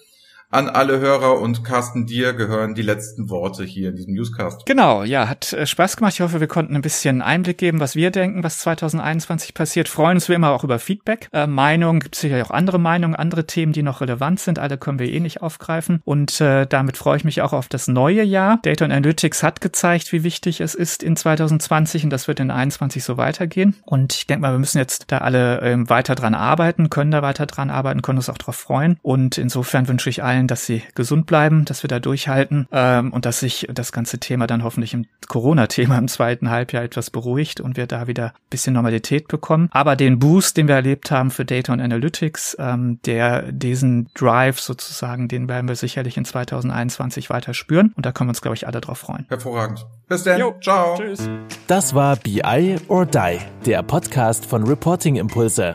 an 0.53 0.68
alle 0.68 1.00
Hörer 1.00 1.40
und 1.40 1.64
Carsten, 1.64 2.07
dir 2.07 2.34
gehören 2.34 2.74
die 2.74 2.82
letzten 2.82 3.30
Worte 3.30 3.64
hier 3.64 3.88
in 3.88 3.96
diesem 3.96 4.14
Newscast. 4.14 4.66
Genau, 4.66 5.03
ja, 5.03 5.28
hat 5.28 5.53
äh, 5.55 5.66
Spaß 5.66 5.96
gemacht. 5.96 6.14
Ich 6.14 6.20
hoffe, 6.20 6.40
wir 6.40 6.46
konnten 6.46 6.76
ein 6.76 6.82
bisschen 6.82 7.22
Einblick 7.22 7.59
geben, 7.59 7.80
was 7.80 7.96
wir 7.96 8.11
denken, 8.11 8.44
was 8.44 8.59
2021 8.59 9.55
passiert. 9.55 9.88
Freuen 9.88 10.18
uns 10.18 10.28
wie 10.28 10.34
immer 10.34 10.50
auch 10.50 10.62
über 10.62 10.78
Feedback. 10.78 11.28
Äh, 11.32 11.46
Meinungen, 11.46 12.00
gibt 12.00 12.14
sicher 12.14 12.44
auch 12.44 12.50
andere 12.50 12.78
Meinungen, 12.78 13.16
andere 13.16 13.46
Themen, 13.46 13.72
die 13.72 13.82
noch 13.82 14.03
relevant 14.03 14.40
sind. 14.40 14.59
Alle 14.59 14.76
können 14.76 14.98
wir 14.98 15.11
eh 15.11 15.20
nicht 15.20 15.40
aufgreifen. 15.40 16.03
Und 16.05 16.40
äh, 16.40 16.66
damit 16.66 16.98
freue 16.98 17.16
ich 17.16 17.24
mich 17.24 17.40
auch 17.40 17.55
auf 17.55 17.68
das 17.68 17.88
neue 17.88 18.22
Jahr. 18.22 18.59
Data 18.62 18.84
Analytics 18.84 19.42
hat 19.42 19.62
gezeigt, 19.62 20.12
wie 20.12 20.22
wichtig 20.22 20.61
es 20.61 20.74
ist 20.74 21.03
in 21.03 21.16
2020 21.16 22.05
und 22.05 22.11
das 22.11 22.28
wird 22.28 22.40
in 22.40 22.48
2021 22.48 23.05
so 23.05 23.16
weitergehen. 23.16 23.76
Und 23.86 24.12
ich 24.12 24.26
denke 24.26 24.42
mal, 24.42 24.53
wir 24.53 24.59
müssen 24.59 24.78
jetzt 24.78 25.05
da 25.09 25.18
alle 25.18 25.62
ähm, 25.62 25.88
weiter 25.88 26.14
dran 26.14 26.34
arbeiten, 26.34 26.90
können 26.90 27.11
da 27.11 27.22
weiter 27.22 27.46
dran 27.46 27.70
arbeiten, 27.70 28.03
können 28.03 28.18
uns 28.18 28.28
auch 28.28 28.38
darauf 28.38 28.57
freuen. 28.57 28.98
Und 29.00 29.38
insofern 29.38 29.88
wünsche 29.88 30.11
ich 30.11 30.22
allen 30.22 30.41
allen, 30.43 30.49
dass 30.49 30.66
sie 30.66 30.82
gesund 30.95 31.26
bleiben, 31.26 31.64
dass 31.64 31.82
wir 31.82 31.88
da 31.88 32.01
durchhalten 32.01 32.66
ähm, 32.72 33.12
und 33.12 33.24
dass 33.26 33.40
sich 33.40 33.66
das 33.72 33.93
ganze 33.93 34.18
Thema 34.18 34.47
dann 34.47 34.64
hoffentlich 34.64 34.95
im 34.95 35.07
Corona-Thema 35.28 35.99
im 35.99 36.09
zweiten 36.09 36.51
Halbjahr 36.51 36.82
etwas 36.82 37.11
beruhigt 37.11 37.61
und 37.61 37.76
wir 37.76 37.86
da 37.86 38.07
wieder 38.07 38.26
ein 38.26 38.51
bisschen 38.51 38.74
Normalität 38.74 39.28
bekommen. 39.28 39.68
Aber 39.72 39.97
den 39.97 40.18
Boost, 40.18 40.57
den 40.57 40.68
wir 40.68 40.74
erlebt 40.74 41.11
haben 41.11 41.30
für 41.30 41.45
Data 41.45 41.72
und 41.72 41.80
Analytics, 41.80 42.57
ähm, 42.59 42.99
der 43.07 43.53
diesen 43.53 44.09
Drive 44.14 44.61
sozusagen, 44.61 45.28
den 45.28 45.49
werden 45.49 45.68
wir 45.68 45.76
sicherlich 45.76 46.16
in 46.16 46.24
2021 46.24 47.30
weiter 47.30 47.55
spüren 47.55 47.93
und 47.97 48.05
da 48.05 48.12
können 48.12 48.28
wir 48.28 48.32
uns, 48.32 48.43
glaube 48.43 48.57
ich, 48.57 48.66
alle 48.66 48.80
drauf 48.80 48.99
freuen. 48.99 49.26
Hervorragend. 49.28 49.86
Bis 50.09 50.24
dann. 50.24 50.40
Jo, 50.40 50.55
Ciao. 50.61 50.97
Tschüss. 50.97 51.28
Das 51.66 51.95
war 51.95 52.16
BI 52.16 52.76
or 52.88 53.07
Die, 53.07 53.38
der 53.64 53.82
Podcast 53.82 54.45
von 54.45 54.64
Reporting 54.64 55.16
Impulse. 55.16 55.74